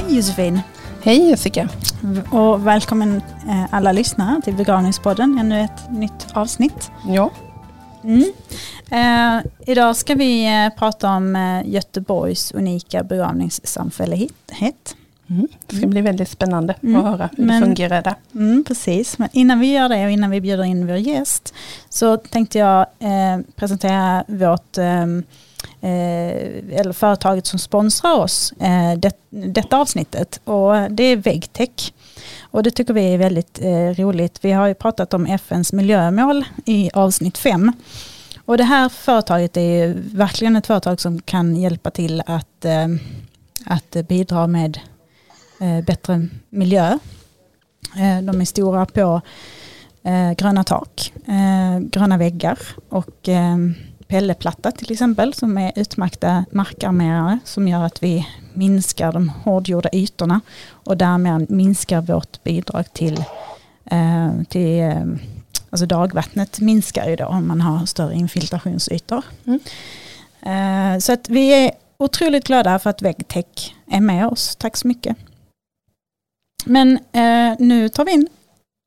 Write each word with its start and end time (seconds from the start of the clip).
Hej 0.00 0.16
Josefin! 0.16 0.60
Hej 1.02 1.28
Jessica! 1.30 1.68
Och 2.30 2.66
välkommen 2.66 3.22
eh, 3.48 3.64
alla 3.74 3.92
lyssnare 3.92 4.40
till 4.44 4.54
Begravningspodden, 4.54 5.38
ännu 5.38 5.60
ett 5.60 5.90
nytt 5.90 6.26
avsnitt. 6.32 6.90
Ja. 7.08 7.30
Mm. 8.04 8.24
Eh, 8.90 9.42
idag 9.66 9.96
ska 9.96 10.14
vi 10.14 10.46
eh, 10.64 10.78
prata 10.78 11.10
om 11.10 11.36
eh, 11.36 11.68
Göteborgs 11.68 12.52
unika 12.52 13.02
begravningssamfällighet. 13.02 14.96
Mm. 15.30 15.48
Det 15.66 15.76
ska 15.76 15.86
bli 15.86 16.00
väldigt 16.00 16.28
spännande 16.28 16.74
Mm. 16.82 16.96
att 16.96 17.04
höra 17.04 17.28
hur 17.36 17.44
Men- 17.44 17.60
det 17.60 17.66
fungerar 17.66 18.02
där. 18.02 18.14
Mm, 18.34 18.64
precis, 18.64 19.18
men 19.18 19.28
innan 19.32 19.60
vi 19.60 19.72
gör 19.72 19.88
det 19.88 20.04
och 20.04 20.10
innan 20.10 20.30
vi 20.30 20.40
bjuder 20.40 20.64
in 20.64 20.86
vår 20.86 20.96
gäst 20.96 21.54
så 21.88 22.16
tänkte 22.16 22.58
jag 22.58 22.80
eh, 22.98 23.38
presentera 23.56 24.24
vårt 24.28 24.78
eh, 24.78 25.06
Eh, 25.80 26.78
eller 26.80 26.92
företaget 26.92 27.46
som 27.46 27.58
sponsrar 27.58 28.18
oss 28.18 28.52
eh, 28.52 28.98
det, 28.98 29.16
detta 29.30 29.76
avsnittet 29.76 30.40
och 30.44 30.90
det 30.90 31.02
är 31.02 31.16
Vegtech 31.16 31.92
Och 32.40 32.62
det 32.62 32.70
tycker 32.70 32.94
vi 32.94 33.14
är 33.14 33.18
väldigt 33.18 33.58
eh, 33.62 34.04
roligt. 34.04 34.38
Vi 34.44 34.52
har 34.52 34.66
ju 34.66 34.74
pratat 34.74 35.14
om 35.14 35.26
FNs 35.26 35.72
miljömål 35.72 36.44
i 36.64 36.90
avsnitt 36.94 37.38
5. 37.38 37.72
Och 38.44 38.56
det 38.56 38.64
här 38.64 38.88
företaget 38.88 39.56
är 39.56 39.86
ju 39.86 39.94
verkligen 40.14 40.56
ett 40.56 40.66
företag 40.66 41.00
som 41.00 41.22
kan 41.22 41.56
hjälpa 41.56 41.90
till 41.90 42.22
att, 42.26 42.64
eh, 42.64 42.88
att 43.66 43.96
bidra 44.08 44.46
med 44.46 44.78
eh, 45.60 45.84
bättre 45.84 46.28
miljö. 46.48 46.98
Eh, 47.96 48.22
De 48.22 48.40
är 48.40 48.44
stora 48.44 48.86
på 48.86 49.20
eh, 50.02 50.32
gröna 50.32 50.64
tak, 50.64 51.12
eh, 51.26 51.78
gröna 51.78 52.16
väggar 52.18 52.58
och 52.88 53.28
eh, 53.28 53.56
pelleplatta 54.10 54.70
till 54.70 54.92
exempel 54.92 55.34
som 55.34 55.58
är 55.58 55.72
utmärkta 55.76 56.44
markarmerare 56.52 57.38
som 57.44 57.68
gör 57.68 57.84
att 57.84 58.02
vi 58.02 58.26
minskar 58.54 59.12
de 59.12 59.28
hårdgjorda 59.28 59.88
ytorna 59.92 60.40
och 60.70 60.96
därmed 60.96 61.50
minskar 61.50 62.00
vårt 62.00 62.42
bidrag 62.42 62.92
till, 62.92 63.24
eh, 63.84 64.30
till 64.48 64.80
eh, 64.80 65.04
alltså 65.70 65.86
dagvattnet 65.86 66.60
minskar 66.60 67.08
ju 67.08 67.16
då 67.16 67.26
om 67.26 67.48
man 67.48 67.60
har 67.60 67.86
större 67.86 68.14
infiltrationsytor. 68.14 69.24
Mm. 69.44 69.60
Eh, 70.42 70.98
så 70.98 71.12
att 71.12 71.28
vi 71.28 71.64
är 71.64 71.72
otroligt 71.96 72.46
glada 72.46 72.78
för 72.78 72.90
att 72.90 73.02
Väggtech 73.02 73.74
är 73.90 74.00
med 74.00 74.26
oss. 74.26 74.56
Tack 74.56 74.76
så 74.76 74.88
mycket. 74.88 75.16
Men 76.64 76.98
nu 77.58 77.88
tar 77.88 78.04
vi 78.04 78.12
in 78.12 78.28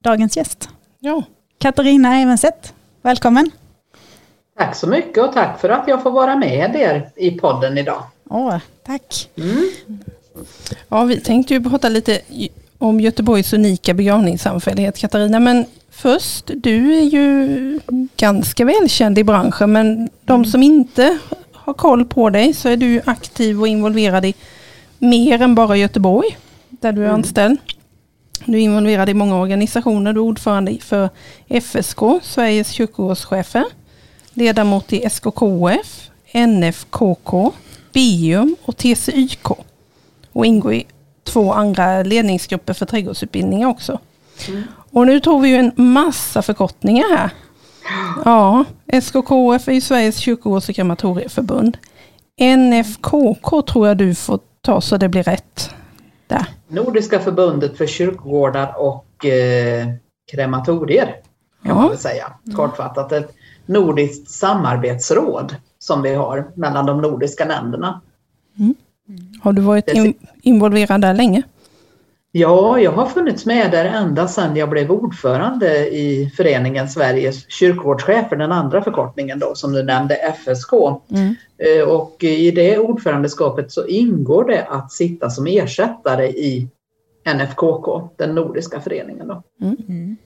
dagens 0.03 0.37
gäst. 0.37 0.69
Ja. 0.99 1.23
Katarina 1.57 2.19
Evenset, 2.19 2.73
välkommen. 3.01 3.51
Tack 4.57 4.75
så 4.75 4.87
mycket 4.87 5.23
och 5.23 5.33
tack 5.33 5.61
för 5.61 5.69
att 5.69 5.87
jag 5.87 6.03
får 6.03 6.11
vara 6.11 6.35
med 6.35 6.75
er 6.75 7.09
i 7.15 7.31
podden 7.31 7.77
idag. 7.77 8.03
Åh, 8.29 8.57
tack. 8.85 9.29
Mm. 9.37 9.69
ja, 10.89 11.03
vi 11.03 11.19
tänkte 11.19 11.53
ju 11.53 11.63
prata 11.63 11.89
lite 11.89 12.21
om 12.77 12.99
Göteborgs 12.99 13.53
unika 13.53 13.93
begravningssamfällighet 13.93 14.97
Katarina, 14.97 15.39
men 15.39 15.65
först, 15.91 16.51
du 16.55 16.93
är 16.97 17.01
ju 17.03 17.79
ganska 18.17 18.65
välkänd 18.65 19.17
i 19.19 19.23
branschen, 19.23 19.71
men 19.71 20.09
de 20.25 20.45
som 20.45 20.63
inte 20.63 21.17
har 21.53 21.73
koll 21.73 22.05
på 22.05 22.29
dig 22.29 22.53
så 22.53 22.69
är 22.69 22.77
du 22.77 23.01
aktiv 23.05 23.61
och 23.61 23.67
involverad 23.67 24.25
i 24.25 24.33
mer 24.99 25.41
än 25.41 25.55
bara 25.55 25.75
Göteborg, 25.77 26.37
där 26.69 26.91
du 26.91 27.01
är 27.01 27.05
Mm. 27.05 27.15
anställd. 27.15 27.57
Du 28.45 28.57
är 28.57 28.61
involverad 28.61 29.09
i 29.09 29.13
många 29.13 29.39
organisationer, 29.39 30.13
du 30.13 30.19
är 30.19 30.23
ordförande 30.23 30.77
för 30.81 31.09
FSK, 31.49 31.99
Sveriges 32.21 32.69
kyrkogårdschefer, 32.69 33.63
ledamot 34.33 34.93
i 34.93 35.03
SKKF, 35.05 36.09
NFKK, 36.33 37.51
BIUM 37.93 38.55
och 38.65 38.77
TCYK. 38.77 39.47
Och 40.31 40.45
ingår 40.45 40.73
i 40.73 40.85
två 41.23 41.53
andra 41.53 42.03
ledningsgrupper 42.03 42.73
för 42.73 42.85
trädgårdsutbildningar 42.85 43.67
också. 43.67 43.99
Mm. 44.47 44.63
Och 44.91 45.05
nu 45.07 45.19
tog 45.19 45.41
vi 45.41 45.49
ju 45.49 45.55
en 45.55 45.71
massa 45.75 46.41
förkortningar 46.41 47.17
här. 47.17 47.29
Ja, 48.25 48.65
SKKF 48.87 49.67
är 49.67 49.71
ju 49.73 49.81
Sveriges 49.81 50.17
kyrkogårds 50.17 50.69
och 50.69 50.75
krematorieförbund. 50.75 51.77
NFKK 52.57 53.61
tror 53.61 53.87
jag 53.87 53.97
du 53.97 54.15
får 54.15 54.39
ta 54.61 54.81
så 54.81 54.97
det 54.97 55.09
blir 55.09 55.23
rätt. 55.23 55.69
Där. 56.27 56.45
Nordiska 56.67 57.19
förbundet 57.19 57.77
för 57.77 57.87
kyrkogårdar 57.87 58.73
och 58.77 59.25
eh, 59.25 59.87
krematorier 60.31 61.15
kan 61.65 61.75
man 61.75 61.83
Ja. 61.83 61.89
väl 61.89 61.97
säga. 61.97 62.33
Kortfattat 62.55 63.11
ett 63.11 63.35
nordiskt 63.65 64.29
samarbetsråd 64.29 65.55
som 65.79 66.01
vi 66.01 66.13
har 66.13 66.51
mellan 66.55 66.85
de 66.85 67.01
nordiska 67.01 67.45
länderna. 67.45 68.01
Har 69.41 69.53
du 69.53 69.61
varit 69.61 69.87
in, 69.87 70.13
involverad 70.41 71.01
där 71.01 71.13
länge? 71.13 71.43
Ja, 72.31 72.79
jag 72.79 72.91
har 72.91 73.05
funnits 73.05 73.45
med 73.45 73.71
där 73.71 73.85
ända 73.85 74.27
sedan 74.27 74.55
jag 74.55 74.69
blev 74.69 74.91
ordförande 74.91 75.87
i 75.87 76.31
föreningen 76.37 76.89
Sveriges 76.89 77.51
kyrkogårdschefer, 77.51 78.35
den 78.35 78.51
andra 78.51 78.81
förkortningen 78.81 79.39
då 79.39 79.55
som 79.55 79.73
du 79.73 79.83
nämnde, 79.83 80.15
FSK. 80.15 80.73
Mm. 81.09 81.35
Eh, 81.57 81.87
Och 81.87 82.23
i 82.23 82.51
det 82.51 82.77
ordförandeskapet 82.77 83.71
så 83.71 83.87
ingår 83.87 84.43
det 84.43 84.65
att 84.65 84.91
sitta 84.91 85.29
som 85.29 85.47
ersättare 85.47 86.27
i 86.27 86.67
NFKK, 87.35 88.09
den 88.17 88.35
nordiska 88.35 88.81
föreningen. 88.81 89.27
Då. 89.27 89.43
Mm. 89.61 90.17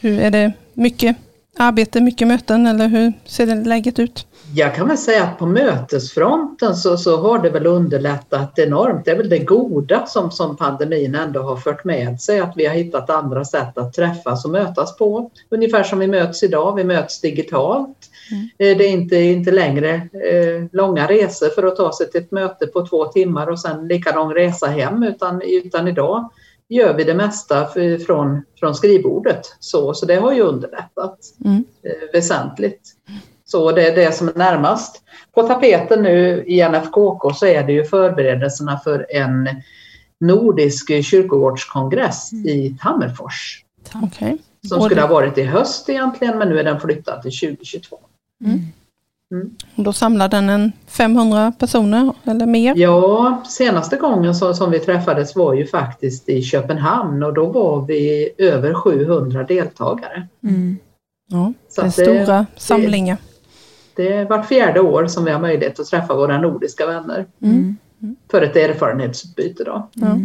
Hur 0.00 0.20
är 0.20 0.30
det? 0.30 0.52
Mycket 0.74 1.16
arbete, 1.56 2.00
mycket 2.00 2.28
möten 2.28 2.66
eller 2.66 2.88
hur 2.88 3.12
ser 3.24 3.46
det 3.46 3.54
läget 3.54 3.98
ut? 3.98 4.26
Jag 4.56 4.74
kan 4.74 4.88
väl 4.88 4.98
säga 4.98 5.24
att 5.24 5.38
på 5.38 5.46
mötesfronten 5.46 6.76
så, 6.76 6.96
så 6.96 7.16
har 7.16 7.38
det 7.38 7.50
väl 7.50 7.66
underlättat 7.66 8.58
enormt. 8.58 9.04
Det 9.04 9.10
är 9.10 9.16
väl 9.16 9.28
det 9.28 9.38
goda 9.38 10.06
som, 10.06 10.30
som 10.30 10.56
pandemin 10.56 11.14
ändå 11.14 11.42
har 11.42 11.56
fört 11.56 11.84
med 11.84 12.20
sig, 12.20 12.40
att 12.40 12.52
vi 12.56 12.66
har 12.66 12.74
hittat 12.74 13.10
andra 13.10 13.44
sätt 13.44 13.78
att 13.78 13.92
träffas 13.92 14.44
och 14.44 14.50
mötas 14.50 14.96
på. 14.96 15.30
Ungefär 15.50 15.82
som 15.82 15.98
vi 15.98 16.06
möts 16.06 16.42
idag, 16.42 16.74
vi 16.74 16.84
möts 16.84 17.20
digitalt. 17.20 17.98
Mm. 18.30 18.48
Eh, 18.58 18.78
Det 18.78 18.84
är 18.84 18.90
inte, 18.90 19.16
inte 19.16 19.50
längre 19.50 19.94
eh, 19.94 20.64
långa 20.72 21.06
resor 21.06 21.48
för 21.48 21.62
att 21.62 21.76
ta 21.76 21.92
sig 21.92 22.10
till 22.10 22.20
ett 22.20 22.30
möte 22.30 22.66
på 22.66 22.86
två 22.86 23.04
timmar 23.04 23.46
och 23.46 23.60
sen 23.60 23.88
lika 23.88 24.14
lång 24.14 24.34
resa 24.34 24.66
hem, 24.66 25.02
utan, 25.02 25.42
utan 25.42 25.88
idag 25.88 26.30
gör 26.68 26.94
vi 26.94 27.04
det 27.04 27.14
mesta 27.14 27.68
från, 28.06 28.42
från 28.60 28.74
skrivbordet. 28.74 29.56
Så, 29.60 29.94
så 29.94 30.06
det 30.06 30.16
har 30.16 30.32
ju 30.32 30.40
underlättat 30.40 31.18
Mm. 31.44 31.64
eh, 31.82 32.12
väsentligt. 32.12 32.80
Så 33.44 33.72
det 33.72 33.88
är 33.88 33.96
det 33.96 34.12
som 34.12 34.28
är 34.28 34.34
närmast. 34.34 35.02
På 35.34 35.42
tapeten 35.42 36.02
nu 36.02 36.44
i 36.46 36.68
NFKK 36.68 37.34
så 37.34 37.46
är 37.46 37.64
det 37.64 37.72
ju 37.72 37.84
förberedelserna 37.84 38.78
för 38.78 39.06
en 39.10 39.48
nordisk 40.20 41.04
kyrkogårdskongress 41.04 42.32
i 42.32 42.76
Tammerfors. 42.80 43.64
Okej. 44.02 44.38
Som 44.68 44.82
skulle 44.82 45.00
ha 45.00 45.08
varit 45.08 45.38
i 45.38 45.42
höst 45.42 45.88
egentligen 45.88 46.38
men 46.38 46.48
nu 46.48 46.58
är 46.58 46.64
den 46.64 46.80
flyttad 46.80 47.22
till 47.22 47.38
2022. 47.38 47.98
Och 49.76 49.84
Då 49.84 49.92
samlar 49.92 50.28
den 50.28 50.48
en 50.48 50.72
500 50.86 51.52
personer 51.58 52.12
eller 52.24 52.46
mer? 52.46 52.74
Ja, 52.76 53.42
senaste 53.48 53.96
gången 53.96 54.34
så, 54.34 54.54
som 54.54 54.70
vi 54.70 54.78
träffades 54.80 55.36
var 55.36 55.54
ju 55.54 55.66
faktiskt 55.66 56.28
i 56.28 56.42
Köpenhamn 56.42 57.22
och 57.22 57.34
då 57.34 57.46
var 57.46 57.86
vi 57.86 58.30
över 58.38 58.74
700 58.74 59.42
deltagare. 59.42 60.28
Mm. 60.42 60.76
Ja, 61.30 61.52
Så 61.68 61.80
det 61.80 61.86
är 61.86 61.88
att 61.88 61.96
det- 61.96 62.24
stora 62.24 62.46
samlingar. 62.56 63.16
Det 63.96 64.12
är 64.12 64.24
vart 64.28 64.46
fjärde 64.48 64.80
år 64.80 65.06
som 65.06 65.24
vi 65.24 65.30
har 65.30 65.40
möjlighet 65.40 65.80
att 65.80 65.86
träffa 65.86 66.14
våra 66.14 66.40
nordiska 66.40 66.86
vänner 66.86 67.26
Mm. 67.42 67.76
för 68.30 68.42
ett 68.42 68.56
erfarenhetsutbyte. 68.56 69.64
Då. 69.64 69.88
Ja. 69.94 70.18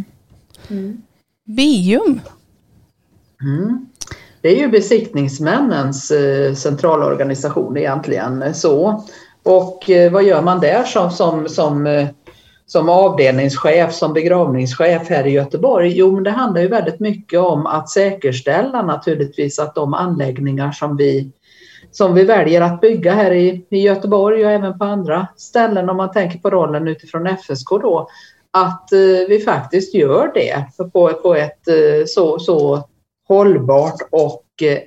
Bium. 1.45 2.19
Det 4.41 4.49
är 4.49 4.55
ju 4.55 4.67
besiktningsmännens 4.67 6.11
eh, 6.11 6.53
centralorganisation 6.53 7.77
egentligen. 7.77 8.53
så. 8.53 9.03
Och 9.43 9.89
eh, 9.89 10.11
vad 10.11 10.23
gör 10.23 10.41
man 10.41 10.59
där 10.59 10.83
som, 10.83 11.11
som, 11.11 11.49
som, 11.49 11.87
eh, 11.87 12.07
som 12.65 12.89
avdelningschef, 12.89 13.93
som 13.93 14.13
begravningschef 14.13 15.09
här 15.09 15.27
i 15.27 15.31
Göteborg? 15.31 15.97
Jo, 15.97 16.11
men 16.11 16.23
det 16.23 16.31
handlar 16.31 16.61
ju 16.61 16.67
väldigt 16.67 16.99
mycket 16.99 17.39
om 17.39 17.65
att 17.65 17.89
säkerställa 17.89 18.81
naturligtvis 18.81 19.59
att 19.59 19.75
de 19.75 19.93
anläggningar 19.93 20.71
som 20.71 20.97
vi, 20.97 21.31
som 21.91 22.13
vi 22.13 22.23
väljer 22.23 22.61
att 22.61 22.81
bygga 22.81 23.13
här 23.13 23.31
i, 23.31 23.65
i 23.69 23.81
Göteborg 23.81 24.45
och 24.45 24.51
även 24.51 24.79
på 24.79 24.85
andra 24.85 25.27
ställen 25.37 25.89
om 25.89 25.97
man 25.97 26.11
tänker 26.11 26.39
på 26.39 26.49
rollen 26.49 26.87
utifrån 26.87 27.27
FSK 27.27 27.69
då, 27.69 28.09
att 28.51 28.87
vi 29.27 29.39
faktiskt 29.45 29.93
gör 29.93 30.31
det 30.33 30.65
på, 30.93 31.13
på 31.13 31.35
ett 31.35 31.61
så, 32.05 32.39
så 32.39 32.83
hållbart 33.29 34.01
och 34.11 34.45
eh, 34.61 34.79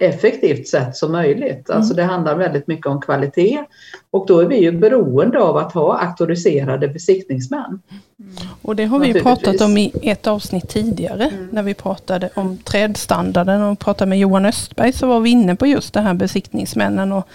effektivt 0.00 0.68
sätt 0.68 0.96
som 0.96 1.12
möjligt. 1.12 1.70
Alltså 1.70 1.94
det 1.94 2.02
handlar 2.02 2.36
väldigt 2.36 2.66
mycket 2.66 2.86
om 2.86 3.00
kvalitet 3.00 3.64
och 4.10 4.26
då 4.26 4.38
är 4.38 4.46
vi 4.46 4.56
ju 4.56 4.72
beroende 4.72 5.40
av 5.40 5.56
att 5.56 5.72
ha 5.72 5.98
auktoriserade 5.98 6.88
besiktningsmän. 6.88 7.80
Och 8.62 8.76
det 8.76 8.84
har 8.84 8.98
vi 8.98 9.22
pratat 9.22 9.60
om 9.60 9.78
i 9.78 9.92
ett 10.02 10.26
avsnitt 10.26 10.68
tidigare. 10.68 11.32
När 11.50 11.62
vi 11.62 11.74
pratade 11.74 12.30
om 12.34 12.56
trädstandarden 12.56 13.62
och 13.62 13.78
pratade 13.78 14.08
med 14.08 14.18
Johan 14.18 14.46
Östberg 14.46 14.92
så 14.92 15.06
var 15.06 15.20
vi 15.20 15.30
inne 15.30 15.56
på 15.56 15.66
just 15.66 15.94
det 15.94 16.00
här 16.00 16.14
besiktningsmännen 16.14 17.12
och 17.12 17.28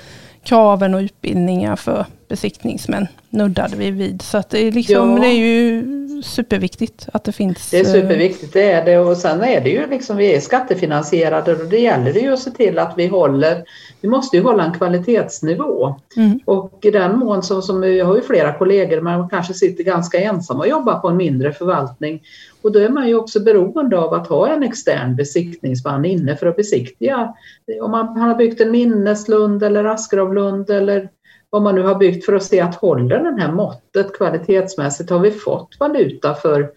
kraven 0.43 0.93
och 0.93 0.99
utbildningar 0.99 1.75
för 1.75 2.05
besiktningsmän 2.35 3.07
nuddade 3.29 3.75
vi 3.75 3.91
vid. 3.91 4.21
Så 4.21 4.37
att 4.37 4.49
det, 4.49 4.59
är 4.59 4.71
liksom, 4.71 5.21
det 5.21 5.27
är 5.27 5.37
ju 5.37 5.83
superviktigt 6.23 7.07
att 7.13 7.23
det 7.23 7.31
finns. 7.31 7.71
Det 7.71 7.79
är 7.79 7.85
eh, 7.85 7.91
superviktigt, 7.91 8.53
det 8.53 8.71
är 8.71 8.85
det. 8.85 8.99
Och 8.99 9.17
sen 9.17 9.43
är 9.43 9.61
det 9.61 9.69
ju 9.69 9.87
liksom, 9.87 10.17
vi 10.17 10.35
är 10.35 10.39
skattefinansierade 10.39 11.55
och 11.55 11.65
det 11.65 11.79
gäller 11.79 12.13
det 12.13 12.19
ju 12.19 12.33
att 12.33 12.39
se 12.39 12.51
till 12.51 12.79
att 12.79 12.93
vi 12.97 13.07
håller, 13.07 13.63
vi 14.01 14.09
måste 14.09 14.37
ju 14.37 14.43
hålla 14.43 14.65
en 14.65 14.73
kvalitetsnivå. 14.73 15.95
Mm. 16.17 16.39
Och 16.45 16.79
i 16.81 16.91
den 16.91 17.19
mån 17.19 17.43
som, 17.43 17.61
som 17.61 17.83
jag 17.83 18.05
har 18.05 18.15
ju 18.15 18.21
flera 18.21 18.53
kollegor, 18.53 19.01
man 19.01 19.29
kanske 19.29 19.53
sitter 19.53 19.83
ganska 19.83 20.19
ensam 20.19 20.59
och 20.59 20.67
jobbar 20.67 20.99
på 20.99 21.07
en 21.07 21.17
mindre 21.17 21.53
förvaltning. 21.53 22.21
Och 22.61 22.71
då 22.71 22.79
är 22.79 22.89
man 22.89 23.07
ju 23.07 23.15
också 23.15 23.39
beroende 23.39 23.97
av 23.97 24.13
att 24.13 24.27
ha 24.27 24.47
en 24.47 24.63
extern 24.63 25.15
besiktningsman 25.15 26.05
inne 26.05 26.35
för 26.35 26.47
att 26.47 26.55
besiktiga. 26.55 27.33
Om 27.81 27.91
man 27.91 28.17
har 28.17 28.35
byggt 28.35 28.61
en 28.61 28.71
minneslund 28.71 29.63
eller 29.63 29.85
Askeravlund 29.85 30.69
eller 30.69 31.09
vad 31.55 31.63
man 31.63 31.75
nu 31.75 31.83
har 31.83 31.95
byggt 31.95 32.25
för 32.25 32.33
att 32.33 32.43
se 32.43 32.61
att 32.61 32.75
håller 32.75 33.23
den 33.23 33.39
här 33.39 33.51
måttet 33.51 34.17
kvalitetsmässigt? 34.17 35.09
Har 35.09 35.19
vi 35.19 35.31
fått 35.31 35.79
valuta 35.79 36.33
för, 36.33 36.69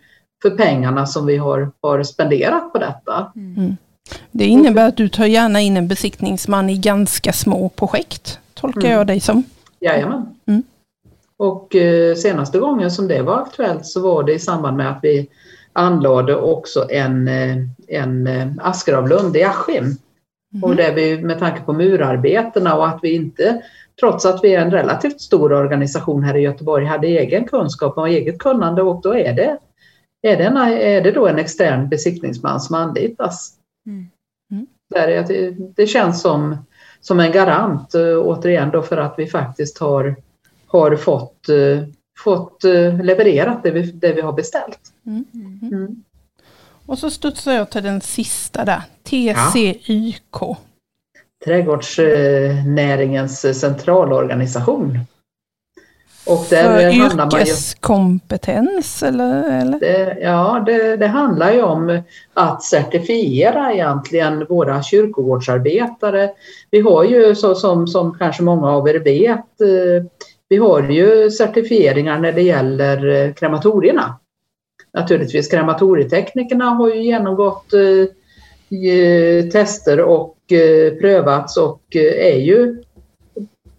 för 0.43 0.51
pengarna 0.51 1.07
som 1.07 1.27
vi 1.27 1.37
har, 1.37 1.71
har 1.83 2.03
spenderat 2.03 2.73
på 2.73 2.79
detta? 2.79 3.33
Det 4.31 4.45
innebär 4.45 4.89
att 4.89 4.97
du 4.97 5.09
tar 5.09 5.27
gärna 5.27 5.61
in 5.61 5.77
en 5.77 5.89
besiktningsman 5.89 6.71
i 6.71 6.77
ganska 6.77 7.33
små 7.33 7.69
projekt. 7.69 8.39
Tolkar 8.55 8.81
Mm. 8.81 8.93
jag 8.93 9.07
dig 9.07 9.21
som. 9.21 9.43
Jajamän. 9.81 10.27
Mm. 10.47 10.63
Och 11.37 11.77
eh, 11.77 12.15
senaste 12.15 12.59
gången 12.59 12.91
som 12.91 13.09
det 13.09 13.23
var 13.23 13.43
aktuellt 13.43 13.87
så 13.87 14.01
var 14.01 14.23
det 14.23 14.33
i 14.33 14.39
samband 14.39 14.77
med 14.77 14.91
att 14.91 15.01
vi 15.03 15.29
anlade 15.73 16.37
också 16.37 16.91
en, 16.91 17.29
eh, 17.29 17.57
en 17.89 18.27
eh, 18.27 18.49
Askeravlund 18.61 19.37
i 19.37 19.43
Askim. 19.43 19.97
Och 20.63 20.77
där 20.77 20.95
vi 20.95 21.23
med 21.23 21.39
tanke 21.39 21.61
på 21.61 21.73
murarbetena 21.73 22.77
och 22.77 22.89
att 22.89 22.99
vi 23.03 23.15
inte, 23.15 23.63
trots 24.01 24.27
att 24.27 24.45
vi 24.45 24.55
är 24.55 24.61
en 24.61 24.71
relativt 24.71 25.21
stor 25.21 25.53
organisation 25.53 26.23
här 26.23 26.37
i 26.37 26.41
Göteborg, 26.41 26.85
hade 26.85 27.07
egen 27.07 27.45
kunskap 27.45 27.99
och 27.99 28.09
eget 28.09 28.39
kunnande 28.39 28.83
och 28.83 29.03
då 29.03 29.17
är 29.17 29.33
det, 29.33 29.59
är 30.23 30.37
det, 30.37 30.45
en, 30.45 30.57
är 30.57 31.01
det 31.01 31.11
då 31.11 31.27
en 31.27 31.39
extern 31.39 31.89
besiktningsman 31.89 32.61
som 32.61 32.75
anlitas. 32.75 33.55
Mm. 33.87 34.07
Mm. 34.53 34.67
Där 34.95 35.09
är 35.09 35.23
det, 35.23 35.51
det 35.77 35.87
känns 35.87 36.23
som, 36.23 36.57
som 37.01 37.21
en 37.21 37.33
garant 37.33 37.95
eh, 37.95 38.19
återigen 38.19 38.71
då 38.71 38.83
för 38.83 38.97
att 38.97 39.15
vi 39.19 39.27
faktiskt 39.27 39.79
har, 39.79 40.17
har 40.67 40.97
fått, 40.97 41.49
eh, 41.49 41.89
fått 42.19 42.65
eh, 42.65 43.03
levererat 43.03 43.63
det 43.63 43.71
vi, 43.71 43.83
det 43.83 44.13
vi 44.13 44.21
har 44.21 44.33
beställt. 44.33 44.81
Mm. 45.07 45.25
Mm. 45.63 46.03
Och 46.87 46.99
så 46.99 47.11
studsar 47.11 47.53
jag 47.53 47.71
till 47.71 47.83
den 47.83 48.01
sista 48.01 48.65
där. 48.65 48.83
TCYK. 49.03 50.59
Trädgårdsnäringens 51.45 53.61
centralorganisation. 53.61 54.99
Och 56.27 56.47
där 56.51 56.63
För 56.63 57.01
handlar 57.01 57.17
man 57.17 57.31
ju, 57.31 57.39
yrkeskompetens 57.41 59.03
eller? 59.03 59.61
eller? 59.61 59.81
det, 59.81 60.19
ja, 60.21 60.63
det, 60.67 60.97
det 60.97 61.07
handlar 61.07 61.53
ju 61.53 61.63
om 61.63 62.03
att 62.35 62.63
certifiera 62.63 63.73
egentligen 63.73 64.47
våra 64.49 64.83
kyrkogårdsarbetare. 64.83 66.31
Vi 66.71 66.81
har 66.81 67.05
ju 67.05 67.35
så 67.35 67.55
som, 67.55 67.87
som 67.87 68.19
kanske 68.19 68.43
många 68.43 68.71
av 68.71 68.89
er 68.89 68.99
vet, 68.99 69.61
eh, 69.61 70.05
vi 70.49 70.57
har 70.57 70.83
ju 70.83 71.31
certifieringar 71.31 72.19
när 72.19 72.33
det 72.33 72.43
gäller 72.43 73.07
eh, 73.07 73.33
krematorierna. 73.33 74.19
Naturligtvis 74.93 75.49
krematorieteknikerna 75.49 76.65
har 76.65 76.89
ju 76.89 77.03
genomgått 77.03 77.73
eh, 77.73 78.07
tester 79.53 80.01
och 80.01 80.29
eh, 80.29 80.35
prövats 81.01 81.57
och 81.57 81.83
eh, 81.97 82.27
är 82.27 82.39
ju 82.39 82.83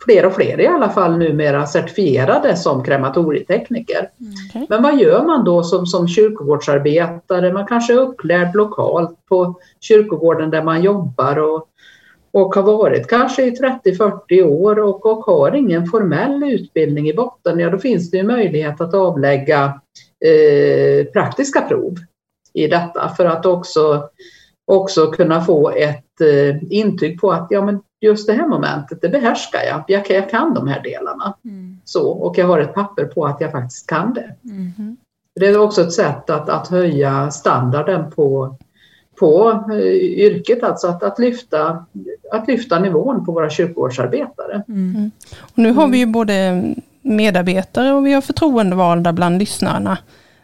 fler 0.05 0.25
och 0.25 0.33
fler 0.33 0.59
i 0.59 0.67
alla 0.67 0.89
fall 0.89 1.17
numera 1.17 1.65
certifierade 1.65 2.55
som 2.55 2.83
krematorietekniker. 2.83 4.09
Okej. 4.49 4.65
Men 4.69 4.83
vad 4.83 4.99
gör 4.99 5.25
man 5.25 5.45
då 5.45 5.63
som, 5.63 5.85
som 5.85 6.07
kyrkogårdsarbetare? 6.07 7.53
Man 7.53 7.67
kanske 7.67 7.93
är 7.93 7.97
upplärd 7.97 8.55
lokalt 8.55 9.25
på 9.29 9.59
kyrkogården 9.79 10.49
där 10.49 10.63
man 10.63 10.83
jobbar 10.83 11.39
och, 11.39 11.67
och 12.31 12.55
har 12.55 12.63
varit 12.63 13.07
kanske 13.07 13.43
i 13.43 13.51
30-40 13.51 14.43
år 14.43 14.79
och, 14.79 15.05
och 15.05 15.23
har 15.23 15.55
ingen 15.55 15.85
formell 15.85 16.43
utbildning 16.43 17.09
i 17.09 17.13
botten. 17.13 17.59
Ja, 17.59 17.69
då 17.69 17.77
finns 17.77 18.11
det 18.11 18.17
ju 18.17 18.23
möjlighet 18.23 18.81
att 18.81 18.93
avlägga 18.93 19.81
eh, 20.25 21.05
praktiska 21.05 21.61
prov 21.61 21.95
i 22.53 22.67
detta 22.67 23.09
för 23.09 23.25
att 23.25 23.45
också, 23.45 24.09
också 24.69 25.11
kunna 25.11 25.41
få 25.41 25.69
ett 25.69 26.21
eh, 26.21 26.63
intyg 26.73 27.21
på 27.21 27.31
att 27.31 27.47
ja, 27.49 27.65
men 27.65 27.79
just 28.01 28.27
det 28.27 28.33
här 28.33 28.47
momentet, 28.47 29.01
det 29.01 29.09
behärskar 29.09 29.59
jag. 29.67 29.83
Jag, 29.87 30.05
kan- 30.05 30.15
jag 30.15 30.29
kan 30.29 30.53
de 30.53 30.67
här 30.67 30.83
delarna. 30.83 31.33
Mm. 31.45 31.77
Så, 31.85 32.09
och 32.11 32.37
jag 32.37 32.47
har 32.47 32.59
ett 32.59 32.73
papper 32.73 33.05
på 33.05 33.25
att 33.25 33.41
jag 33.41 33.51
faktiskt 33.51 33.87
kan 33.87 34.13
det. 34.13 34.35
Mm. 34.43 34.97
Det 35.39 35.45
är 35.47 35.59
också 35.59 35.81
ett 35.81 35.93
sätt 35.93 36.29
att, 36.29 36.49
att 36.49 36.67
höja 36.67 37.31
standarden 37.31 38.11
på, 38.11 38.55
på 39.19 39.63
eh, 39.71 39.77
yrket, 39.97 40.63
alltså 40.63 40.87
att, 40.87 41.03
att, 41.03 41.19
lyfta, 41.19 41.85
att 42.31 42.47
lyfta 42.47 42.79
nivån 42.79 43.25
på 43.25 43.31
våra 43.31 43.49
kyrkogårdsarbetare. 43.49 44.63
Mm. 44.67 45.11
Och 45.39 45.57
nu 45.57 45.71
har 45.71 45.87
vi 45.87 45.97
ju 45.97 46.05
både 46.05 46.63
medarbetare 47.01 47.93
och 47.93 48.05
vi 48.05 48.13
har 48.13 48.21
förtroendevalda 48.21 49.13
bland 49.13 49.39
lyssnarna. 49.39 49.97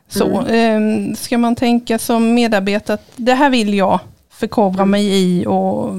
Så, 0.08 0.40
Mm. 0.40 1.10
eh, 1.10 1.16
ska 1.16 1.38
man 1.38 1.56
tänka 1.56 2.00
som 2.00 2.34
medarbetare 2.34 2.94
att 2.94 3.12
det 3.16 3.34
här 3.34 3.50
vill 3.50 3.74
jag 3.74 4.00
förkovra 4.36 4.86
mig 4.86 5.06
i 5.06 5.46
och 5.48 5.90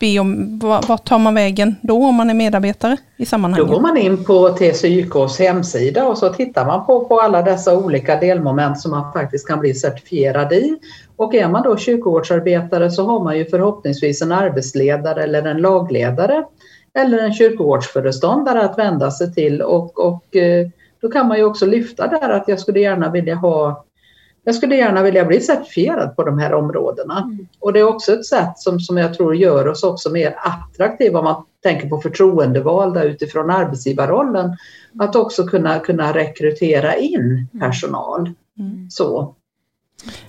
be 0.00 0.18
om, 0.18 0.58
vad, 0.62 0.88
vad 0.88 1.04
tar 1.04 1.18
man 1.18 1.34
vägen 1.34 1.76
då 1.82 2.04
om 2.04 2.14
man 2.14 2.30
är 2.30 2.34
medarbetare 2.34 2.96
i 3.16 3.22
Då 3.22 3.26
sammanhanget? 3.26 3.68
går 3.68 3.80
man 3.80 3.96
in 3.96 4.24
på 4.24 4.48
TCYKs 4.48 5.38
hemsida 5.38 6.06
och 6.06 6.18
så 6.18 6.28
tittar 6.28 6.66
man 6.66 6.86
på, 6.86 7.04
på 7.04 7.20
alla 7.20 7.42
dessa 7.42 7.78
olika 7.78 8.16
delmoment 8.16 8.80
som 8.80 8.90
man 8.90 9.12
faktiskt 9.12 9.48
kan 9.48 9.60
bli 9.60 9.74
certifierad 9.74 10.52
i. 10.52 10.76
Och 11.16 11.34
är 11.34 11.48
man 11.48 11.62
då 11.62 11.76
kyrkogårdsarbetare 11.76 12.90
så 12.90 13.04
har 13.06 13.24
man 13.24 13.38
ju 13.38 13.44
förhoppningsvis 13.44 14.22
en 14.22 14.32
arbetsledare 14.32 15.22
eller 15.22 15.42
en 15.42 15.58
lagledare 15.58 16.44
eller 16.98 17.18
en 17.18 17.34
kyrkogårdsföreståndare 17.34 18.64
att 18.64 18.78
vända 18.78 19.10
sig 19.10 19.34
till 19.34 19.62
och, 19.62 19.98
och 19.98 20.36
eh, 20.36 20.68
då 21.00 21.10
kan 21.10 21.28
man 21.28 21.36
ju 21.36 21.44
också 21.44 21.66
lyfta 21.66 22.06
där 22.06 22.30
att 22.30 22.48
jag 22.48 22.60
skulle 22.60 22.80
gärna 22.80 23.10
vilja 23.10 23.34
ha 23.34 23.84
jag 24.44 24.54
skulle 24.54 24.76
gärna 24.76 25.02
vilja 25.02 25.24
bli 25.24 25.40
certifierad 25.40 26.16
på 26.16 26.24
de 26.24 26.38
här 26.38 26.54
områdena. 26.54 27.22
Mm. 27.22 27.46
Och 27.60 27.72
det 27.72 27.80
är 27.80 27.88
också 27.88 28.12
ett 28.12 28.26
sätt 28.26 28.52
som, 28.58 28.80
som 28.80 28.96
jag 28.96 29.14
tror 29.14 29.36
gör 29.36 29.68
oss 29.68 29.82
också 29.82 30.10
mer 30.10 30.36
attraktiva 30.38 31.18
om 31.18 31.24
man 31.24 31.44
tänker 31.62 31.88
på 31.88 32.00
förtroendevalda 32.00 33.04
utifrån 33.04 33.50
arbetsgivarrollen. 33.50 34.56
Att 34.98 35.16
också 35.16 35.46
kunna, 35.46 35.78
kunna 35.78 36.14
rekrytera 36.14 36.96
in 36.96 37.48
personal. 37.60 38.30
Mm. 38.58 38.90
Så. 38.90 39.34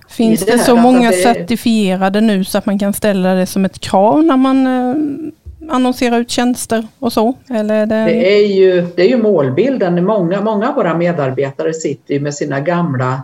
Finns 0.08 0.40
det 0.40 0.46
det 0.46 0.58
så 0.58 0.58
alltså 0.58 0.76
många 0.76 1.10
det- 1.10 1.16
certifierade 1.16 2.20
nu 2.20 2.44
så 2.44 2.58
att 2.58 2.66
man 2.66 2.78
kan 2.78 2.92
ställa 2.92 3.34
det 3.34 3.46
som 3.46 3.64
ett 3.64 3.78
krav 3.78 4.24
när 4.24 4.36
man 4.36 4.66
eh, 4.66 4.94
annonserar 5.74 6.20
ut 6.20 6.30
tjänster 6.30 6.86
och 6.98 7.12
så? 7.12 7.34
Eller 7.50 7.74
är 7.74 7.86
det... 7.86 8.04
Det 8.04 8.36
är 8.42 8.46
ju, 8.46 8.86
det 8.96 9.02
är 9.02 9.08
ju 9.08 9.22
målbilden. 9.22 10.04
Många, 10.04 10.40
många 10.40 10.68
av 10.68 10.74
våra 10.74 10.94
medarbetare 10.94 11.74
sitter 11.74 12.14
ju 12.14 12.20
med 12.20 12.34
sina 12.34 12.60
gamla 12.60 13.22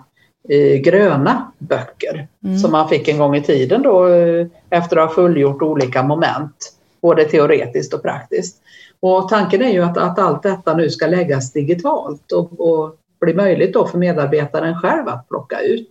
gröna 0.84 1.52
böcker 1.58 2.28
Mm. 2.44 2.58
som 2.58 2.72
man 2.72 2.88
fick 2.88 3.08
en 3.08 3.18
gång 3.18 3.36
i 3.36 3.42
tiden 3.42 3.82
då 3.82 4.08
eh, 4.08 4.46
efter 4.70 4.96
att 4.96 5.08
ha 5.08 5.14
fullgjort 5.14 5.62
olika 5.62 6.02
moment, 6.02 6.72
både 7.02 7.24
teoretiskt 7.24 7.94
och 7.94 8.02
praktiskt. 8.02 8.56
Och 9.00 9.28
tanken 9.28 9.62
är 9.62 9.72
ju 9.72 9.82
att, 9.84 9.98
att 9.98 10.18
allt 10.18 10.42
detta 10.42 10.74
nu 10.76 10.90
ska 10.90 11.06
läggas 11.06 11.52
digitalt 11.52 12.32
och, 12.32 12.60
och 12.60 12.96
bli 13.20 13.34
möjligt 13.34 13.72
då 13.74 13.86
för 13.86 13.98
medarbetaren 13.98 14.74
själv 14.78 15.08
att 15.08 15.28
plocka 15.28 15.60
ut. 15.60 15.88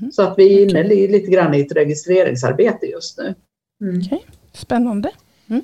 Mhm. 0.00 0.12
Så 0.12 0.22
att 0.22 0.34
vi 0.38 0.54
är 0.62 0.68
inne 0.70 0.82
li- 0.82 1.08
lite 1.08 1.30
grann 1.30 1.54
i 1.54 1.60
ett 1.60 1.72
registreringsarbete 1.72 2.86
just 2.86 3.18
nu. 3.18 3.34
Mm. 3.80 4.00
Okej, 4.06 4.24
Spännande. 4.52 5.10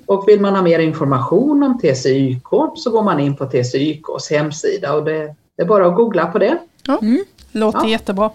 Och 0.07 0.25
vill 0.28 0.40
man 0.40 0.54
ha 0.54 0.62
mer 0.62 0.78
information 0.78 1.62
om 1.62 1.78
TCYK 1.78 2.49
så 2.76 2.90
går 2.90 3.02
man 3.02 3.21
in 3.21 3.37
på 3.37 3.47
TCYKs 3.47 4.30
hemsida 4.30 4.95
och 4.95 5.04
det, 5.04 5.35
det 5.57 5.62
är 5.62 5.66
bara 5.66 5.87
att 5.87 5.97
googla 5.97 6.26
på 6.26 6.38
det. 6.38 6.59
Låter 7.52 7.78
Ja. 7.78 7.88
jättebra. 7.88 8.30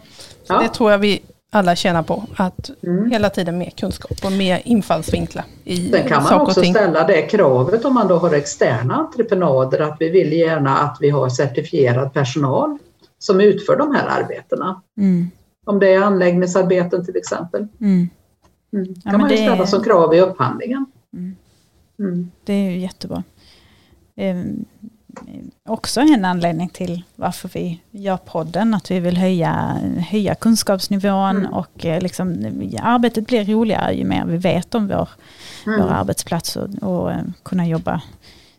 Ja. 0.47 0.59
Det 0.61 0.69
tror 0.69 0.91
jag 0.91 0.97
vi 0.97 1.21
alla 1.51 1.75
tjänar 1.75 2.03
på. 2.03 2.23
Att 2.35 2.69
Mm. 2.83 3.11
hela 3.11 3.29
tiden 3.29 3.57
mer 3.57 3.69
kunskap 3.69 4.17
och 4.25 4.31
mer 4.31 4.61
infallsvinklar 4.65 5.45
i 5.63 5.89
Sen 5.91 6.07
kan 6.07 6.23
man 6.23 6.41
också 6.41 6.61
ting. 6.61 6.73
ställa 6.73 7.07
det 7.07 7.21
kravet 7.21 7.85
om 7.85 7.93
man 7.93 8.07
då 8.07 8.17
har 8.17 8.33
externa 8.33 8.95
entreprenader 8.95 9.79
att 9.79 9.97
vi 9.99 10.09
vill 10.09 10.33
gärna 10.33 10.77
att 10.77 10.97
vi 11.01 11.09
har 11.09 11.29
certifierad 11.29 12.13
personal 12.13 12.77
som 13.19 13.41
utför 13.41 13.77
de 13.77 13.95
här 13.95 14.07
arbetena. 14.21 14.81
Mm. 14.97 15.31
Om 15.65 15.79
det 15.79 15.93
är 15.93 16.01
anläggningsarbeten 16.01 17.05
till 17.05 17.17
exempel. 17.17 17.67
Mm. 17.81 18.09
Mm. 18.73 18.93
Ja, 19.03 19.11
kan 19.11 19.21
man 19.21 19.29
ju 19.29 19.37
ställa 19.37 19.63
är- 19.63 19.65
som 19.65 19.83
krav 19.83 20.13
i 20.13 20.19
upphandlingen. 20.21 20.85
Mm. 21.13 21.35
Mm. 21.99 22.31
Det 22.43 22.53
är 22.53 22.69
ju 22.71 22.77
jättebra. 22.79 23.23
Också 25.65 26.01
en 26.01 26.25
anledning 26.25 26.69
till 26.69 27.03
varför 27.15 27.49
vi 27.53 27.79
gör 27.91 28.17
podden, 28.17 28.73
att 28.73 28.91
vi 28.91 28.99
vill 28.99 29.17
höja, 29.17 29.77
höja 30.09 30.35
kunskapsnivån 30.35 31.37
Mm. 31.37 31.53
och 31.53 31.85
eh, 31.85 32.01
liksom, 32.01 32.29
arbetet 32.81 33.27
blir 33.27 33.45
roligare 33.45 33.93
ju 33.93 34.03
mer 34.05 34.25
vi 34.25 34.37
vet 34.37 34.75
om 34.75 34.87
vår, 34.87 35.09
Mm. 35.67 35.81
vår 35.81 35.89
arbetsplats 35.93 36.55
och, 36.55 36.69
och 36.81 37.11
eh, 37.11 37.17
kunna 37.43 37.67
jobba 37.67 38.01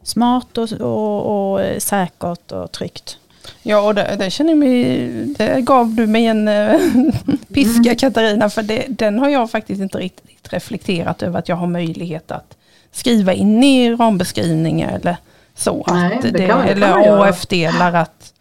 smart 0.02 0.58
och, 0.58 0.72
och, 0.72 1.52
och 1.52 1.82
säkert 1.82 2.52
och 2.52 2.72
tryggt. 2.72 3.18
Ja, 3.62 3.80
och 3.80 3.94
det, 3.94 4.16
det 4.18 4.30
känner 4.30 4.54
mig, 4.54 5.08
det 5.38 5.60
gav 5.60 5.94
du 5.94 6.06
mig 6.06 6.26
en 6.26 6.48
äh, 6.48 6.80
piska 7.54 7.80
mm. 7.80 7.96
Katarina, 7.96 8.50
för 8.50 8.62
det, 8.62 8.86
den 8.88 9.18
har 9.18 9.28
jag 9.28 9.50
faktiskt 9.50 9.80
inte 9.82 9.98
riktigt 9.98 10.52
reflekterat 10.52 11.22
över 11.22 11.38
att 11.38 11.48
jag 11.48 11.56
har 11.56 11.66
möjlighet 11.66 12.30
att 12.30 12.56
skriva 12.92 13.32
in 13.32 13.64
i 13.64 13.94
rambeskrivningar 13.94 14.92
eller 14.92 15.16
så. 15.54 15.84
Nej, 15.88 16.16
att 16.16 16.22
det, 16.32 16.44
eller 16.44 17.28
AF-delar 17.28 17.94
att 17.94 18.32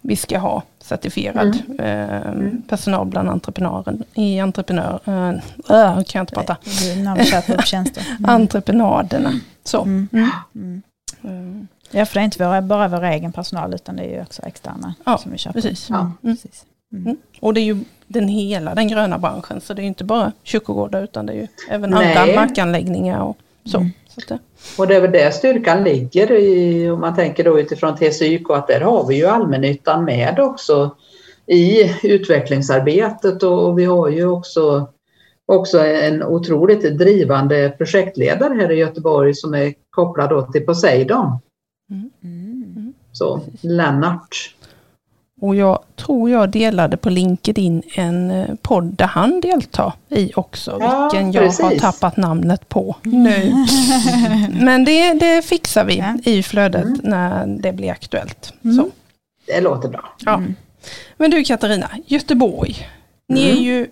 vi 0.00 0.16
ska 0.16 0.38
ha 0.38 0.62
certifierad 0.80 1.58
mm. 1.68 1.80
Eh, 1.80 2.26
mm. 2.26 2.62
personal 2.62 3.06
bland 3.06 3.28
entreprenören 3.28 4.04
i 4.14 4.40
entreprenör, 4.40 5.00
äh, 5.06 6.02
kan 6.04 6.04
jag 6.12 6.22
inte 6.22 6.34
prata. 6.34 6.56
Mm. 6.92 8.30
Entreprenaderna. 8.30 9.32
Så. 9.64 9.82
Mm. 9.82 10.08
Mm. 10.54 10.82
Mm. 11.24 11.66
Ja, 11.90 12.06
för 12.06 12.14
det 12.14 12.20
är 12.20 12.24
inte 12.24 12.44
våra, 12.44 12.62
bara 12.62 12.88
vår 12.88 13.04
egen 13.04 13.32
personal 13.32 13.74
utan 13.74 13.96
det 13.96 14.02
är 14.02 14.14
ju 14.14 14.22
också 14.22 14.42
externa 14.42 14.94
ja, 15.06 15.18
som 15.18 15.32
vi 15.32 15.38
köper. 15.38 15.60
Precis. 15.60 15.90
Ja, 15.90 16.12
precis. 16.22 16.64
Och 17.40 17.54
det 17.54 17.60
är 17.60 17.64
ju 17.64 17.84
den 18.06 18.28
hela 18.28 18.74
den 18.74 18.88
gröna 18.88 19.18
branschen 19.18 19.60
så 19.60 19.74
det 19.74 19.80
är 19.80 19.84
ju 19.84 19.88
inte 19.88 20.04
bara 20.04 20.32
kyrkogårdar 20.42 21.02
utan 21.02 21.26
det 21.26 21.32
är 21.32 21.36
ju 21.36 21.46
även 21.70 21.90
Nej. 21.90 22.16
andra 22.16 22.34
markanläggningar 22.34 23.20
och 23.20 23.38
så. 23.64 23.90
Det. 24.28 24.38
Och 24.78 24.86
det 24.86 24.96
är 24.96 25.00
väl 25.00 25.12
där 25.12 25.30
styrkan 25.30 25.84
ligger 25.84 26.32
i, 26.32 26.90
om 26.90 27.00
man 27.00 27.14
tänker 27.14 27.44
då 27.44 27.60
utifrån 27.60 27.96
TCYK, 27.96 28.50
att 28.50 28.68
där 28.68 28.80
har 28.80 29.06
vi 29.06 29.16
ju 29.16 29.26
allmännyttan 29.26 30.04
med 30.04 30.40
också 30.40 30.96
i 31.46 31.92
utvecklingsarbetet 32.02 33.42
och, 33.42 33.78
vi 33.78 33.84
har 33.84 34.08
ju 34.08 34.26
också, 34.26 34.88
också 35.46 35.78
en 35.78 36.22
otroligt 36.22 36.98
drivande 36.98 37.74
projektledare 37.78 38.54
här 38.54 38.72
i 38.72 38.78
Göteborg 38.78 39.34
som 39.34 39.54
är 39.54 39.74
kopplad 39.90 40.52
till 40.52 40.66
Poseidon. 40.66 41.38
Mm. 41.90 42.10
Mm. 42.22 42.92
Så 43.12 43.40
Lennart 43.60 44.54
och 45.40 45.56
jag 45.56 45.78
tror 45.96 46.30
jag 46.30 46.50
delade 46.50 46.96
på 46.96 47.10
LinkedIn 47.10 47.82
en 47.94 48.30
eh, 48.30 48.54
podd 48.62 48.84
där 48.84 49.06
han 49.06 49.40
deltar 49.40 49.92
i 50.08 50.32
också. 50.36 50.76
Ja, 50.80 51.02
vilken 51.12 51.32
jag 51.32 51.44
precis. 51.44 51.64
har 51.64 51.70
tappat 51.70 52.16
namnet 52.16 52.68
på 52.68 52.96
nu. 53.02 53.66
Men 54.60 54.84
det, 54.84 55.12
det 55.12 55.42
fixar 55.44 55.84
vi 55.84 55.96
ja. 55.96 56.14
i 56.24 56.42
flödet 56.42 56.84
mm. 56.84 57.00
när 57.02 57.46
det 57.46 57.72
blir 57.72 57.90
aktuellt. 57.90 58.52
Mm. 58.64 58.76
Så. 58.76 58.90
Det 59.46 59.60
låter 59.60 59.88
bra. 59.88 60.08
Ja. 60.18 60.34
Mm. 60.34 60.54
Men 61.16 61.30
du 61.30 61.44
Katarina, 61.44 61.90
Göteborg. 62.06 62.88
Ni 63.28 63.44
är 63.44 63.52
mm. 63.52 63.64
ju 63.64 63.86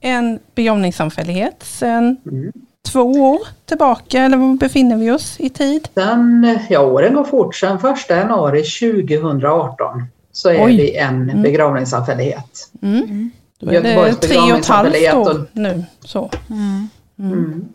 en 0.00 0.38
begravningssamfällighet 0.54 1.62
sedan 1.62 2.16
mm. 2.26 2.52
två 2.92 3.02
år 3.02 3.40
tillbaka, 3.64 4.22
eller 4.22 4.36
var 4.36 4.54
befinner 4.54 4.96
vi 4.96 5.10
oss 5.10 5.40
i 5.40 5.50
tid? 5.50 5.88
Den, 5.94 6.58
ja, 6.68 6.80
åren 6.80 7.14
går 7.14 7.24
fort. 7.24 7.54
Sedan 7.54 7.76
1 7.76 8.10
januari 8.10 8.62
2018 8.62 10.02
så 10.40 10.48
är 10.48 10.64
Oj. 10.64 10.76
vi 10.76 10.96
en 10.96 11.30
mm. 11.30 11.42
begravningssamfällighet. 11.42 12.70
Mm. 12.82 13.30
Då 13.60 13.70
är 13.70 13.82
det 13.82 14.14
tre 14.14 14.52
och 14.52 14.58
ett 14.58 14.66
halvt 14.66 15.14
år 15.14 15.46
nu. 15.52 15.84
Så. 16.00 16.30
Mm. 16.50 16.88
Mm. 17.18 17.68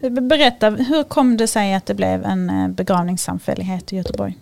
mm. 0.00 0.28
Berätta, 0.28 0.70
hur 0.70 1.02
kom 1.02 1.36
det 1.36 1.46
sig 1.46 1.74
att 1.74 1.86
det 1.86 1.94
blev 1.94 2.24
en 2.24 2.50
eh, 2.50 2.68
begravningssamfällighet 2.68 3.92
i 3.92 3.96
Göteborg? 3.96 4.38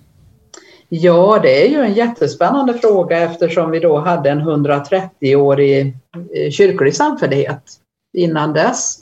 Ja, 0.88 1.38
det 1.42 1.66
är 1.66 1.70
ju 1.70 1.80
en 1.80 1.94
jättespännande 1.94 2.74
fråga 2.74 3.18
eftersom 3.18 3.70
vi 3.70 3.80
då 3.80 3.98
hade 3.98 4.30
en 4.30 4.42
130-årig 4.42 5.96
eh, 6.34 6.50
kyrklig 6.50 6.94
samfällighet 6.94 7.62
innan 8.16 8.52
dess. 8.52 8.98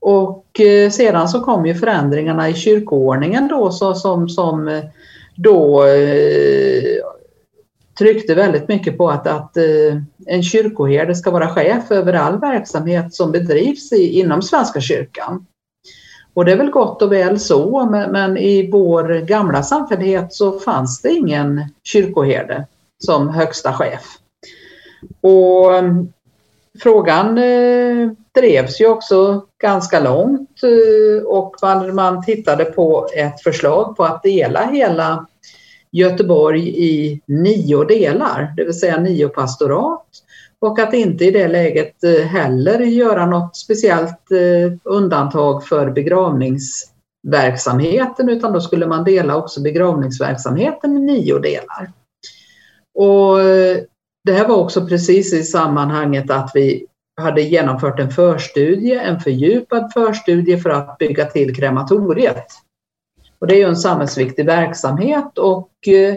Och 0.00 0.60
eh, 0.60 0.90
sedan 0.90 1.28
så 1.28 1.40
kom 1.40 1.66
ju 1.66 1.74
förändringarna 1.74 2.48
i 2.48 2.54
kyrkoordningen 2.54 3.48
då 3.48 3.70
så, 3.70 3.94
som, 3.94 4.28
som 4.28 4.82
då 5.34 5.84
tryckte 7.98 8.34
väldigt 8.34 8.68
mycket 8.68 8.98
på 8.98 9.10
att, 9.10 9.26
att 9.26 9.56
eh, 9.56 9.96
en 10.26 10.42
kyrkoherde 10.42 11.14
ska 11.14 11.30
vara 11.30 11.48
chef 11.48 11.90
över 11.90 12.12
all 12.12 12.40
verksamhet 12.40 13.14
som 13.14 13.32
bedrivs 13.32 13.92
i, 13.92 14.20
inom 14.20 14.42
Svenska 14.42 14.80
kyrkan. 14.80 15.46
Och 16.34 16.44
det 16.44 16.52
är 16.52 16.56
väl 16.56 16.70
gott 16.70 17.02
och 17.02 17.12
väl 17.12 17.40
så, 17.40 17.84
men, 17.90 18.12
men 18.12 18.36
i 18.36 18.70
vår 18.70 19.20
gamla 19.20 19.62
samfällighet 19.62 20.32
så 20.32 20.58
fanns 20.58 21.02
det 21.02 21.10
ingen 21.10 21.60
kyrkoherde 21.84 22.66
som 23.04 23.28
högsta 23.28 23.72
chef. 23.72 24.18
Och 25.20 25.74
eh, 25.74 25.92
frågan 26.82 27.38
eh, 27.38 28.10
drevs 28.34 28.80
ju 28.80 28.88
också 28.88 29.46
ganska 29.62 30.00
långt 30.00 30.62
eh, 30.62 31.26
och 31.26 31.56
man, 31.62 31.94
man 31.94 32.24
tittade 32.24 32.64
på 32.64 33.08
ett 33.16 33.42
förslag 33.42 33.96
på 33.96 34.04
att 34.04 34.22
dela 34.22 34.66
hela 34.66 35.26
Göteborg 35.94 36.68
i 36.68 37.20
nio 37.26 37.84
delar, 37.84 38.54
det 38.56 38.64
vill 38.64 38.78
säga 38.78 39.00
nio 39.00 39.28
pastorat. 39.28 40.06
Och 40.60 40.78
att 40.78 40.94
inte 40.94 41.24
i 41.24 41.30
det 41.30 41.48
läget 41.48 42.04
eh, 42.04 42.26
heller 42.26 42.78
göra 42.78 43.26
något 43.26 43.56
speciellt 43.56 44.30
eh, 44.30 44.72
undantag 44.84 45.66
för 45.66 45.90
begravningsverksamheten 45.90 48.28
utan 48.28 48.52
då 48.52 48.60
skulle 48.60 48.86
man 48.86 49.04
dela 49.04 49.36
också 49.36 49.62
begravningsverksamheten 49.62 50.96
i 50.96 51.00
nio 51.00 51.38
delar. 51.38 51.92
Och 52.94 53.40
eh, 53.40 53.78
det 54.24 54.32
här 54.32 54.48
var 54.48 54.56
också 54.56 54.86
precis 54.86 55.32
i 55.32 55.42
sammanhanget 55.42 56.30
att 56.30 56.50
vi 56.54 56.86
hade 57.20 57.42
genomfört 57.42 58.00
en 58.00 58.10
förstudie, 58.10 58.98
en 58.98 59.20
fördjupad 59.20 59.92
förstudie 59.92 60.58
för 60.58 60.70
att 60.70 60.98
bygga 60.98 61.24
till 61.24 61.56
krematoriet. 61.56 62.46
Och 63.44 63.48
det 63.48 63.54
är 63.54 63.58
ju 63.58 63.68
en 63.68 63.76
samhällsviktig 63.76 64.46
verksamhet 64.46 65.38
och 65.38 65.88
eh, 65.88 66.14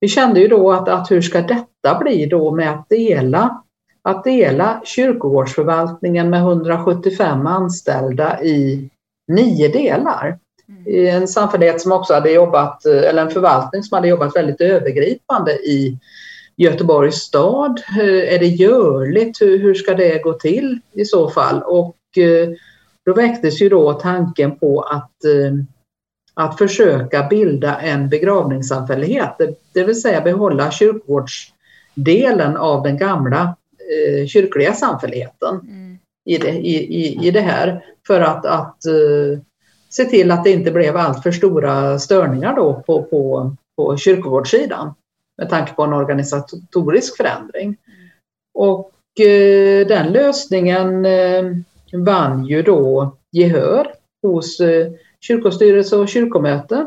vi 0.00 0.08
kände 0.08 0.40
ju 0.40 0.48
då 0.48 0.72
att, 0.72 0.88
att 0.88 1.10
hur 1.10 1.22
ska 1.22 1.40
detta 1.40 1.98
bli 2.00 2.26
då 2.26 2.50
med 2.50 2.70
att 2.70 2.88
dela, 2.88 3.62
att 4.02 4.24
dela 4.24 4.82
kyrkogårdsförvaltningen 4.84 6.30
med 6.30 6.40
175 6.40 7.46
anställda 7.46 8.42
i 8.42 8.90
nio 9.28 9.68
delar. 9.68 10.38
Mm. 10.68 11.16
En 11.16 11.28
samfällighet 11.28 11.80
som 11.80 11.92
också 11.92 12.14
hade 12.14 12.30
jobbat, 12.30 12.84
eller 12.86 13.22
en 13.22 13.30
förvaltning 13.30 13.82
som 13.82 13.96
hade 13.96 14.08
jobbat 14.08 14.36
väldigt 14.36 14.60
övergripande 14.60 15.52
i 15.52 15.98
Göteborgs 16.56 17.16
stad. 17.16 17.82
Eh, 18.00 18.34
är 18.34 18.38
det 18.38 18.46
görligt? 18.46 19.42
Hur, 19.42 19.58
hur 19.58 19.74
ska 19.74 19.94
det 19.94 20.22
gå 20.22 20.32
till 20.32 20.80
i 20.92 21.04
så 21.04 21.30
fall? 21.30 21.62
Och 21.62 22.18
eh, 22.18 22.48
då 23.06 23.14
väcktes 23.14 23.62
ju 23.62 23.68
då 23.68 23.92
tanken 23.92 24.58
på 24.58 24.80
att 24.80 25.12
att 26.38 26.58
försöka 26.58 27.22
bilda 27.22 27.76
en 27.76 28.08
begravningssamfällighet, 28.08 29.40
det 29.72 29.84
vill 29.84 30.00
säga 30.00 30.20
behålla 30.20 30.70
kyrkogårdsdelen 30.70 32.56
av 32.56 32.82
den 32.82 32.98
gamla 32.98 33.56
eh, 33.92 34.26
kyrkliga 34.26 34.72
samfälligheten 34.72 35.60
mm. 35.60 35.98
i, 36.24 36.38
det, 36.38 36.50
i, 36.50 36.76
i, 36.76 37.26
i 37.28 37.30
det 37.30 37.40
här 37.40 37.84
för 38.06 38.20
att, 38.20 38.46
att 38.46 38.76
uh, 38.88 39.38
se 39.90 40.04
till 40.04 40.30
att 40.30 40.44
det 40.44 40.50
inte 40.50 40.70
blev 40.70 40.96
allt 40.96 41.22
för 41.22 41.32
stora 41.32 41.98
störningar 41.98 42.56
då 42.56 42.82
på, 42.86 43.02
på, 43.02 43.56
på 43.76 43.96
kyrkogårdssidan 43.96 44.94
med 45.38 45.50
tanke 45.50 45.72
på 45.72 45.82
en 45.82 45.92
organisatorisk 45.92 47.16
förändring. 47.16 47.76
Och 48.54 48.92
uh, 49.20 49.86
den 49.86 50.12
lösningen 50.12 51.06
uh, 51.06 51.56
vann 51.92 52.46
ju 52.46 52.62
då 52.62 53.16
gehör 53.32 53.92
hos 54.22 54.60
kyrkostyrelse 55.28 55.96
och 55.96 56.08
kyrkomöte. 56.08 56.86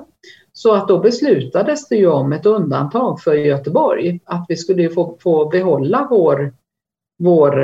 Så 0.53 0.74
att 0.74 0.88
då 0.88 1.00
beslutades 1.00 1.88
det 1.88 1.95
ju 1.95 2.07
om 2.07 2.33
ett 2.33 2.45
undantag 2.45 3.21
för 3.21 3.33
Göteborg, 3.33 4.19
att 4.25 4.45
vi 4.50 4.57
skulle 4.57 4.89
få, 4.89 5.17
få 5.19 5.45
behålla 5.45 6.07
vår, 6.10 6.53
vår 7.19 7.63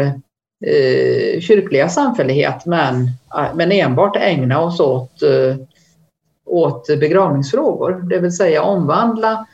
eh, 0.66 1.40
kyrkliga 1.40 1.90
samfällighet 1.90 2.66
men, 2.66 3.04
eh, 3.38 3.56
men 3.56 3.72
enbart 3.72 4.16
ägna 4.16 4.62
oss 4.62 4.80
åt, 4.80 5.22
eh, 5.22 5.56
åt 6.46 6.88
begravningsfrågor, 6.88 7.92
det 8.10 8.20
vill 8.20 8.36
säga 8.36 8.64
omvandla 8.64 9.48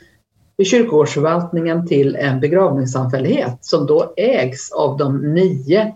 kyrkogårdsförvaltningen 0.64 1.86
till 1.86 2.16
en 2.16 2.40
begravningssamfällighet 2.40 3.58
som 3.60 3.86
då 3.86 4.14
ägs 4.16 4.72
av 4.72 4.98
de 4.98 5.34
nio 5.34 5.94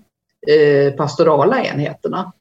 eh, 0.48 0.92
pastorala 0.92 1.64
enheterna. 1.64 2.32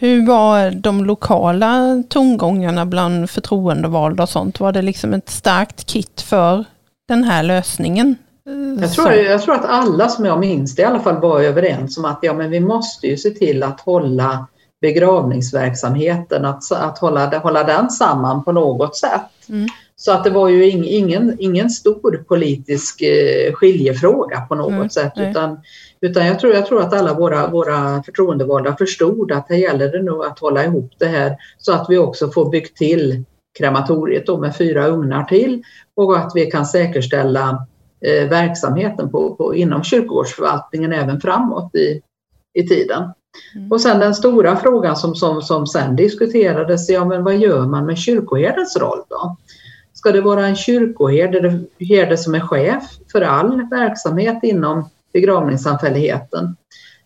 Hur 0.00 0.26
var 0.26 0.70
de 0.70 1.04
lokala 1.04 2.02
tongångarna 2.08 2.86
bland 2.86 3.30
förtroendevalda 3.30 4.22
och 4.22 4.28
sånt? 4.28 4.60
Var 4.60 4.72
det 4.72 4.82
liksom 4.82 5.14
ett 5.14 5.28
starkt 5.28 5.86
kit 5.86 6.20
för 6.20 6.64
den 7.08 7.24
här 7.24 7.42
lösningen? 7.42 8.16
Jag 8.80 8.92
tror, 8.92 9.12
jag 9.12 9.42
tror 9.42 9.54
att 9.54 9.64
alla 9.64 10.08
som 10.08 10.24
jag 10.24 10.40
minns 10.40 10.74
det 10.74 10.82
i 10.82 10.84
alla 10.84 11.00
fall 11.00 11.20
var 11.20 11.40
överens 11.40 11.98
om 11.98 12.04
att 12.04 12.18
ja, 12.22 12.34
men 12.34 12.50
vi 12.50 12.60
måste 12.60 13.06
ju 13.06 13.16
se 13.16 13.30
till 13.30 13.62
att 13.62 13.80
hålla 13.80 14.46
begravningsverksamheten, 14.80 16.44
att, 16.44 16.72
att 16.72 16.98
hålla, 16.98 17.38
hålla 17.38 17.64
den 17.64 17.90
samman 17.90 18.44
på 18.44 18.52
något 18.52 18.96
sätt. 18.96 19.48
Mm. 19.48 19.68
Så 19.96 20.12
att 20.12 20.24
det 20.24 20.30
var 20.30 20.48
ju 20.48 20.68
ingen, 20.68 21.36
ingen 21.38 21.70
stor 21.70 22.24
politisk 22.28 23.02
eh, 23.02 23.52
skiljefråga 23.52 24.40
på 24.40 24.54
något 24.54 24.72
mm. 24.72 24.90
sätt 24.90 25.12
utan 25.16 25.60
utan 26.00 26.26
jag 26.26 26.40
tror, 26.40 26.54
jag 26.54 26.66
tror 26.66 26.82
att 26.82 26.92
alla 26.92 27.14
våra, 27.14 27.50
våra 27.50 28.02
förtroendevalda 28.02 28.76
förstod 28.76 29.32
att 29.32 29.48
här 29.48 29.56
gäller 29.56 29.88
det 29.88 30.02
nog 30.02 30.24
att 30.24 30.38
hålla 30.38 30.64
ihop 30.64 30.92
det 30.98 31.06
här 31.06 31.36
så 31.58 31.72
att 31.72 31.86
vi 31.88 31.98
också 31.98 32.30
får 32.30 32.50
byggt 32.50 32.76
till 32.76 33.24
krematoriet 33.58 34.26
då 34.26 34.38
med 34.38 34.56
fyra 34.56 34.86
ugnar 34.86 35.24
till 35.24 35.62
och 35.96 36.18
att 36.18 36.32
vi 36.34 36.50
kan 36.50 36.66
säkerställa 36.66 37.66
eh, 38.00 38.28
verksamheten 38.28 39.10
på, 39.10 39.34
på, 39.34 39.54
inom 39.54 39.84
kyrkogårdsförvaltningen 39.84 40.92
även 40.92 41.20
framåt 41.20 41.74
i, 41.74 42.02
i 42.54 42.68
tiden. 42.68 43.12
Mm. 43.54 43.72
Och 43.72 43.80
sen 43.80 44.00
den 44.00 44.14
stora 44.14 44.56
frågan 44.56 44.96
som, 44.96 45.14
som, 45.14 45.42
som 45.42 45.66
sen 45.66 45.96
diskuterades, 45.96 46.88
ja 46.88 47.04
men 47.04 47.24
vad 47.24 47.36
gör 47.36 47.66
man 47.66 47.86
med 47.86 47.98
kyrkoherdens 47.98 48.76
roll 48.76 49.02
då? 49.08 49.36
Ska 49.92 50.12
det 50.12 50.20
vara 50.20 50.46
en 50.46 50.56
kyrkoherde 50.56 52.16
som 52.16 52.34
är 52.34 52.40
chef 52.40 52.84
för 53.12 53.20
all 53.20 53.68
verksamhet 53.70 54.38
inom 54.42 54.88
begravningssamfälligheten? 55.12 56.56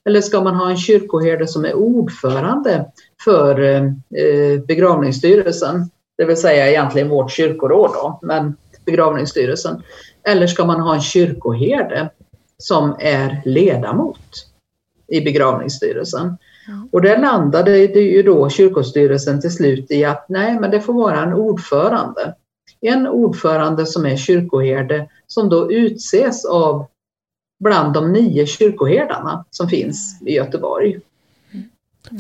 Eller 0.05 0.21
ska 0.21 0.41
man 0.41 0.55
ha 0.55 0.71
en 0.71 0.77
kyrkoherde 0.77 1.49
som 1.49 1.65
är 1.65 1.75
ordförande 1.75 2.87
för 3.25 3.61
eh, 3.61 3.83
begravningsstyrelsen? 4.67 5.91
Det 6.19 6.25
vill 6.25 6.37
säga 6.37 6.69
egentligen 6.69 7.09
vårt 7.09 7.31
kyrkoråd 7.31 7.91
då, 7.95 8.19
men 8.23 8.57
begravningsstyrelsen. 8.85 9.83
Eller 10.23 10.47
ska 10.47 10.65
man 10.65 10.81
ha 10.81 10.95
en 10.95 11.01
kyrkoherde 11.01 12.11
som 12.59 12.97
är 12.99 13.43
ledamot 13.45 14.47
i 15.09 15.21
begravningsstyrelsen? 15.21 16.37
Och 16.93 17.03
där 17.03 17.19
landade 17.19 17.87
det 17.87 18.01
ju 18.01 18.23
då 18.23 18.49
kyrkostyrelsen 18.49 19.41
till 19.41 19.53
slut 19.53 19.91
i 19.91 20.05
att 20.05 20.27
nej, 20.29 20.61
men 20.61 20.71
det 20.71 20.81
får 20.81 20.95
vara 20.95 21.23
en 21.23 21.33
ordförande. 21.33 22.35
En 22.81 23.07
ordförande 23.07 23.87
som 23.87 24.07
är 24.07 24.17
kyrkoherde 24.17 25.09
som 25.27 25.49
då 25.49 25.73
utses 25.73 26.45
av 26.45 26.87
bland 27.63 27.95
de 27.95 28.13
nio 28.13 28.47
kyrkoherdarna 28.47 29.45
som 29.51 29.69
finns 29.69 30.23
i 30.27 30.33
Göteborg. 30.33 31.01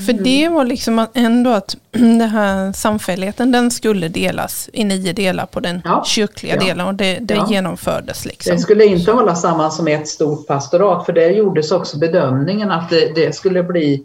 För 0.06 0.12
det 0.12 0.48
var 0.48 0.64
liksom 0.64 1.06
ändå 1.14 1.50
att 1.50 1.76
den 1.90 2.20
här 2.20 2.72
samfälligheten 2.72 3.52
den 3.52 3.70
skulle 3.70 4.08
delas 4.08 4.70
i 4.72 4.84
nio 4.84 5.12
delar 5.12 5.46
på 5.46 5.60
den 5.60 5.82
ja, 5.84 6.04
kyrkliga 6.06 6.54
ja, 6.54 6.60
delen 6.60 6.86
och 6.86 6.94
det, 6.94 7.18
det 7.18 7.34
ja. 7.34 7.46
genomfördes. 7.50 8.26
Liksom. 8.26 8.56
Det 8.56 8.62
skulle 8.62 8.84
inte 8.84 9.12
hålla 9.12 9.34
samman 9.34 9.72
som 9.72 9.88
ett 9.88 10.08
stort 10.08 10.46
pastorat 10.46 11.06
för 11.06 11.12
det 11.12 11.26
gjordes 11.26 11.72
också 11.72 11.98
bedömningen 11.98 12.70
att 12.70 12.90
det, 12.90 13.14
det 13.14 13.34
skulle 13.34 13.62
bli 13.62 14.04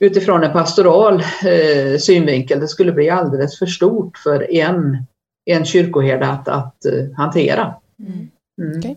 utifrån 0.00 0.44
en 0.44 0.52
pastoral 0.52 1.20
eh, 1.20 1.98
synvinkel, 1.98 2.60
det 2.60 2.68
skulle 2.68 2.92
bli 2.92 3.10
alldeles 3.10 3.58
för 3.58 3.66
stort 3.66 4.18
för 4.18 4.54
en, 4.54 5.06
en 5.44 5.64
kyrkoherde 5.64 6.26
att, 6.26 6.48
att 6.48 6.76
uh, 6.92 7.14
hantera. 7.16 7.74
Mm. 7.98 8.30
Mm. 8.62 8.78
Okay. 8.78 8.94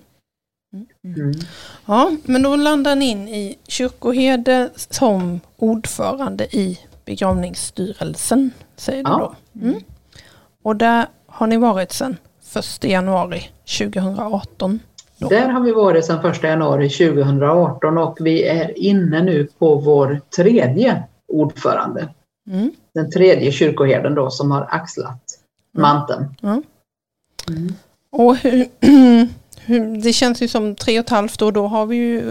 Mm. 0.73 1.33
Ja, 1.85 2.11
men 2.23 2.41
då 2.41 2.55
landar 2.55 2.95
ni 2.95 3.05
in 3.05 3.27
i 3.27 3.57
kyrkoherde 3.67 4.69
som 4.75 5.39
ordförande 5.57 6.55
i 6.55 6.79
begravningsstyrelsen, 7.05 8.51
säger 8.75 9.03
ja. 9.03 9.09
du 9.09 9.19
då. 9.59 9.65
Mm. 9.67 9.83
Och 10.63 10.75
där 10.75 11.05
har 11.27 11.47
ni 11.47 11.57
varit 11.57 11.91
sedan 11.91 12.17
1 12.55 12.83
januari 12.83 13.49
2018. 13.79 14.79
Då. 15.17 15.27
Där 15.29 15.49
har 15.49 15.61
vi 15.61 15.71
varit 15.71 16.05
sedan 16.05 16.25
1 16.25 16.43
januari 16.43 16.89
2018 16.89 17.97
och 17.97 18.17
vi 18.19 18.43
är 18.43 18.79
inne 18.79 19.23
nu 19.23 19.47
på 19.59 19.75
vår 19.75 20.21
tredje 20.35 21.03
ordförande. 21.27 22.09
Mm. 22.49 22.71
Den 22.93 23.11
tredje 23.11 23.51
kyrkoherden 23.51 24.15
då 24.15 24.29
som 24.29 24.51
har 24.51 24.67
axlat 24.69 25.23
manteln. 25.77 26.35
Mm. 26.41 26.63
Och 28.09 28.35
hur, 28.35 28.67
det 30.03 30.13
känns 30.13 30.41
ju 30.41 30.47
som 30.47 30.75
tre 30.75 30.99
och 30.99 31.05
ett 31.05 31.09
halvt 31.09 31.41
år, 31.41 31.51
då 31.51 31.67
har 31.67 31.85
vi 31.85 31.95
ju 31.95 32.21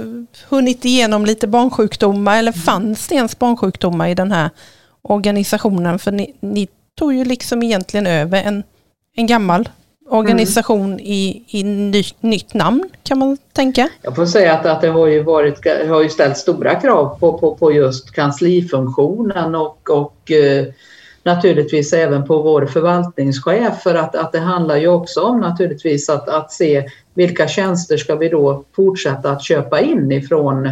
hunnit 0.48 0.84
igenom 0.84 1.26
lite 1.26 1.46
barnsjukdomar, 1.46 2.38
eller 2.38 2.52
fanns 2.52 3.08
det 3.08 3.14
ens 3.14 3.38
barnsjukdomar 3.38 4.08
i 4.08 4.14
den 4.14 4.32
här 4.32 4.50
organisationen? 5.02 5.98
För 5.98 6.12
ni, 6.12 6.34
ni 6.40 6.68
tog 6.94 7.14
ju 7.14 7.24
liksom 7.24 7.62
egentligen 7.62 8.06
över 8.06 8.42
en, 8.42 8.62
en 9.16 9.26
gammal 9.26 9.68
organisation 10.08 10.92
mm. 10.92 11.00
i, 11.00 11.44
i 11.46 11.62
ny, 11.64 12.04
nytt 12.21 12.54
namn 12.54 12.88
kan 13.02 13.18
man 13.18 13.38
tänka. 13.52 13.88
Jag 14.02 14.16
får 14.16 14.26
säga 14.26 14.54
att, 14.54 14.66
att 14.66 14.80
det 14.80 14.88
har 14.88 15.06
ju, 15.06 15.23
varit, 15.23 15.88
har 15.88 16.02
ju 16.02 16.08
ställt 16.08 16.36
stora 16.36 16.75
krav 16.75 17.18
på, 17.18 17.38
på, 17.38 17.54
på 17.54 17.73
just 17.73 18.10
kanslifunktionen 18.10 19.54
och, 19.54 19.90
och 19.90 20.30
eh, 20.30 20.66
naturligtvis 21.25 21.93
även 21.93 22.25
på 22.25 22.43
vår 22.43 22.67
förvaltningschef 22.67 23.82
för 23.82 23.95
att, 23.95 24.17
att 24.17 24.32
det 24.32 24.39
handlar 24.39 24.76
ju 24.76 24.89
också 24.89 25.21
om 25.21 25.41
naturligtvis 25.41 26.08
att, 26.08 26.28
att 26.28 26.52
se 26.52 26.89
vilka 27.15 27.49
tjänster 27.49 27.97
ska 27.97 28.17
vi 28.17 28.28
då 28.28 28.65
fortsätta 28.76 29.30
att 29.30 29.43
köpa 29.43 29.80
in 29.80 30.13
ifrån, 30.13 30.69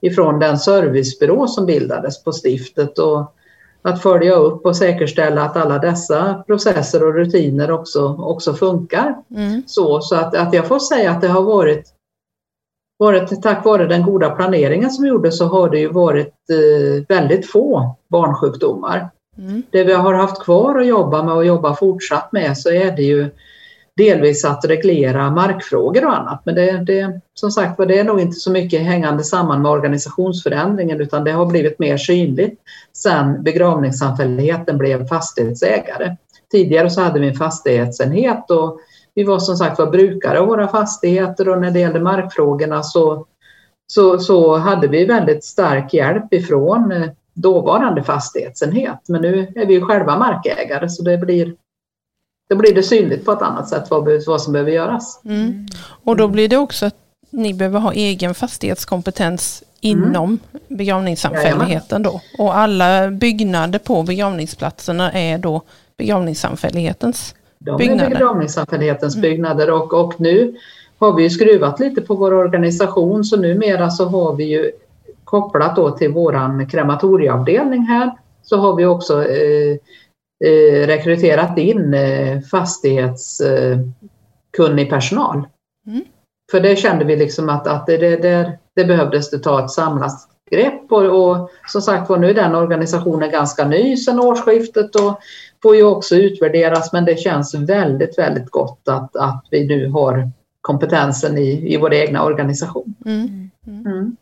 ifrån 0.00 0.38
den 0.38 0.58
servicebyrå 0.58 1.46
som 1.46 1.66
bildades 1.66 2.24
på 2.24 2.32
stiftet 2.32 2.98
och 2.98 3.34
att 3.82 4.02
följa 4.02 4.34
upp 4.34 4.66
och 4.66 4.76
säkerställa 4.76 5.42
att 5.42 5.56
alla 5.56 5.78
dessa 5.78 6.44
processer 6.46 7.06
och 7.06 7.14
rutiner 7.14 7.70
också, 7.70 8.16
också 8.18 8.54
funkar. 8.54 9.16
Mm. 9.36 9.62
Så, 9.66 10.00
så 10.00 10.16
att, 10.16 10.36
att 10.36 10.54
jag 10.54 10.66
får 10.66 10.78
säga 10.78 11.10
att 11.10 11.20
det 11.20 11.28
har 11.28 11.42
varit, 11.42 11.88
varit, 12.98 13.42
tack 13.42 13.64
vare 13.64 13.86
den 13.86 14.02
goda 14.02 14.30
planeringen 14.30 14.90
som 14.90 15.06
gjordes 15.06 15.38
så 15.38 15.44
har 15.44 15.70
det 15.70 15.78
ju 15.78 15.92
varit 15.92 16.34
eh, 16.50 17.04
väldigt 17.08 17.50
få 17.50 17.96
barnsjukdomar. 18.08 19.10
Mm. 19.38 19.62
Det 19.70 19.84
vi 19.84 19.92
har 19.92 20.14
haft 20.14 20.42
kvar 20.42 20.78
att 20.78 20.86
jobba 20.86 21.22
med 21.22 21.34
och 21.34 21.46
jobba 21.46 21.76
fortsatt 21.76 22.32
med 22.32 22.58
så 22.58 22.70
är 22.70 22.96
det 22.96 23.02
ju 23.02 23.30
delvis 23.96 24.44
att 24.44 24.64
reglera 24.64 25.30
markfrågor 25.30 26.04
och 26.04 26.16
annat. 26.16 26.40
Men 26.44 26.54
det, 26.54 26.72
det, 26.72 27.20
som 27.34 27.50
sagt 27.50 27.78
det 27.88 27.98
är 27.98 28.04
nog 28.04 28.20
inte 28.20 28.36
så 28.36 28.50
mycket 28.50 28.80
hängande 28.80 29.24
samman 29.24 29.62
med 29.62 29.70
organisationsförändringen 29.70 31.00
utan 31.00 31.24
det 31.24 31.32
har 31.32 31.46
blivit 31.46 31.78
mer 31.78 31.96
synligt 31.96 32.60
sen 32.92 33.42
begravningssamfälligheten 33.42 34.78
blev 34.78 35.06
fastighetsägare. 35.06 36.16
Tidigare 36.50 36.90
så 36.90 37.00
hade 37.00 37.20
vi 37.20 37.28
en 37.28 37.34
fastighetsenhet 37.34 38.50
och 38.50 38.80
vi 39.14 39.24
var 39.24 39.38
som 39.38 39.56
sagt 39.56 39.78
var 39.78 39.90
brukare 39.90 40.40
av 40.40 40.46
våra 40.46 40.68
fastigheter 40.68 41.48
och 41.48 41.60
när 41.60 41.70
det 41.70 41.80
gällde 41.80 42.00
markfrågorna 42.00 42.82
så, 42.82 43.26
så, 43.86 44.18
så 44.18 44.56
hade 44.56 44.88
vi 44.88 45.04
väldigt 45.04 45.44
stark 45.44 45.94
hjälp 45.94 46.32
ifrån 46.34 46.92
eh, 46.92 47.08
dåvarande 47.40 48.02
fastighetsenhet. 48.02 49.00
Men 49.08 49.22
nu 49.22 49.52
är 49.54 49.66
vi 49.66 49.74
ju 49.74 49.80
själva 49.80 50.18
markägare 50.18 50.88
så 50.88 51.02
det 51.02 51.18
blir 51.18 51.54
då 52.48 52.56
blir 52.56 52.74
det 52.74 52.82
synligt 52.82 53.24
på 53.24 53.32
ett 53.32 53.42
annat 53.42 53.68
sätt 53.68 53.90
vad, 53.90 54.24
vad 54.26 54.42
som 54.42 54.52
behöver 54.52 54.72
göras. 54.72 55.20
Mm. 55.24 55.66
Och 56.04 56.16
då 56.16 56.28
blir 56.28 56.48
det 56.48 56.56
också 56.56 56.86
att 56.86 56.94
ni 57.30 57.54
behöver 57.54 57.80
ha 57.80 57.92
egen 57.92 58.34
fastighetskompetens 58.34 59.62
inom 59.80 60.24
mm. 60.24 60.38
begravningssamfälligheten 60.68 62.02
då. 62.02 62.20
Och 62.38 62.56
alla 62.56 63.10
byggnader 63.10 63.78
på 63.78 64.02
begravningsplatserna 64.02 65.12
är 65.12 65.38
då 65.38 65.62
begravningssamfällighetens 65.96 67.34
De 67.58 67.76
byggnader. 67.76 68.04
De 68.04 68.14
är 68.14 68.18
begravningssamfällighetens 68.18 69.14
mm. 69.14 69.22
byggnader 69.22 69.70
och, 69.70 69.92
och 69.94 70.20
nu 70.20 70.56
har 70.98 71.12
vi 71.12 71.30
skruvat 71.30 71.80
lite 71.80 72.00
på 72.00 72.14
vår 72.14 72.34
organisation 72.34 73.24
så 73.24 73.36
numera 73.36 73.90
så 73.90 74.04
har 74.04 74.34
vi 74.34 74.44
ju 74.44 74.72
kopplat 75.28 75.76
då 75.76 75.90
till 75.90 76.12
våran 76.12 76.68
krematorieavdelning 76.68 77.82
här 77.82 78.12
så 78.42 78.56
har 78.56 78.76
vi 78.76 78.86
också 78.86 79.24
eh, 79.24 79.76
eh, 80.44 80.86
rekryterat 80.86 81.58
in 81.58 81.94
eh, 81.94 82.40
fastighetskunnig 82.40 84.90
personal. 84.90 85.48
Mm. 85.86 86.04
För 86.50 86.60
det 86.60 86.76
kände 86.76 87.04
vi 87.04 87.16
liksom 87.16 87.48
att, 87.48 87.66
att 87.66 87.86
det, 87.86 87.96
det, 87.96 88.58
det 88.76 88.84
behövdes 88.84 89.30
det 89.30 89.38
ta 89.38 89.64
ett 89.64 89.70
samlat 89.70 90.12
grepp 90.50 90.92
och, 90.92 91.30
och 91.30 91.50
som 91.66 91.82
sagt 91.82 92.10
var 92.10 92.18
nu 92.18 92.30
är 92.30 92.34
den 92.34 92.54
organisationen 92.54 93.30
ganska 93.30 93.68
ny 93.68 93.96
sedan 93.96 94.20
årsskiftet 94.20 94.94
och 94.94 95.20
får 95.62 95.76
ju 95.76 95.82
också 95.82 96.16
utvärderas 96.16 96.92
men 96.92 97.04
det 97.04 97.18
känns 97.18 97.54
väldigt 97.54 98.18
väldigt 98.18 98.50
gott 98.50 98.88
att, 98.88 99.16
att 99.16 99.44
vi 99.50 99.66
nu 99.66 99.88
har 99.88 100.30
kompetensen 100.60 101.38
i, 101.38 101.74
i 101.74 101.76
vår 101.76 101.94
egna 101.94 102.24
organisation. 102.24 102.94
Mm. 103.06 103.50
Mm. 103.66 104.16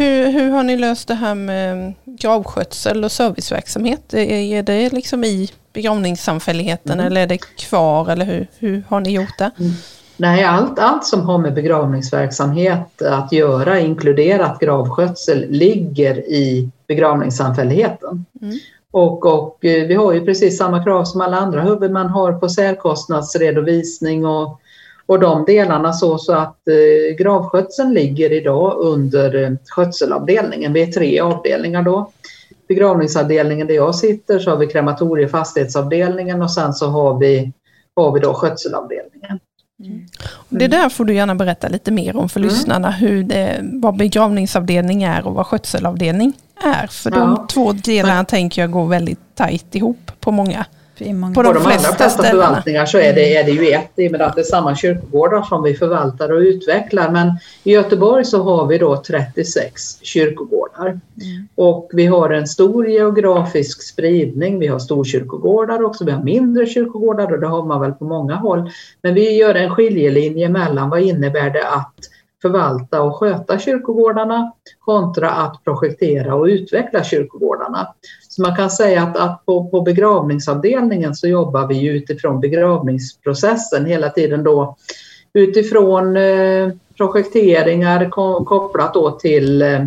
Mm. 0.00 0.32
Hur, 0.32 0.40
hur 0.40 0.50
har 0.50 0.62
ni 0.62 0.76
löst 0.76 1.08
det 1.08 1.14
här 1.14 1.34
med 1.34 1.94
gravskötsel 2.04 3.04
och 3.04 3.12
serviceverksamhet? 3.12 4.14
Är 4.14 4.62
det 4.62 4.92
liksom 4.92 5.24
i 5.24 5.50
begravningssamfälligheten 5.72 6.92
mm. 6.92 7.06
eller 7.06 7.20
är 7.20 7.26
det 7.26 7.38
kvar 7.38 8.08
eller 8.10 8.24
hur, 8.24 8.46
hur 8.58 8.82
har 8.88 9.00
ni 9.00 9.10
gjort 9.10 9.38
det? 9.38 9.50
Mm. 9.58 9.72
Nej, 10.16 10.44
allt, 10.44 10.78
allt 10.78 11.04
som 11.04 11.20
har 11.20 11.38
med 11.38 11.54
begravningsverksamhet 11.54 13.02
att 13.02 13.32
göra, 13.32 13.80
inkluderat 13.80 14.60
gravskötsel, 14.60 15.46
ligger 15.50 16.18
i 16.18 16.70
begravningssamfälligheten. 16.86 18.24
Mm. 18.42 18.58
Och, 18.90 19.26
och 19.26 19.64
eh, 19.64 19.86
vi 19.86 19.94
har 19.94 20.12
ju 20.12 20.24
precis 20.24 20.58
samma 20.58 20.84
krav 20.84 21.04
som 21.04 21.20
alla 21.20 21.36
andra 21.36 21.62
huvudmän 21.62 22.06
har 22.06 22.32
på 22.32 22.48
särkostnadsredovisning 22.48 24.26
och 24.26 24.60
och 25.10 25.20
de 25.20 25.44
delarna 25.44 25.92
så, 25.92 26.18
så 26.18 26.32
att 26.32 26.68
eh, 26.68 27.16
gravskötseln 27.16 27.94
ligger 27.94 28.32
idag 28.32 28.78
under 28.78 29.42
eh, 29.42 29.50
skötselavdelningen. 29.64 30.72
Vi 30.72 30.82
är 30.82 30.86
tre 30.86 31.20
avdelningar 31.20 31.82
då. 31.82 32.12
Begravningsavdelningen 32.68 33.66
där 33.66 33.74
jag 33.74 33.94
sitter 33.94 34.38
så 34.38 34.50
har 34.50 34.56
vi 34.56 34.66
krematorie 34.66 35.28
fastighetsavdelningen 35.28 36.42
och 36.42 36.50
sen 36.50 36.72
så 36.72 36.86
har 36.86 37.18
vi, 37.18 37.52
har 37.96 38.12
vi 38.12 38.20
då 38.20 38.34
skötselavdelningen. 38.34 39.40
Mm. 39.84 40.06
Det 40.48 40.68
där 40.68 40.88
får 40.88 41.04
du 41.04 41.14
gärna 41.14 41.34
berätta 41.34 41.68
lite 41.68 41.90
mer 41.90 42.16
om 42.16 42.28
för 42.28 42.40
mm. 42.40 42.50
lyssnarna, 42.50 42.90
hur 42.90 43.22
det, 43.22 43.60
vad 43.62 43.96
begravningsavdelning 43.96 45.02
är 45.02 45.26
och 45.26 45.34
vad 45.34 45.46
skötselavdelning 45.46 46.32
är. 46.64 46.86
För 46.86 47.10
ja. 47.10 47.16
de 47.16 47.46
två 47.46 47.72
delarna 47.72 48.14
Men, 48.14 48.26
tänker 48.26 48.62
jag 48.62 48.70
går 48.70 48.86
väldigt 48.86 49.34
tajt 49.34 49.74
ihop 49.74 50.12
på 50.20 50.32
många 50.32 50.66
på 51.34 51.42
de, 51.42 51.54
de 51.54 51.66
allra 51.66 51.78
flesta 51.78 52.22
förvaltningar 52.22 52.86
så 52.86 52.98
är 52.98 53.14
det, 53.14 53.36
är 53.36 53.44
det 53.44 53.50
ju 53.50 53.70
ett 53.70 53.90
i 53.96 54.08
och 54.08 54.12
med 54.12 54.22
att 54.22 54.34
det 54.34 54.40
är 54.40 54.44
samma 54.44 54.76
kyrkogårdar 54.76 55.42
som 55.42 55.62
vi 55.62 55.74
förvaltar 55.74 56.32
och 56.32 56.40
utvecklar. 56.40 57.10
Men 57.10 57.32
i 57.64 57.72
Göteborg 57.72 58.24
så 58.24 58.42
har 58.42 58.66
vi 58.66 58.78
då 58.78 58.96
36 58.96 59.82
kyrkogårdar. 60.02 60.86
Mm. 60.86 61.00
Och 61.54 61.90
vi 61.92 62.06
har 62.06 62.30
en 62.30 62.46
stor 62.46 62.88
geografisk 62.88 63.82
spridning. 63.82 64.58
Vi 64.58 64.66
har 64.66 64.78
storkyrkogårdar 64.78 65.82
också, 65.82 66.04
vi 66.04 66.10
har 66.10 66.22
mindre 66.22 66.66
kyrkogårdar 66.66 67.32
och 67.32 67.40
det 67.40 67.46
har 67.46 67.62
man 67.62 67.80
väl 67.80 67.92
på 67.92 68.04
många 68.04 68.34
håll. 68.34 68.70
Men 69.02 69.14
vi 69.14 69.36
gör 69.36 69.54
en 69.54 69.70
skiljelinje 69.70 70.48
mellan 70.48 70.90
vad 70.90 71.00
innebär 71.00 71.50
det 71.50 71.68
att 71.68 71.94
förvalta 72.42 73.02
och 73.02 73.16
sköta 73.16 73.58
kyrkogårdarna 73.58 74.52
kontra 74.78 75.30
att 75.30 75.64
projektera 75.64 76.34
och 76.34 76.44
utveckla 76.44 77.04
kyrkogårdarna. 77.04 77.94
Så 78.28 78.42
man 78.42 78.56
kan 78.56 78.70
säga 78.70 79.02
att, 79.02 79.16
att 79.16 79.46
på, 79.46 79.68
på 79.70 79.80
begravningsavdelningen 79.80 81.14
så 81.14 81.28
jobbar 81.28 81.66
vi 81.66 81.88
utifrån 81.88 82.40
begravningsprocessen 82.40 83.86
hela 83.86 84.10
tiden 84.10 84.44
då 84.44 84.76
utifrån 85.32 86.16
eh, 86.16 86.68
projekteringar 86.96 88.10
kopplat 88.44 88.94
då 88.94 89.10
till, 89.10 89.62
eh, 89.62 89.86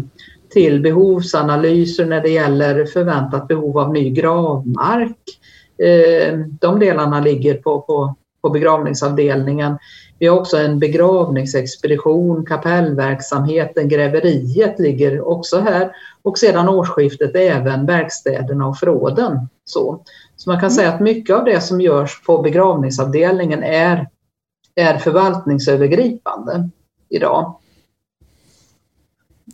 till 0.50 0.82
behovsanalyser 0.82 2.06
när 2.06 2.22
det 2.22 2.30
gäller 2.30 2.86
förväntat 2.86 3.48
behov 3.48 3.78
av 3.78 3.94
ny 3.94 4.10
gravmark. 4.10 5.18
Eh, 5.78 6.38
de 6.62 6.80
delarna 6.80 7.20
ligger 7.20 7.54
på, 7.54 7.82
på, 7.82 8.16
på 8.42 8.50
begravningsavdelningen. 8.50 9.78
Vi 10.24 10.28
har 10.28 10.40
också 10.40 10.58
en 10.58 10.80
begravningsexpedition, 10.80 12.46
kapellverksamheten, 12.46 13.90
gräveriet 13.90 14.80
ligger 14.80 15.28
också 15.28 15.60
här 15.60 15.96
och 16.22 16.38
sedan 16.38 16.70
årsskiftet 16.70 17.36
även 17.36 17.86
verkstäderna 17.86 18.68
och 18.68 18.78
förråden. 18.78 19.50
Så, 19.66 20.04
så 20.36 20.50
man 20.50 20.60
kan 20.60 20.70
mm. 20.70 20.76
säga 20.76 20.94
att 20.94 21.00
mycket 21.00 21.36
av 21.36 21.46
det 21.46 21.62
som 21.62 21.82
görs 21.82 22.24
på 22.26 22.42
begravningsavdelningen 22.42 23.64
är, 23.64 24.10
är 24.76 24.98
förvaltningsövergripande 24.98 26.70
idag. 27.10 27.56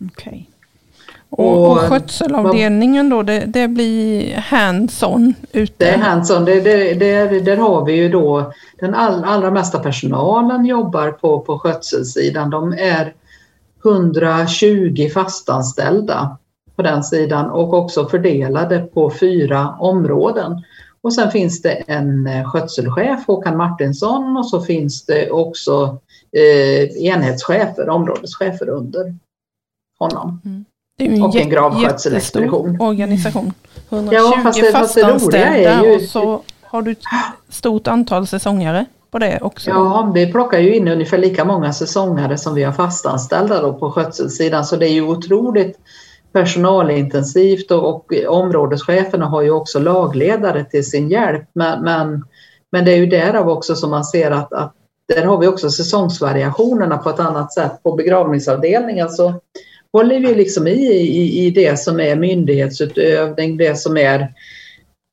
Okej. 0.01 0.09
Okay. 0.11 0.45
Och, 1.29 1.71
och 1.71 1.77
skötselavdelningen 1.77 3.09
då, 3.09 3.23
det, 3.23 3.45
det 3.45 3.67
blir 3.67 4.35
hands-on 4.35 5.33
ute? 5.51 5.73
Det 5.77 5.89
är 5.89 5.97
hands-on, 5.97 6.45
det, 6.45 6.61
det, 6.61 6.93
det, 6.93 7.39
där 7.39 7.57
har 7.57 7.85
vi 7.85 7.93
ju 7.93 8.09
då 8.09 8.53
den 8.79 8.95
all, 8.95 9.23
allra 9.23 9.51
mesta 9.51 9.79
personalen 9.79 10.65
jobbar 10.65 11.11
på, 11.11 11.39
på 11.39 11.59
skötselsidan. 11.59 12.49
De 12.49 12.73
är 12.73 13.13
120 13.85 15.09
fastanställda 15.13 16.37
på 16.75 16.81
den 16.81 17.03
sidan 17.03 17.49
och 17.49 17.73
också 17.73 18.09
fördelade 18.09 18.79
på 18.79 19.11
fyra 19.19 19.75
områden. 19.79 20.63
Och 21.01 21.13
sen 21.13 21.31
finns 21.31 21.61
det 21.61 21.71
en 21.71 22.29
skötselchef, 22.45 23.27
Håkan 23.27 23.57
Martinsson, 23.57 24.37
och 24.37 24.49
så 24.49 24.61
finns 24.61 25.05
det 25.05 25.31
också 25.31 25.97
eh, 26.31 27.05
enhetschefer, 27.05 27.89
områdeschefer 27.89 28.69
under 28.69 29.15
honom. 29.99 30.41
Mm. 30.45 30.65
Det 30.99 31.05
är 31.05 31.09
ju 31.09 31.15
en 31.15 31.23
och 31.23 31.35
en 31.35 31.49
gravskötselexpedition. 31.49 32.81
organisation. 32.81 33.53
120 33.89 34.15
ja, 34.15 34.39
fast 34.43 34.61
det, 34.61 34.71
fastanställda 34.71 35.85
ju... 35.85 35.95
och 35.95 36.01
så 36.01 36.41
har 36.61 36.81
du 36.81 36.91
ett 36.91 37.01
stort 37.49 37.87
antal 37.87 38.27
säsongare 38.27 38.85
på 39.11 39.19
det 39.19 39.39
också. 39.41 39.69
Ja, 39.69 40.11
vi 40.15 40.31
plockar 40.31 40.59
ju 40.59 40.75
in 40.75 40.87
ungefär 40.87 41.17
lika 41.17 41.45
många 41.45 41.73
säsongare 41.73 42.37
som 42.37 42.55
vi 42.55 42.63
har 42.63 42.73
fastanställda 42.73 43.61
då 43.61 43.73
på 43.73 43.91
skötselsidan 43.91 44.65
så 44.65 44.75
det 44.75 44.87
är 44.87 44.93
ju 44.93 45.01
otroligt 45.01 45.79
personalintensivt 46.31 47.71
och, 47.71 47.87
och 47.87 48.13
områdescheferna 48.27 49.25
har 49.25 49.41
ju 49.41 49.51
också 49.51 49.79
lagledare 49.79 50.65
till 50.65 50.89
sin 50.89 51.09
hjälp. 51.09 51.43
Men, 51.53 51.83
men, 51.83 52.25
men 52.71 52.85
det 52.85 52.91
är 52.91 52.97
ju 52.97 53.05
därav 53.05 53.49
också 53.49 53.75
som 53.75 53.89
man 53.89 54.05
ser 54.05 54.31
att, 54.31 54.53
att 54.53 54.73
där 55.07 55.25
har 55.25 55.37
vi 55.37 55.47
också 55.47 55.69
säsongsvariationerna 55.69 56.97
på 56.97 57.09
ett 57.09 57.19
annat 57.19 57.53
sätt. 57.53 57.83
På 57.83 57.95
begravningsavdelningen 57.95 59.09
så 59.09 59.33
håller 59.93 60.19
vi 60.19 60.35
liksom 60.35 60.67
i, 60.67 60.71
i, 60.71 61.45
i 61.45 61.51
det 61.51 61.79
som 61.79 61.99
är 61.99 62.15
myndighetsutövning, 62.15 63.57
det 63.57 63.75
som 63.75 63.97
är, 63.97 64.33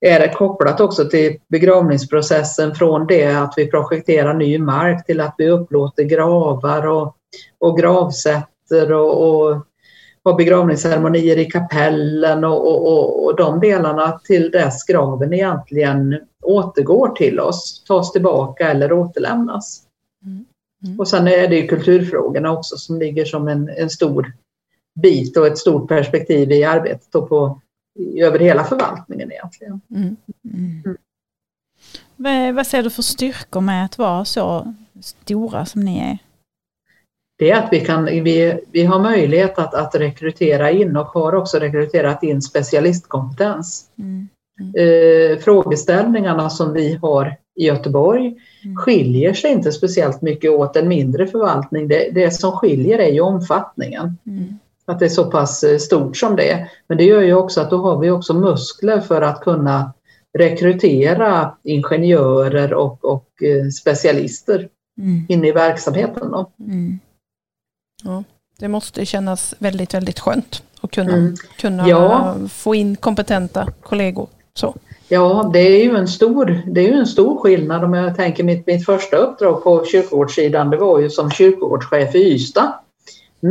är 0.01 0.33
kopplat 0.33 0.81
också 0.81 1.09
till 1.09 1.37
begravningsprocessen 1.49 2.75
från 2.75 3.07
det 3.07 3.27
att 3.27 3.55
vi 3.57 3.67
projekterar 3.67 4.35
ny 4.35 4.59
mark 4.59 5.07
till 5.07 5.21
att 5.21 5.35
vi 5.39 5.49
upplåter 5.49 6.05
gravar 6.05 6.87
och, 6.87 7.17
och 7.59 7.79
gravsätter 7.79 8.93
och, 8.93 9.29
och 9.29 9.67
har 10.25 10.37
begravningsceremonier 10.37 11.39
i 11.39 11.45
kapellen 11.45 12.45
och, 12.45 12.67
och, 12.67 12.93
och, 12.93 13.25
och 13.25 13.37
de 13.37 13.61
delarna 13.61 14.21
till 14.25 14.51
dess 14.51 14.85
graven 14.85 15.33
egentligen 15.33 16.21
återgår 16.43 17.09
till 17.09 17.41
oss, 17.41 17.85
tas 17.89 18.12
tillbaka 18.12 18.71
eller 18.71 18.93
återlämnas. 18.93 19.83
Mm. 20.25 20.45
Mm. 20.85 21.01
Och 21.01 21.09
sen 21.09 21.29
är 21.29 21.49
det 21.49 21.57
ju 21.57 21.67
kulturfrågorna 21.67 22.53
också 22.53 22.77
som 22.77 22.99
ligger 22.99 23.25
som 23.25 23.49
en, 23.49 23.69
en 23.69 23.91
stor 23.91 24.33
bit 25.03 25.37
och 25.37 25.47
ett 25.47 25.59
stort 25.59 25.89
perspektiv 25.89 26.53
i 26.53 26.65
arbetet 26.65 27.15
och 27.15 27.29
på, 27.29 27.61
över 28.17 28.39
hela 28.39 28.65
förvaltningen 28.65 29.33
egentligen. 29.33 29.81
Mm. 29.91 30.17
Mm. 30.55 30.83
Mm. 32.19 32.55
Vad, 32.55 32.67
ser 32.67 32.83
du 32.83 32.91
för 32.91 33.03
styrkor 33.03 33.61
med 33.61 33.85
att 33.85 33.99
vara 33.99 34.25
så 34.25 34.75
stora 35.01 35.67
som 35.67 35.81
ni 35.81 35.99
är? 35.99 36.19
Det 37.39 37.51
är 37.51 37.63
att 37.63 37.69
vi, 37.73 37.81
kan, 37.81 38.05
vi, 38.05 38.61
vi 38.71 38.85
har 38.85 38.99
möjlighet 38.99 39.59
att, 39.59 39.75
att 39.75 39.95
rekrytera 39.95 40.71
in 40.71 40.97
och 40.97 41.07
har 41.07 41.35
också 41.35 41.59
rekryterat 41.59 42.23
in 42.23 42.43
specialistkompetens. 42.43 43.91
Mm. 43.99 44.29
Mm. 44.61 44.73
Eh, 44.77 45.39
frågeställningarna 45.39 46.51
som 46.51 46.73
vi 46.73 46.95
har 47.03 47.37
i 47.55 47.67
Göteborg 47.67 48.27
mm. 48.65 48.77
skiljer 48.77 49.35
sig 49.35 49.53
inte 49.53 49.73
speciellt 49.73 50.23
mycket 50.23 50.51
åt 50.51 50.77
en 50.77 50.89
mindre 50.89 51.27
förvaltning. 51.27 51.89
Det, 51.89 52.11
det 52.15 52.31
som 52.31 52.53
skiljer 52.53 52.99
är 52.99 53.13
ju 53.13 53.21
omfattningen. 53.21 54.19
Mm. 54.27 54.59
Att 54.87 54.99
det 54.99 55.05
är 55.05 55.09
så 55.09 55.31
pass 55.31 55.64
eh, 55.64 55.79
stort 55.79 56.16
som 56.16 56.37
det 56.37 56.51
är. 56.51 56.70
Men 56.87 56.99
det 56.99 57.05
gör 57.05 57.22
ju 57.22 57.35
också 57.35 57.61
att 57.61 57.70
då 57.70 57.77
har 57.77 57.99
vi 57.99 58.11
också 58.11 58.35
muskler 58.35 59.01
för 59.01 59.22
att 59.22 59.40
kunna 59.40 59.92
rekrytera 60.38 61.57
ingenjörer 61.62 62.75
och, 62.75 63.05
och 63.05 63.42
eh, 63.42 63.68
specialister 63.68 64.68
mm. 65.01 65.27
in 65.29 65.44
i 65.44 65.53
verksamheten. 65.53 66.31
Då. 66.31 66.51
Mm. 66.61 66.99
Ja, 68.05 68.25
det 68.59 68.68
måste 68.68 69.07
kännas 69.07 69.55
väldigt, 69.59 69.94
väldigt 69.94 70.20
skönt 70.20 70.62
att 70.81 70.90
kunna, 70.90 71.12
mm. 71.12 71.37
kunna 71.59 71.88
ja. 71.88 72.35
få 72.49 72.75
in 72.75 72.96
kompetenta 72.96 73.68
kollegor. 73.83 74.29
Så. 74.55 74.75
Ja, 75.09 75.51
det 75.53 75.59
är 75.59 75.85
ju 75.85 75.96
en 75.96 76.09
stor, 76.09 76.62
det 76.66 76.81
är 76.81 76.88
ju 76.88 76.99
en 76.99 77.07
stor 77.07 77.38
skillnad 77.38 77.85
om 77.85 77.94
jag 77.94 78.16
tänker 78.16 78.44
mitt, 78.44 78.66
mitt 78.66 78.87
första 78.87 79.16
uppdrag 79.16 79.64
på 79.64 79.85
kyrkogårdssidan, 79.85 80.70
det 80.70 80.77
var 80.77 80.99
ju 80.99 81.11
som 81.11 81.31
kyrkogårdschef 81.31 82.14
i 82.14 82.33
Ystad 82.33 82.72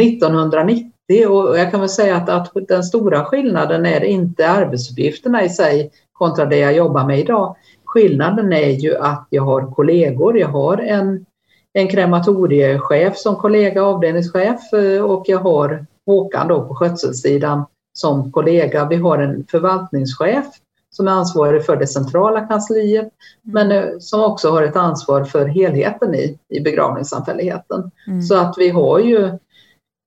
1990 0.01 0.91
och 1.27 1.57
jag 1.59 1.71
kan 1.71 1.79
väl 1.79 1.89
säga 1.89 2.15
att, 2.15 2.29
att 2.29 2.67
den 2.67 2.83
stora 2.83 3.25
skillnaden 3.25 3.85
är 3.85 4.03
inte 4.03 4.49
arbetsuppgifterna 4.49 5.43
i 5.43 5.49
sig 5.49 5.91
kontra 6.13 6.45
det 6.45 6.57
jag 6.57 6.73
jobbar 6.75 7.05
med 7.05 7.19
idag. 7.19 7.55
Skillnaden 7.85 8.53
är 8.53 8.69
ju 8.69 8.97
att 8.97 9.27
jag 9.29 9.43
har 9.43 9.71
kollegor, 9.71 10.37
jag 10.37 10.47
har 10.47 10.77
en, 10.77 11.25
en 11.73 11.87
krematoriechef 11.87 13.17
som 13.17 13.35
kollega, 13.35 13.83
avdelningschef 13.83 14.73
eh, 14.73 15.03
och 15.03 15.23
jag 15.27 15.39
har 15.39 15.85
Håkan 16.05 16.47
då 16.47 16.61
på 16.61 16.75
skötselsidan 16.75 17.65
som 17.93 18.31
kollega. 18.31 18.85
Vi 18.85 18.95
har 18.95 19.17
en 19.17 19.45
förvaltningschef 19.51 20.45
som 20.89 21.07
är 21.07 21.11
ansvarig 21.11 21.65
för 21.65 21.75
det 21.75 21.87
centrala 21.87 22.41
kansliet 22.41 23.09
men 23.41 23.71
eh, 23.71 23.85
som 23.99 24.21
också 24.21 24.51
har 24.51 24.63
ett 24.63 24.75
ansvar 24.75 25.23
för 25.23 25.45
helheten 25.45 26.15
i, 26.15 26.37
i 26.49 26.59
begravningssamfälligheten. 26.59 27.91
Mm. 28.07 28.21
Så 28.21 28.37
att 28.37 28.55
vi 28.57 28.69
har 28.69 28.99
ju 28.99 29.37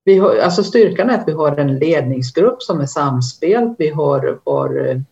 vi 0.08 0.18
har, 0.18 0.36
alltså 0.36 0.64
styrkan 0.64 1.10
är 1.10 1.14
att 1.14 1.28
vi 1.28 1.32
har 1.32 1.56
en 1.56 1.78
ledningsgrupp 1.78 2.62
som 2.62 2.80
är 2.80 2.86
samspelt. 2.86 3.74
Vi 3.78 3.88
har, 3.88 4.38
har, 4.44 5.02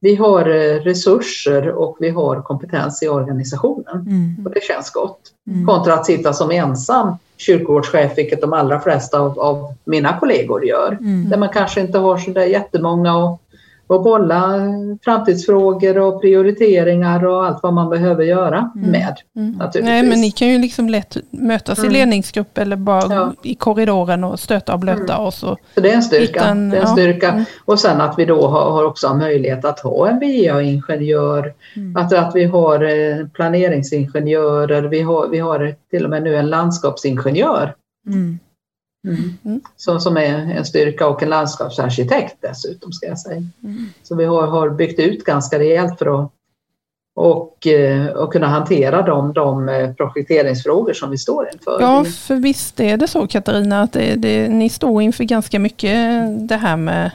vi 0.00 0.14
har 0.14 0.44
resurser 0.80 1.68
och 1.68 1.96
vi 2.00 2.10
har 2.10 2.42
kompetens 2.42 3.02
i 3.02 3.08
organisationen. 3.08 4.00
Mm. 4.06 4.46
Och 4.46 4.52
det 4.54 4.62
känns 4.62 4.90
gott. 4.90 5.20
Mm. 5.50 5.66
Kontra 5.66 5.94
att 5.94 6.06
sitta 6.06 6.32
som 6.32 6.50
ensam 6.50 7.16
kyrkogårdschef, 7.36 8.18
vilket 8.18 8.40
de 8.40 8.52
allra 8.52 8.80
flesta 8.80 9.20
av, 9.20 9.38
av 9.38 9.74
mina 9.84 10.18
kollegor 10.18 10.64
gör. 10.64 10.92
Mm. 11.00 11.30
Där 11.30 11.38
man 11.38 11.48
kanske 11.48 11.80
inte 11.80 11.98
har 11.98 12.18
så 12.18 12.30
där 12.30 12.44
jättemånga 12.44 13.16
och 13.16 13.40
och 13.88 14.02
bolla 14.02 14.60
framtidsfrågor 15.04 15.98
och 15.98 16.20
prioriteringar 16.20 17.26
och 17.26 17.46
allt 17.46 17.62
vad 17.62 17.72
man 17.74 17.90
behöver 17.90 18.24
göra 18.24 18.70
mm. 18.76 18.90
med. 18.90 19.14
Mm. 19.36 19.60
Nej 19.82 20.02
men 20.02 20.20
ni 20.20 20.30
kan 20.30 20.48
ju 20.48 20.58
liksom 20.58 20.88
lätt 20.88 21.16
mötas 21.30 21.78
mm. 21.78 21.90
i 21.90 21.94
ledningsgrupp 21.94 22.58
eller 22.58 22.76
bara 22.76 23.14
ja. 23.14 23.32
i 23.42 23.54
korridoren 23.54 24.24
och 24.24 24.40
stöta 24.40 24.72
och 24.72 24.78
blöta. 24.78 25.14
Mm. 25.14 25.26
Och 25.26 25.34
så, 25.34 25.56
så 25.74 25.80
det 25.80 25.90
är 25.90 25.94
en 25.94 26.02
styrka. 26.02 26.44
En, 26.44 26.70
det 26.70 26.76
är 26.76 26.80
en 26.80 26.86
styrka. 26.86 27.26
Ja. 27.26 27.32
Mm. 27.32 27.44
Och 27.64 27.80
sen 27.80 28.00
att 28.00 28.18
vi 28.18 28.24
då 28.24 28.46
har, 28.46 28.70
har 28.70 28.84
också 28.84 29.14
möjlighet 29.14 29.64
att 29.64 29.80
ha 29.80 30.08
en 30.08 30.18
VA-ingenjör, 30.18 31.54
mm. 31.76 31.96
att, 31.96 32.12
att 32.12 32.34
vi 32.34 32.44
har 32.44 32.82
eh, 32.82 33.26
planeringsingenjörer, 33.26 34.82
vi 34.82 35.00
har, 35.00 35.28
vi 35.28 35.38
har 35.38 35.74
till 35.90 36.04
och 36.04 36.10
med 36.10 36.22
nu 36.22 36.36
en 36.36 36.50
landskapsingenjör. 36.50 37.74
Mm. 39.04 39.38
Mm. 39.44 39.60
Som, 39.76 40.00
som 40.00 40.16
är 40.16 40.34
en 40.56 40.64
styrka 40.64 41.06
och 41.06 41.22
en 41.22 41.28
landskapsarkitekt 41.28 42.36
dessutom 42.40 42.92
ska 42.92 43.06
jag 43.06 43.18
säga. 43.18 43.42
Mm. 43.64 43.86
Så 44.02 44.16
vi 44.16 44.24
har, 44.24 44.46
har 44.46 44.70
byggt 44.70 45.00
ut 45.00 45.24
ganska 45.24 45.58
rejält 45.58 45.98
för 45.98 46.22
att, 46.22 46.32
och, 47.14 47.66
eh, 47.66 48.06
och 48.06 48.32
kunna 48.32 48.46
hantera 48.46 49.02
de, 49.02 49.32
de 49.32 49.68
eh, 49.68 49.92
projekteringsfrågor 49.92 50.92
som 50.92 51.10
vi 51.10 51.18
står 51.18 51.48
inför. 51.52 51.80
Ja, 51.80 52.04
för 52.04 52.36
visst 52.36 52.80
är 52.80 52.96
det 52.96 53.08
så 53.08 53.26
Katarina, 53.26 53.82
att 53.82 53.92
det, 53.92 54.14
det, 54.14 54.48
ni 54.48 54.68
står 54.68 55.02
inför 55.02 55.24
ganska 55.24 55.58
mycket 55.58 55.94
det 56.48 56.56
här 56.56 56.76
med 56.76 57.10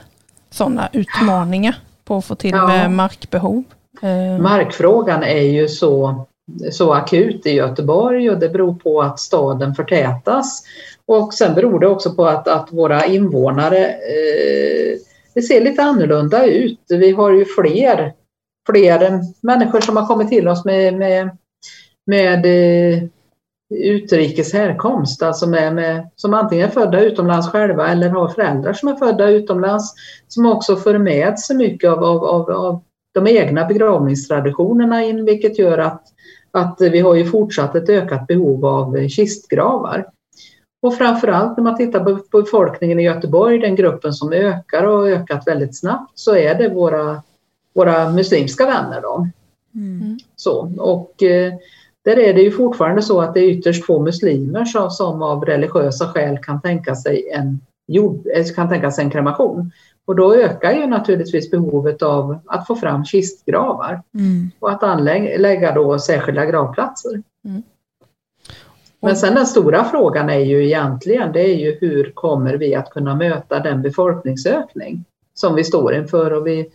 sådana 0.50 0.88
utmaningar 0.92 1.76
på 2.04 2.16
att 2.16 2.24
få 2.24 2.34
till 2.34 2.50
ja. 2.50 2.66
med 2.66 2.90
markbehov. 2.90 3.64
Eh. 4.02 4.42
Markfrågan 4.42 5.22
är 5.22 5.42
ju 5.42 5.68
så, 5.68 6.24
så 6.72 6.92
akut 6.92 7.46
i 7.46 7.50
Göteborg 7.50 8.30
och 8.30 8.38
det 8.38 8.48
beror 8.48 8.74
på 8.74 9.02
att 9.02 9.20
staden 9.20 9.74
förtätas. 9.74 10.62
Och 11.06 11.34
sen 11.34 11.54
beror 11.54 11.80
det 11.80 11.86
också 11.86 12.14
på 12.14 12.26
att, 12.26 12.48
att 12.48 12.72
våra 12.72 13.06
invånare 13.06 13.86
eh, 13.86 14.98
det 15.34 15.42
ser 15.42 15.60
lite 15.60 15.82
annorlunda 15.82 16.46
ut. 16.46 16.80
Vi 16.88 17.10
har 17.10 17.30
ju 17.30 17.44
fler 17.44 18.12
fler 18.66 19.20
människor 19.40 19.80
som 19.80 19.96
har 19.96 20.06
kommit 20.06 20.28
till 20.28 20.48
oss 20.48 20.64
med, 20.64 20.94
med, 20.94 21.36
med 22.06 22.46
eh, 22.46 23.02
utrikes 23.74 24.52
härkomst, 24.52 25.22
alltså 25.22 25.46
med, 25.48 25.74
med, 25.74 26.10
som 26.16 26.34
antingen 26.34 26.68
är 26.68 26.72
födda 26.72 27.00
utomlands 27.00 27.48
själva 27.48 27.88
eller 27.88 28.08
har 28.08 28.28
föräldrar 28.28 28.72
som 28.72 28.88
är 28.88 28.96
födda 28.96 29.28
utomlands, 29.28 29.94
som 30.28 30.46
också 30.46 30.76
för 30.76 30.98
med 30.98 31.38
sig 31.38 31.56
mycket 31.56 31.90
av, 31.90 32.04
av, 32.04 32.24
av, 32.24 32.50
av 32.50 32.82
de 33.14 33.26
egna 33.26 33.64
begravningstraditionerna 33.64 35.04
in, 35.04 35.24
vilket 35.24 35.58
gör 35.58 35.78
att, 35.78 36.02
att 36.54 36.76
vi 36.80 37.00
har 37.00 37.14
ju 37.14 37.24
fortsatt 37.24 37.74
ett 37.74 37.88
ökat 37.88 38.26
behov 38.26 38.66
av 38.66 39.08
kistgravar. 39.08 40.06
Och 40.82 40.94
framförallt 40.94 41.56
när 41.56 41.64
man 41.64 41.76
tittar 41.76 42.04
på 42.04 42.42
befolkningen 42.42 43.00
i 43.00 43.02
Göteborg, 43.02 43.58
den 43.58 43.76
gruppen 43.76 44.12
som 44.12 44.32
ökar 44.32 44.84
och 44.84 44.98
har 44.98 45.08
ökat 45.08 45.46
väldigt 45.46 45.78
snabbt, 45.78 46.18
så 46.18 46.36
är 46.36 46.54
det 46.54 46.68
våra 46.68 47.22
våra 47.74 48.10
muslimska 48.10 48.66
vänner. 48.66 49.00
Då. 49.00 49.28
Mm. 49.74 50.18
Så, 50.36 50.72
och 50.78 51.22
eh, 51.22 51.54
där 52.04 52.18
är 52.18 52.34
det 52.34 52.42
ju 52.42 52.50
fortfarande 52.50 53.02
så 53.02 53.20
att 53.20 53.34
det 53.34 53.40
är 53.40 53.50
ytterst 53.50 53.86
få 53.86 54.00
muslimer 54.02 54.64
som, 54.64 54.90
som 54.90 55.22
av 55.22 55.44
religiösa 55.44 56.08
skäl 56.08 56.38
kan 56.38 56.60
tänka 56.60 56.94
sig 56.94 57.30
en, 57.30 57.60
jord, 57.86 58.26
eh, 58.34 58.44
kan 58.44 58.68
tänka 58.68 58.90
sig 58.90 59.04
en 59.04 59.10
kremation. 59.10 59.70
Och 60.06 60.16
då 60.16 60.34
ökar 60.34 60.72
ju 60.72 60.86
naturligtvis 60.86 61.50
behovet 61.50 62.02
av 62.02 62.38
att 62.46 62.66
få 62.66 62.76
fram 62.76 63.04
kistgravar 63.04 64.02
mm. 64.14 64.50
och 64.58 64.70
att 64.70 64.82
anlägga 64.82 65.74
då 65.74 65.98
särskilda 65.98 66.46
gravplatser. 66.46 67.22
Mm. 67.44 67.62
Men 69.00 69.16
sen 69.16 69.34
den 69.34 69.46
stora 69.46 69.84
frågan 69.84 70.30
är 70.30 70.38
ju 70.38 70.64
egentligen, 70.64 71.32
det 71.32 71.40
är 71.40 71.56
ju 71.56 71.78
hur 71.80 72.10
kommer 72.10 72.54
vi 72.54 72.74
att 72.74 72.90
kunna 72.90 73.14
möta 73.14 73.60
den 73.60 73.82
befolkningsökning 73.82 75.04
som 75.34 75.54
vi 75.54 75.64
står 75.64 75.94
inför 75.94 76.32
och 76.32 76.46
vi 76.46 76.70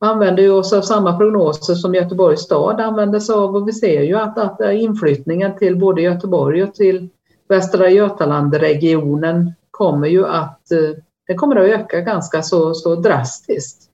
använder 0.00 0.42
ju 0.42 0.50
oss 0.50 0.72
av 0.72 0.80
samma 0.80 1.18
prognoser 1.18 1.74
som 1.74 1.94
Göteborgs 1.94 2.40
stad 2.40 2.80
använder 2.80 3.20
sig 3.20 3.34
av 3.34 3.56
och 3.56 3.68
vi 3.68 3.72
ser 3.72 4.02
ju 4.02 4.16
att, 4.16 4.38
att 4.38 4.72
inflyttningen 4.72 5.58
till 5.58 5.76
både 5.76 6.02
Göteborg 6.02 6.62
och 6.62 6.74
till 6.74 7.08
Västra 7.48 7.90
Götalandregionen 7.90 9.52
kommer 9.70 10.08
ju 10.08 10.26
att, 10.26 10.72
eh, 10.72 10.78
det 11.26 11.34
kommer 11.34 11.56
att 11.56 11.80
öka 11.80 12.00
ganska 12.00 12.42
så, 12.42 12.74
så 12.74 12.94
drastiskt. 12.94 13.88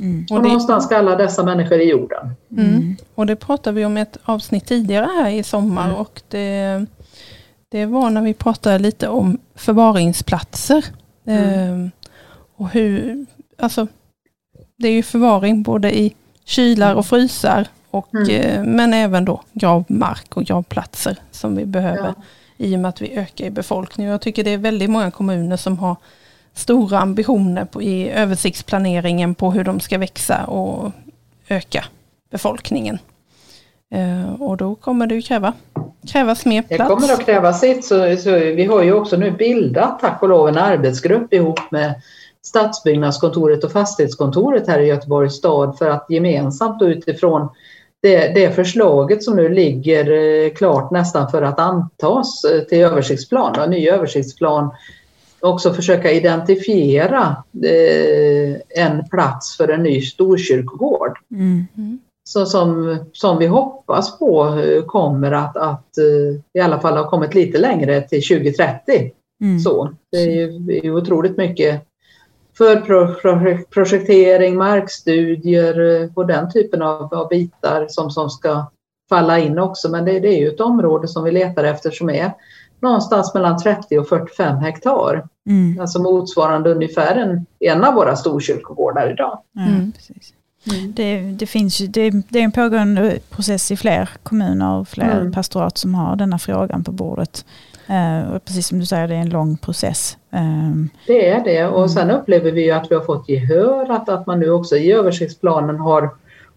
Mm. 0.00 0.26
Och, 0.30 0.36
och 0.36 0.42
det... 0.42 0.48
någonstans 0.48 0.84
ska 0.84 0.96
alla 0.96 1.16
dessa 1.16 1.44
människor 1.44 1.80
i 1.80 1.90
jorden. 1.90 2.30
Mm. 2.50 2.66
mm. 2.66 2.96
Och 3.14 3.26
det 3.26 3.36
pratade 3.36 3.76
vi 3.76 3.84
om 3.84 3.96
ett 3.96 4.18
avsnitt 4.24 4.66
tidigare 4.66 5.04
här 5.04 5.30
i 5.30 5.42
sommar 5.42 5.84
mm. 5.84 5.96
och 5.96 6.22
det, 6.28 6.86
det 7.68 7.86
var 7.86 8.10
när 8.10 8.22
vi 8.22 8.34
pratade 8.34 8.78
lite 8.78 9.08
om 9.08 9.38
förvaringsplatser. 9.54 10.84
Eh, 11.24 11.88
och 12.56 12.68
hur, 12.68 13.26
alltså 13.58 13.86
det 14.78 14.88
är 14.88 14.92
ju 14.92 15.02
förvaring 15.02 15.62
både 15.62 15.98
i 15.98 16.14
kylar 16.44 16.94
och 16.94 17.06
frysar, 17.06 17.68
och, 17.90 18.14
mm. 18.14 18.28
Eh, 18.28 18.64
men 18.64 18.94
även 18.94 19.24
då 19.24 19.42
gravmark 19.52 20.36
och 20.36 20.44
gravplatser 20.44 21.16
som 21.30 21.56
vi 21.56 21.66
behöver 21.66 22.14
ja. 22.16 22.22
i 22.56 22.76
och 22.76 22.80
med 22.80 22.88
att 22.88 23.02
vi 23.02 23.16
ökar 23.16 23.44
i 23.44 23.50
befolkning. 23.50 24.06
Jag 24.06 24.20
tycker 24.20 24.44
det 24.44 24.50
är 24.50 24.58
väldigt 24.58 24.90
många 24.90 25.10
kommuner 25.10 25.56
som 25.56 25.78
har 25.78 25.96
stora 26.58 26.98
ambitioner 26.98 27.64
på, 27.64 27.82
i 27.82 28.10
översiktsplaneringen 28.10 29.34
på 29.34 29.50
hur 29.50 29.64
de 29.64 29.80
ska 29.80 29.98
växa 29.98 30.44
och 30.44 30.92
öka 31.48 31.84
befolkningen. 32.30 32.98
Eh, 33.94 34.42
och 34.42 34.56
då 34.56 34.74
kommer 34.74 35.06
det 35.06 35.14
ju 35.14 35.22
kräva, 35.22 35.52
krävas 36.12 36.44
mer 36.44 36.62
plats. 36.62 36.78
Det 36.78 36.94
kommer 36.94 37.12
att 37.14 37.24
kräva 37.26 37.52
sitt. 37.52 37.84
Så, 37.84 38.16
så, 38.16 38.30
vi 38.30 38.64
har 38.64 38.82
ju 38.82 38.92
också 38.92 39.16
nu 39.16 39.30
bildat, 39.30 39.98
tack 40.00 40.22
och 40.22 40.28
lov, 40.28 40.48
en 40.48 40.58
arbetsgrupp 40.58 41.32
ihop 41.32 41.70
med 41.70 41.94
Stadsbyggnadskontoret 42.42 43.64
och 43.64 43.72
Fastighetskontoret 43.72 44.68
här 44.68 44.78
i 44.78 44.86
Göteborgs 44.86 45.34
stad 45.34 45.78
för 45.78 45.90
att 45.90 46.06
gemensamt 46.08 46.82
utifrån 46.82 47.48
det, 48.02 48.34
det 48.34 48.54
förslaget 48.54 49.22
som 49.24 49.36
nu 49.36 49.48
ligger 49.48 50.10
eh, 50.12 50.50
klart 50.50 50.90
nästan 50.90 51.30
för 51.30 51.42
att 51.42 51.58
antas 51.58 52.44
eh, 52.44 52.60
till 52.60 52.78
översiktsplan, 52.78 53.60
en 53.60 53.70
ny 53.70 53.88
översiktsplan, 53.88 54.70
också 55.40 55.72
försöka 55.72 56.10
identifiera 56.10 57.36
eh, 57.64 58.84
en 58.84 59.08
plats 59.08 59.56
för 59.56 59.68
en 59.68 59.82
ny 59.82 60.00
storkyrkogård. 60.00 61.18
Mm. 61.30 61.66
Så 62.28 62.46
som, 62.46 62.98
som 63.12 63.38
vi 63.38 63.46
hoppas 63.46 64.18
på 64.18 64.60
kommer 64.86 65.32
att, 65.32 65.56
att 65.56 65.98
i 66.54 66.60
alla 66.60 66.80
fall 66.80 66.96
ha 66.96 67.10
kommit 67.10 67.34
lite 67.34 67.58
längre 67.58 68.00
till 68.00 68.22
2030. 68.22 69.10
Mm. 69.40 69.58
Så, 69.58 69.94
det 70.12 70.18
är 70.18 70.30
ju 70.30 70.58
det 70.58 70.86
är 70.86 70.90
otroligt 70.90 71.36
mycket 71.36 71.88
för 72.58 73.64
projektering, 73.70 74.56
markstudier 74.56 76.02
eh, 76.02 76.08
och 76.14 76.26
den 76.26 76.52
typen 76.52 76.82
av, 76.82 77.14
av 77.14 77.28
bitar 77.28 77.86
som, 77.88 78.10
som 78.10 78.30
ska 78.30 78.66
falla 79.08 79.38
in 79.38 79.58
också. 79.58 79.88
Men 79.88 80.04
det, 80.04 80.20
det, 80.20 80.28
är 80.28 80.38
ju 80.38 80.48
ett 80.48 80.60
område 80.60 81.08
som 81.08 81.24
vi 81.24 81.32
letar 81.32 81.64
efter 81.64 81.90
som 81.90 82.10
är 82.10 82.32
någonstans 82.80 83.34
mellan 83.34 83.58
30 83.58 83.98
och 83.98 84.08
45 84.08 84.58
hektar. 84.58 85.28
Mm. 85.46 85.80
Alltså 85.80 86.02
motsvarande 86.02 86.70
ungefär 86.70 87.16
en, 87.16 87.46
en 87.60 87.84
av 87.84 87.94
våra 87.94 88.16
storkyrkogårdar 88.16 89.10
idag. 89.10 89.38
Mm. 89.56 89.92
Mm. 90.66 90.92
Det, 90.92 91.20
det, 91.20 91.46
finns 91.46 91.78
det, 91.78 92.10
det, 92.10 92.38
är 92.38 92.44
en 92.44 92.52
pågående 92.52 93.18
process 93.30 93.70
i 93.70 93.76
fler 93.76 94.08
kommuner 94.22 94.78
och 94.78 94.88
fler 94.88 95.20
mm. 95.20 95.32
pastorat 95.32 95.78
som 95.78 95.94
har 95.94 96.16
denna 96.16 96.38
frågan 96.38 96.84
på 96.84 96.92
bordet. 96.92 97.44
Uh, 97.90 98.34
och 98.34 98.44
precis 98.44 98.66
som 98.66 98.78
du 98.78 98.86
säger, 98.86 99.08
det 99.08 99.14
är 99.14 99.20
en 99.20 99.30
lång 99.30 99.56
process. 99.56 100.16
Um, 100.30 100.88
det 101.06 101.28
är 101.28 101.44
det 101.44 101.66
och 101.66 101.78
mm. 101.78 101.88
sen 101.88 102.10
upplever 102.10 102.52
vi 102.52 102.70
att 102.70 102.90
vi 102.90 102.94
har 102.94 103.02
fått 103.02 103.28
gehör, 103.28 103.90
att, 103.90 104.08
att 104.08 104.26
man 104.26 104.40
nu 104.40 104.50
också 104.50 104.76
i 104.76 104.92
översiktsplanen 104.92 105.76
har, 105.76 106.10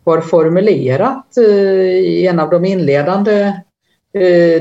har 0.06 0.22
formulerat 0.22 1.26
uh, 1.38 1.46
i 1.46 2.28
en 2.28 2.40
av 2.40 2.50
de 2.50 2.66
inledande 2.66 3.54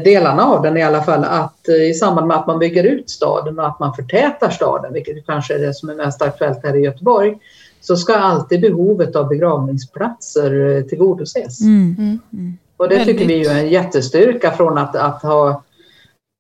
delarna 0.05 0.45
av 0.45 0.63
den 0.63 0.77
i 0.77 0.83
alla 0.83 1.03
fall, 1.03 1.25
att 1.25 1.69
i 1.69 1.95
samband 1.95 2.27
med 2.27 2.37
att 2.37 2.47
man 2.47 2.59
bygger 2.59 2.85
ut 2.85 3.11
staden 3.11 3.59
och 3.59 3.67
att 3.67 3.81
man 3.81 3.95
förtätar 3.95 4.51
staden, 4.51 4.93
vilket 4.93 5.27
kanske 5.27 5.55
är 5.55 5.59
det 5.59 5.75
som 5.75 5.89
är 5.89 5.95
mest 5.95 6.23
aktuellt 6.23 6.65
här 6.65 6.77
i 6.77 6.81
Göteborg, 6.81 7.39
så 7.81 7.97
ska 7.97 8.15
alltid 8.15 8.61
behovet 8.61 9.17
av 9.17 9.29
begravningsplatser 9.29 10.83
tillgodoses. 10.83 11.61
Mm. 11.61 11.95
Mm. 11.99 12.21
mm. 12.33 12.59
Och 12.77 12.89
det 12.89 13.05
tycker 13.05 13.27
vi 13.27 13.47
är 13.47 13.59
en 13.59 13.69
jättestyrka 13.69 14.51
från 14.51 14.79
att, 14.79 14.97
att 14.97 15.23
ha 15.23 15.63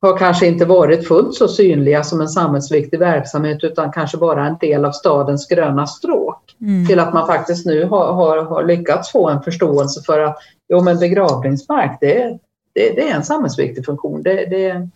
har 0.02 0.18
kanske 0.18 0.46
inte 0.46 0.64
varit 0.64 1.08
fullt 1.08 1.34
så 1.34 1.48
synliga 1.48 2.04
som 2.04 2.20
en 2.20 2.28
samhällsviktig 2.28 2.98
verksamhet 2.98 3.64
utan 3.64 3.92
kanske 3.92 4.16
bara 4.16 4.46
en 4.46 4.56
del 4.60 4.84
av 4.84 4.92
stadens 4.92 5.48
gröna 5.48 5.86
stråk. 5.86 6.56
Mm. 6.60 6.86
Till 6.86 7.00
att 7.00 7.14
man 7.14 7.26
faktiskt 7.26 7.66
nu 7.66 7.84
har, 7.84 8.12
har, 8.12 8.42
har, 8.42 8.64
lyckats 8.64 9.12
få 9.12 9.28
en 9.28 9.42
förståelse 9.42 10.02
för 10.06 10.20
att 10.20 10.38
jo, 10.68 10.82
men 10.82 10.98
begravningsmark 10.98 11.98
det, 12.00 12.38
det, 12.72 12.90
det 12.90 13.08
är 13.08 13.14
en 13.14 13.24
samhällsviktig 13.24 13.84
funktion. 13.84 14.22
Det, 14.22 14.46
det, 14.46 14.88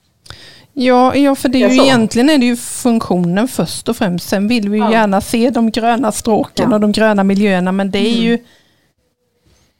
Ja, 0.76 1.16
ja, 1.16 1.34
för 1.34 1.48
det 1.48 1.62
är 1.62 1.68
ju 1.68 1.82
egentligen 1.82 2.30
är 2.30 2.38
det 2.38 2.46
ju 2.46 2.56
funktionen 2.56 3.48
först 3.48 3.88
och 3.88 3.96
främst. 3.96 4.28
Sen 4.28 4.48
vill 4.48 4.68
vi 4.68 4.78
ju 4.78 4.84
ja. 4.84 4.92
gärna 4.92 5.20
se 5.20 5.50
de 5.50 5.70
gröna 5.70 6.12
stråken 6.12 6.70
ja. 6.70 6.74
och 6.74 6.80
de 6.80 6.92
gröna 6.92 7.24
miljöerna, 7.24 7.72
men 7.72 7.90
det 7.90 7.98
är 7.98 8.12
mm. 8.12 8.24
ju 8.24 8.38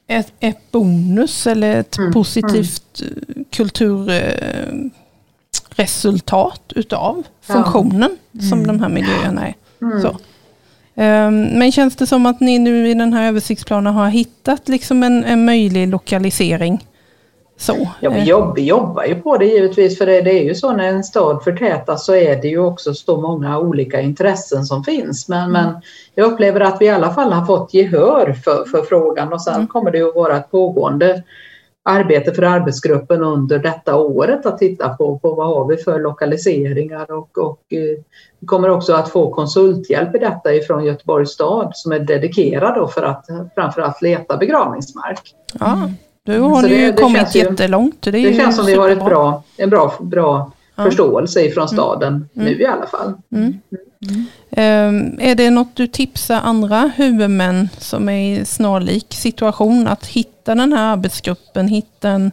ett, 0.07 0.33
ett 0.39 0.71
bonus 0.71 1.47
eller 1.47 1.79
ett 1.79 1.97
mm. 1.97 2.13
positivt 2.13 3.01
mm. 3.01 3.45
kultur 3.51 4.11
resultat 5.75 6.73
utav 6.75 7.23
funktionen 7.41 8.17
ja. 8.31 8.41
som 8.41 8.59
mm. 8.59 8.67
de 8.67 8.83
här 8.83 8.89
miljöerna 8.89 9.47
är. 9.47 9.55
Mm. 9.81 10.01
Så. 10.01 10.17
Um, 10.97 11.59
men 11.59 11.71
känns 11.71 11.95
det 11.95 12.07
som 12.07 12.25
att 12.25 12.39
ni 12.39 12.59
nu 12.59 12.87
i 12.89 12.93
den 12.93 13.13
här 13.13 13.27
översiktsplanen 13.27 13.93
har 13.93 14.09
hittat 14.09 14.67
liksom 14.67 15.03
en, 15.03 15.23
en 15.23 15.45
möjlig 15.45 15.87
lokalisering? 15.87 16.85
Så. 17.57 17.87
Ja, 17.99 18.09
vi, 18.09 18.23
jobb, 18.23 18.59
jobbar 18.59 19.03
ju 19.03 19.15
på 19.15 19.37
det 19.37 19.45
givetvis 19.45 19.97
för 19.97 20.05
det, 20.05 20.21
det, 20.21 20.39
är 20.39 20.43
ju 20.43 20.55
så 20.55 20.73
när 20.73 20.87
en 20.87 21.03
stad 21.03 21.43
förtätas 21.43 22.05
så 22.05 22.15
är 22.15 22.41
det 22.41 22.47
ju 22.47 22.59
också 22.59 22.93
så 22.93 23.21
många 23.21 23.59
olika 23.59 24.01
intressen 24.01 24.65
som 24.65 24.83
finns. 24.83 25.29
Men, 25.29 25.49
mm. 25.49 25.51
men 25.51 25.81
jag 26.15 26.31
upplever 26.31 26.59
att 26.59 26.81
vi 26.81 26.85
i 26.85 26.89
alla 26.89 27.13
fall 27.13 27.33
har 27.33 27.45
fått 27.45 27.73
gehör 27.73 28.33
för, 28.33 28.65
för 28.65 28.81
frågan 28.81 29.33
och 29.33 29.41
sen 29.41 29.53
mm. 29.53 29.67
kommer 29.67 29.91
det 29.91 30.01
att 30.01 30.15
vara 30.15 30.37
ett 30.37 30.51
pågående 30.51 31.23
arbete 31.89 32.33
för 32.33 32.43
arbetsgruppen 32.43 33.23
under 33.23 33.59
detta 33.59 33.95
året 33.95 34.45
att 34.45 34.57
titta 34.57 34.89
på, 34.89 35.19
på 35.19 35.33
vad 35.33 35.47
har 35.47 35.67
vi 35.67 35.77
för 35.77 35.99
lokaliseringar 35.99 37.11
och, 37.11 37.37
och 37.37 37.59
eh, 37.69 38.03
vi 38.39 38.47
kommer 38.47 38.69
också 38.69 38.93
att 38.93 39.09
få 39.09 39.33
konsulthjälp 39.33 40.15
i 40.15 40.19
detta 40.19 40.53
ifrån 40.53 40.85
Göteborgs 40.85 41.31
stad 41.31 41.71
som 41.73 41.91
är 41.91 41.99
dedikerad 41.99 42.91
för 42.91 43.03
att 43.03 43.25
framförallt 43.55 44.01
leta 44.01 44.37
begravningsmark. 44.37 45.35
Ja, 45.59 45.89
du 46.25 46.39
har 46.39 46.61
så 46.61 46.67
ju 46.67 46.77
det, 46.77 46.91
det 46.91 47.01
kommit 47.01 47.35
jättelångt. 47.35 48.01
Det, 48.01 48.11
det 48.11 48.35
känns 48.35 48.55
som 48.55 48.65
vi 48.65 48.75
har 48.75 48.89
ett 48.89 49.05
bra, 49.05 49.43
en 49.57 49.69
bra, 49.69 49.93
bra 49.99 50.51
ja. 50.75 50.83
förståelse 50.83 51.41
ifrån 51.41 51.67
mm. 51.67 51.67
staden 51.67 52.13
mm. 52.13 52.47
nu 52.47 52.61
i 52.61 52.65
alla 52.65 52.85
fall. 52.85 53.13
Mm. 53.31 53.59
Mm. 54.09 54.25
Um, 54.57 55.17
är 55.19 55.35
det 55.35 55.49
något 55.49 55.75
du 55.75 55.87
tipsar 55.87 56.35
andra 56.35 56.91
huvudmän 56.95 57.69
som 57.77 58.09
är 58.09 58.39
i 58.39 58.45
snarlik 58.45 59.05
situation 59.09 59.87
att 59.87 60.05
hitta 60.05 60.55
den 60.55 60.73
här 60.73 60.93
arbetsgruppen, 60.93 61.67
hitta 61.67 62.09
en, 62.09 62.31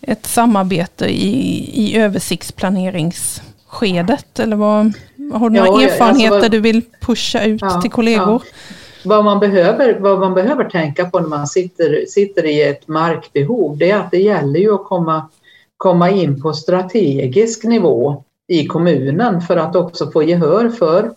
ett 0.00 0.26
samarbete 0.26 1.06
i, 1.06 1.70
i 1.72 1.96
översiktsplaneringskedet? 1.96 4.38
Eller 4.38 4.56
vad, 4.56 4.92
har 5.32 5.50
du 5.50 5.56
ja, 5.56 5.64
några 5.64 5.84
erfarenheter 5.84 6.36
alltså, 6.36 6.50
du 6.50 6.60
vill 6.60 6.82
pusha 7.00 7.44
ut 7.44 7.62
ja, 7.62 7.80
till 7.80 7.90
kollegor? 7.90 8.42
Ja. 8.44 8.50
Vad 9.04 9.24
man, 9.24 9.40
behöver, 9.40 9.98
vad 10.00 10.20
man 10.20 10.34
behöver 10.34 10.64
tänka 10.64 11.10
på 11.10 11.20
när 11.20 11.28
man 11.28 11.46
sitter, 11.46 12.06
sitter 12.08 12.46
i 12.46 12.62
ett 12.62 12.88
markbehov, 12.88 13.78
det 13.78 13.90
är 13.90 13.96
att 13.96 14.10
det 14.10 14.22
gäller 14.22 14.60
ju 14.60 14.74
att 14.74 14.84
komma 14.84 15.28
komma 15.82 16.10
in 16.10 16.42
på 16.42 16.52
strategisk 16.52 17.64
nivå 17.64 18.24
i 18.48 18.66
kommunen 18.66 19.40
för 19.40 19.56
att 19.56 19.76
också 19.76 20.10
få 20.10 20.22
gehör 20.22 20.68
för, 20.68 21.10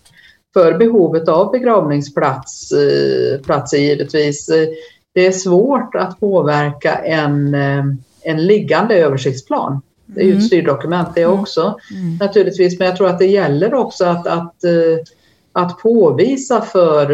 för 0.54 0.78
behovet 0.78 1.30
av 1.30 1.52
begravningsplats 1.52 2.71
eh, 2.71 3.80
givetvis. 3.80 4.50
Det 5.13 5.26
är 5.26 5.32
svårt 5.32 5.95
att 5.95 6.19
påverka 6.19 6.95
en, 6.95 7.54
eh, 7.54 7.84
en 8.21 8.45
liggande 8.45 8.95
översiktsplan. 8.95 9.82
Det 10.06 10.21
är 10.21 10.26
ju 10.26 10.32
ett 10.32 10.36
mm. 10.36 10.48
styrdokument 10.48 11.15
det 11.15 11.21
mm. 11.21 11.39
också 11.39 11.80
mm. 11.91 12.17
naturligtvis, 12.17 12.80
men 12.80 12.88
jag 12.88 12.98
tror 12.98 13.08
att 13.08 13.19
det 13.19 13.28
gäller 13.28 13.74
också 13.74 14.06
att, 14.06 14.28
att, 14.28 14.63
eh, 14.63 15.04
att 15.56 15.80
påvisa 15.80 16.62
för 16.62 17.08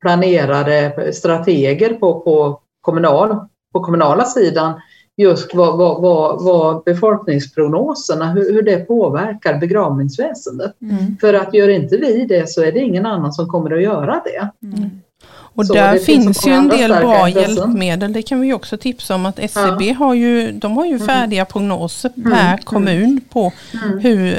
planerade 0.00 1.12
strateger 1.14 1.94
på, 1.94 2.20
på, 2.20 2.60
kommunal, 2.80 3.36
på 3.72 3.80
kommunala 3.80 4.24
sidan 4.24 4.80
just 5.16 5.54
vad, 5.54 5.78
vad, 5.78 6.02
vad, 6.02 6.44
vad 6.44 6.84
befolkningsprognoserna, 6.84 8.32
hur, 8.32 8.52
hur, 8.52 8.62
det 8.62 8.78
påverkar 8.78 9.58
begravningsväsendet. 9.58 10.72
Mm. 10.82 11.16
För 11.20 11.34
att 11.34 11.54
gör 11.54 11.68
inte 11.68 11.96
vi 11.96 12.26
det 12.26 12.50
så 12.50 12.62
är 12.62 12.72
det 12.72 12.80
ingen 12.80 13.06
annan 13.06 13.32
som 13.32 13.48
kommer 13.48 13.70
att 13.70 13.82
göra 13.82 14.22
det. 14.24 14.66
Mm. 14.66 14.90
Och 15.26 15.66
så 15.66 15.74
där 15.74 15.98
finns 15.98 16.46
ju 16.46 16.52
en 16.52 16.68
del 16.68 16.90
bra 16.90 17.28
hjälpmedel. 17.28 18.12
Det 18.12 18.22
kan 18.22 18.40
vi 18.40 18.52
också 18.52 18.76
tipsa 18.76 19.14
om 19.14 19.26
att 19.26 19.38
SCB 19.38 19.84
ja. 19.88 19.94
har 19.94 20.14
ju, 20.14 20.52
de 20.52 20.76
har 20.76 20.84
ju 20.84 20.94
mm. 20.94 21.06
färdiga 21.06 21.44
prognoser 21.44 22.12
mm. 22.16 22.32
per 22.32 22.46
mm. 22.46 22.58
kommun 22.58 23.20
på 23.28 23.52
mm. 23.84 23.98
hur, 23.98 24.36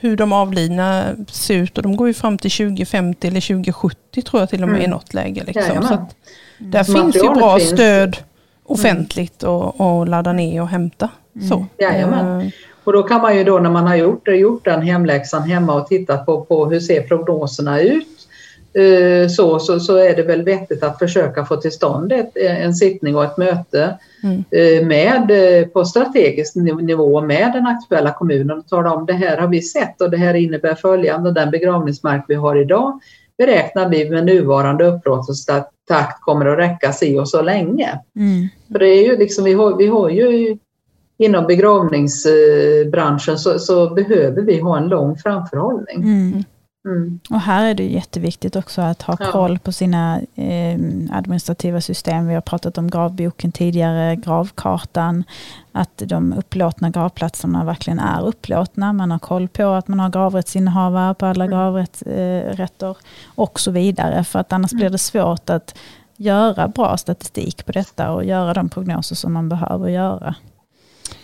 hur 0.00 0.16
de 0.16 0.32
avlidna 0.32 1.14
ser 1.28 1.54
ut. 1.54 1.76
Och 1.76 1.82
de 1.82 1.96
går 1.96 2.06
ju 2.06 2.14
fram 2.14 2.38
till 2.38 2.50
2050 2.50 3.26
eller 3.26 3.40
2070 3.40 4.22
tror 4.22 4.42
jag 4.42 4.48
till 4.48 4.62
och 4.62 4.68
med 4.68 4.82
i 4.82 4.86
något 4.86 5.14
läge. 5.14 5.44
Liksom. 5.46 5.82
Så 5.82 6.06
där 6.58 6.84
finns 6.84 7.16
ju 7.16 7.34
bra 7.34 7.58
finns. 7.58 7.70
stöd 7.70 8.16
offentligt 8.64 9.42
och, 9.42 9.80
och 9.80 10.08
ladda 10.08 10.32
ner 10.32 10.62
och 10.62 10.68
hämta. 10.68 11.10
Mm. 11.36 11.48
Så. 11.48 11.66
Jajamän. 11.78 12.40
Eh. 12.40 12.48
Och 12.84 12.92
då 12.92 13.02
kan 13.02 13.22
man 13.22 13.36
ju 13.36 13.44
då 13.44 13.58
när 13.58 13.70
man 13.70 13.86
har 13.86 13.96
gjort, 13.96 14.28
gjort 14.28 14.64
den 14.64 14.82
hemläxan 14.82 15.42
hemma 15.42 15.74
och 15.74 15.86
tittat 15.86 16.26
på, 16.26 16.40
på 16.40 16.66
hur 16.66 16.80
ser 16.80 17.02
prognoserna 17.02 17.80
ut 17.80 18.15
så, 19.28 19.58
så, 19.58 19.80
så 19.80 19.96
är 19.96 20.16
det 20.16 20.22
väl 20.22 20.42
vettigt 20.42 20.82
att 20.82 20.98
försöka 20.98 21.44
få 21.44 21.56
till 21.56 21.72
stånd 21.72 22.12
ett, 22.12 22.36
en 22.36 22.74
sittning 22.74 23.16
och 23.16 23.24
ett 23.24 23.36
möte 23.36 23.98
mm. 24.22 24.44
Eh, 24.50 24.86
med, 24.86 25.32
på 25.72 25.84
strategisk 25.84 26.54
nivå 26.54 27.20
med 27.20 27.52
den 27.52 27.66
aktuella 27.66 28.12
kommunen 28.12 28.58
och 28.58 28.68
tala 28.68 28.94
om 28.94 29.06
det 29.06 29.12
här 29.12 29.36
har 29.36 29.48
vi 29.48 29.62
sett 29.62 30.00
och 30.00 30.10
det 30.10 30.16
här 30.16 30.34
innebär 30.34 30.74
följande. 30.74 31.32
Den 31.32 31.50
begravningsmark 31.50 32.24
vi 32.28 32.34
har 32.34 32.56
idag 32.56 33.00
beräknar 33.38 33.88
vi 33.88 34.10
med 34.10 34.24
nuvarande 34.24 34.86
upplåtelsetakt 34.86 36.20
kommer 36.20 36.46
att 36.46 36.58
räcka 36.58 36.92
si 36.92 37.18
och 37.18 37.28
så 37.28 37.42
länge. 37.42 38.00
Mm. 38.16 38.48
För 38.72 38.78
det 38.78 38.88
är 38.88 39.04
ju 39.04 39.16
liksom, 39.16 39.44
vi 39.44 39.52
har, 39.52 39.76
vi 39.76 39.86
har 39.86 40.10
ju 40.10 40.56
inom 41.18 41.46
begravningsbranschen 41.46 43.38
så, 43.38 43.58
så 43.58 43.90
behöver 43.90 44.42
vi 44.42 44.60
ha 44.60 44.78
en 44.78 44.88
lång 44.88 45.16
framförhållning. 45.16 46.02
Mm. 46.02 46.44
Mm. 46.86 47.20
Och 47.30 47.40
här 47.40 47.64
är 47.64 47.74
det 47.74 47.84
jätteviktigt 47.84 48.56
också 48.56 48.82
att 48.82 49.02
ha 49.02 49.16
koll 49.16 49.58
på 49.58 49.72
sina 49.72 50.20
eh, 50.34 50.78
administrativa 51.10 51.80
system. 51.80 52.26
Vi 52.26 52.34
har 52.34 52.40
pratat 52.40 52.78
om 52.78 52.90
gravboken 52.90 53.52
tidigare, 53.52 54.16
gravkartan. 54.16 55.24
Att 55.72 56.02
de 56.06 56.32
upplåtna 56.32 56.90
gravplatserna 56.90 57.64
verkligen 57.64 57.98
är 57.98 58.26
upplåtna. 58.26 58.92
Man 58.92 59.10
har 59.10 59.18
koll 59.18 59.48
på 59.48 59.68
att 59.68 59.88
man 59.88 60.00
har 60.00 60.10
gravrättsinnehavare 60.10 61.14
på 61.14 61.26
alla 61.26 61.44
mm. 61.44 61.56
gravrätter 61.56 62.88
eh, 62.90 62.96
och 63.34 63.60
så 63.60 63.70
vidare. 63.70 64.24
För 64.24 64.38
att 64.38 64.52
annars 64.52 64.72
mm. 64.72 64.80
blir 64.80 64.90
det 64.90 64.98
svårt 64.98 65.50
att 65.50 65.78
göra 66.16 66.68
bra 66.68 66.96
statistik 66.96 67.66
på 67.66 67.72
detta 67.72 68.12
och 68.12 68.24
göra 68.24 68.54
de 68.54 68.68
prognoser 68.68 69.16
som 69.16 69.32
man 69.32 69.48
behöver 69.48 69.88
göra. 69.88 70.34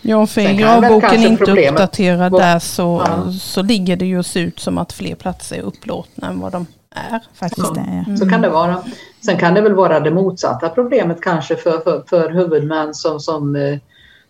Ja, 0.01 0.27
för 0.27 0.41
är 0.41 0.53
gravboken 0.53 1.19
inte 1.19 1.51
uppdaterad 1.51 2.31
där 2.31 2.59
så, 2.59 3.03
ja. 3.07 3.31
så 3.31 3.61
ligger 3.61 3.95
det 3.95 4.05
just 4.05 4.37
ut 4.37 4.59
som 4.59 4.77
att 4.77 4.93
fler 4.93 5.15
platser 5.15 5.55
är 5.55 5.61
upplåtna 5.61 6.27
än 6.27 6.39
vad 6.39 6.51
de 6.51 6.65
är. 6.95 7.19
Faktiskt 7.33 7.71
ja. 8.07 8.17
så 8.17 8.29
kan 8.29 8.41
det 8.41 8.49
vara. 8.49 8.83
Sen 9.25 9.37
kan 9.37 9.53
det 9.53 9.61
väl 9.61 9.73
vara 9.73 9.99
det 9.99 10.11
motsatta 10.11 10.69
problemet 10.69 11.21
kanske 11.21 11.55
för, 11.55 11.79
för, 11.79 12.03
för 12.09 12.29
huvudmän 12.29 12.93
som, 12.93 13.19
som 13.19 13.55
eh, 13.55 13.77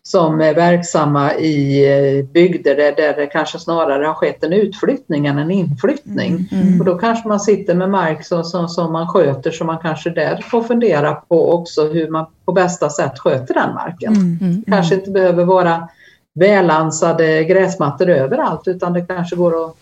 som 0.06 0.42
är 0.42 0.54
verksamma 0.54 1.34
i 1.34 1.86
eh, 1.86 2.26
bygder 2.26 2.76
där, 2.76 2.96
där 2.96 3.14
det 3.14 3.28
kanske 3.28 3.60
snarare 3.60 4.06
har 4.06 4.14
skett 4.14 4.44
en 4.44 4.54
utflyttning 4.54 5.26
än 5.26 5.38
en 5.38 5.52
inflyttning. 5.52 6.48
Mm. 6.52 6.68
mm. 6.68 6.80
Och 6.80 6.86
då 6.86 6.98
kanske 6.98 7.28
man 7.28 7.40
sitter 7.40 7.76
med 7.76 7.90
mark 7.90 8.26
som, 8.26 8.44
som, 8.44 8.70
som 8.70 8.94
man 8.94 9.08
sköter 9.08 9.52
så 9.52 9.66
man 9.66 9.78
kanske 9.78 10.10
där 10.10 10.38
får 10.38 10.64
fundera 10.64 11.14
på 11.14 11.54
också 11.54 11.88
hur 11.88 12.10
man 12.10 12.26
på 12.46 12.52
bästa 12.52 12.90
sätt 12.90 13.20
sköter 13.20 13.54
den 13.54 13.74
marken. 13.74 14.14
Mm. 14.14 14.38
mm. 14.42 14.64
Kanske 14.68 14.96
inte 14.96 15.12
behöver 15.12 15.46
vara 15.46 15.88
välansade 16.36 17.44
gräsmattor 17.44 18.10
överallt 18.10 18.68
utan 18.68 18.94
det 18.94 19.02
kanske 19.02 19.36
går 19.36 19.66
att 19.66 19.76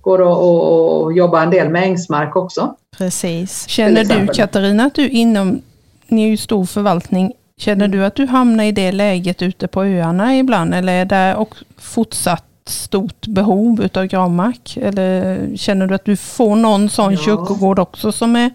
går 0.00 0.22
att, 0.22 1.08
att 1.08 1.16
jobba 1.16 1.42
en 1.42 1.50
del 1.50 1.68
med 1.68 1.82
ängsmark 1.82 2.36
också. 2.36 2.74
Precis. 2.98 3.68
Känner 3.68 4.04
du 4.04 4.26
Katarina 4.26 4.84
att 4.84 4.94
du 4.94 5.08
inom, 5.08 5.62
ni 6.06 6.24
är 6.24 6.28
ju 6.28 6.36
stor 6.36 6.64
förvaltning, 6.64 7.32
Känner 7.58 7.84
mm. 7.84 7.98
du 7.98 8.04
att 8.04 8.14
du 8.14 8.26
hamnar 8.26 8.64
i 8.64 8.72
det 8.72 8.92
läget 8.92 9.42
ute 9.42 9.68
på 9.68 9.84
öarna 9.84 10.36
ibland 10.36 10.74
eller 10.74 10.92
är 10.92 11.04
det 11.04 11.36
också 11.36 11.64
fortsatt 11.78 12.44
stort 12.64 13.26
behov 13.26 13.82
utav 13.82 14.06
gravmark? 14.06 14.76
Eller 14.76 15.38
känner 15.56 15.86
du 15.86 15.94
att 15.94 16.04
du 16.04 16.16
får 16.16 16.56
någon 16.56 16.88
sån 16.88 17.12
ja. 17.12 17.18
kyrkogård 17.18 17.78
också 17.78 18.12
som 18.12 18.36
är 18.36 18.50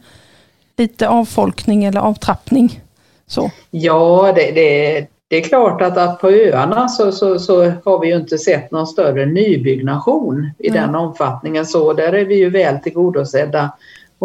lite 0.78 1.08
avfolkning 1.08 1.84
eller 1.84 2.00
avtrappning? 2.00 2.82
Så. 3.28 3.52
Ja, 3.72 4.34
det, 4.36 4.52
det, 4.52 5.08
det 5.28 5.38
är 5.38 5.42
klart 5.42 5.82
att, 5.82 5.98
att 5.98 6.22
på 6.22 6.30
öarna 6.30 6.88
så, 6.88 7.12
så, 7.12 7.40
så, 7.40 7.72
har 7.86 8.00
vi 8.00 8.08
ju 8.08 8.16
inte 8.16 8.38
sett 8.38 8.72
någon 8.72 8.88
större 8.88 9.26
nybyggnation 9.26 10.52
i 10.60 10.70
mm. 10.70 10.82
den 10.82 10.96
omfattningen. 10.96 11.66
Så 11.66 11.94
där 11.94 12.14
är 12.14 12.26
vi 12.26 12.36
ju 12.36 12.50
väl 12.50 12.80
tillgodosedda 12.80 13.72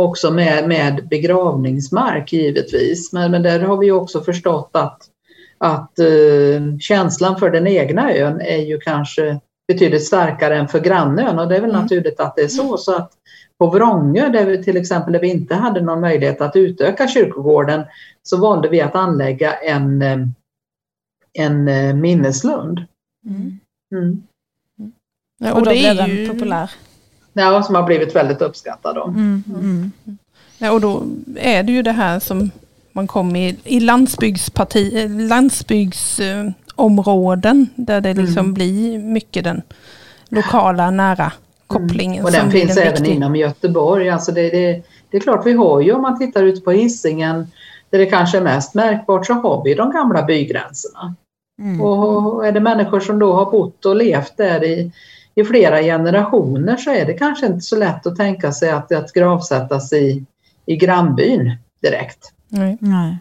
också 0.03 0.31
med, 0.31 0.69
med 0.69 1.09
begravningsmark 1.09 2.33
givetvis. 2.33 3.13
Men, 3.13 3.31
men 3.31 3.43
där 3.43 3.61
har 3.61 3.77
vi 3.77 3.91
också 3.91 4.21
förstått 4.21 4.71
att, 4.73 5.03
att 5.59 5.93
uh, 6.01 6.79
känslan 6.79 7.39
för 7.39 7.51
den 7.51 7.67
egna 7.67 8.13
ön 8.13 8.41
är 8.41 8.67
ju 8.67 8.79
kanske 8.79 9.41
betydligt 9.69 10.07
starkare 10.07 10.57
än 10.57 10.69
för 10.69 10.81
grannön 10.81 11.39
och 11.39 11.49
det 11.49 11.57
är 11.57 11.61
väl 11.61 11.71
mm. 11.71 11.83
naturligt 11.83 12.21
att 12.21 12.37
det 12.37 12.43
är 12.43 12.49
så. 12.49 12.77
så 12.77 12.97
att 12.97 13.13
på 13.59 13.67
Vrångö, 13.67 14.29
där 14.29 14.47
vi 14.47 14.65
till 14.65 14.77
exempel 14.77 15.13
där 15.13 15.21
vi 15.21 15.29
inte 15.29 15.55
hade 15.55 15.81
någon 15.81 16.01
möjlighet 16.01 16.41
att 16.41 16.57
utöka 16.57 17.09
kyrkogården, 17.09 17.85
så 18.23 18.41
valde 18.41 18.69
vi 18.69 18.81
att 18.81 18.95
anlägga 18.95 19.53
en, 19.53 20.03
eh, 20.03 20.19
en 21.33 21.69
eh, 21.69 21.95
minneslund. 21.95 22.85
Mm. 23.27 23.59
Mm. 23.93 24.23
Ja, 25.39 25.53
och, 25.53 25.59
och 25.59 25.65
då 25.65 25.71
blev 25.71 25.97
den 25.97 26.11
ju... 26.11 26.29
populär 26.29 26.71
ja, 27.43 27.63
som 27.63 27.75
har 27.75 27.83
blivit 27.83 28.17
väldigt 28.17 28.43
uppskattad. 28.43 28.95
Då. 28.95 29.05
Mm, 29.05 29.43
mm. 29.49 29.93
Ja, 30.59 30.73
och 30.73 30.81
då 30.81 31.03
är 31.37 31.63
det 31.63 31.73
ju 31.73 31.83
det 31.83 31.93
här 31.93 32.21
som 32.21 32.51
man 32.93 33.07
kommer 33.07 33.41
i, 33.41 33.57
i 33.65 33.81
landsbygdsparti, 33.81 35.09
landsbygdsområden 35.09 37.67
där 37.75 38.01
det 38.01 38.15
liksom 38.15 38.39
mm. 38.39 38.55
blir 38.55 38.99
mycket 38.99 39.45
den 39.45 39.63
lokala 40.29 40.91
nära 40.91 41.33
kopplingen. 41.67 42.25
Och 42.25 42.33
den 42.33 42.51
finns 42.51 42.77
även 42.77 42.93
viktig. 42.93 43.15
inom 43.15 43.37
Göteborg. 43.37 44.11
Alltså 44.11 44.33
det, 44.33 44.51
det, 44.51 44.83
det 45.11 45.17
är 45.17 45.21
klart 45.21 45.47
vi 45.47 45.53
har 45.53 45.81
ju 45.81 45.93
om 45.93 46.03
man 46.03 46.19
tittar 46.19 46.43
ut 46.43 46.65
på 46.65 46.71
Hisingen 46.71 47.47
där 47.91 47.99
det 47.99 48.07
kanske 48.07 48.39
är 48.39 48.43
mest 48.43 48.75
märkbart 48.75 49.27
så 49.27 49.33
har 49.33 49.65
vi 49.65 49.75
de 49.75 49.93
gamla 49.93 50.23
bygränserna. 50.23 51.15
Mm. 51.59 51.81
Och 51.81 52.47
är 52.47 52.53
det 52.53 52.61
människor 52.61 53.01
som 53.01 53.19
då 53.19 53.33
har 53.33 53.51
bott 53.51 53.85
och 53.85 53.97
levt 53.97 54.37
där 54.37 54.65
i 54.65 54.93
i 55.41 55.45
flera 55.45 55.83
generationer 55.83 56.77
så 56.77 56.91
är 56.91 57.07
det 57.07 57.13
kanske 57.13 57.47
inte 57.47 57.61
så 57.61 57.77
lätt 57.77 58.07
att 58.07 58.17
tänka 58.17 58.53
sig 58.53 58.71
att, 58.71 58.93
att 58.93 59.13
gravsättas 59.13 59.93
i, 59.93 60.25
i 60.67 60.77
grannbyn 60.77 61.57
direkt. 61.83 62.33
Nej. 62.49 62.79
Nej. 62.81 63.19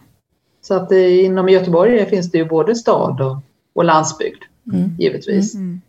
Så 0.62 0.74
att 0.74 0.88
det, 0.88 1.22
inom 1.22 1.48
Göteborg 1.48 2.06
finns 2.06 2.30
det 2.30 2.38
ju 2.38 2.44
både 2.44 2.74
stad 2.74 3.20
och, 3.20 3.36
och 3.74 3.84
landsbygd, 3.84 4.42
Mm. 4.72 4.96
givetvis. 4.98 5.54
Mm. 5.54 5.80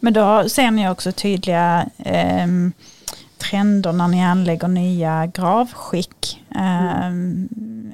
Men 0.00 0.12
då 0.12 0.48
ser 0.48 0.70
ni 0.70 0.90
också 0.90 1.12
tydliga 1.12 1.88
eh, 1.98 2.46
trender 3.38 3.92
när 3.92 4.08
ni 4.08 4.24
anlägger 4.24 4.68
nya 4.68 5.26
gravskick. 5.26 6.44
Eh, 6.54 7.06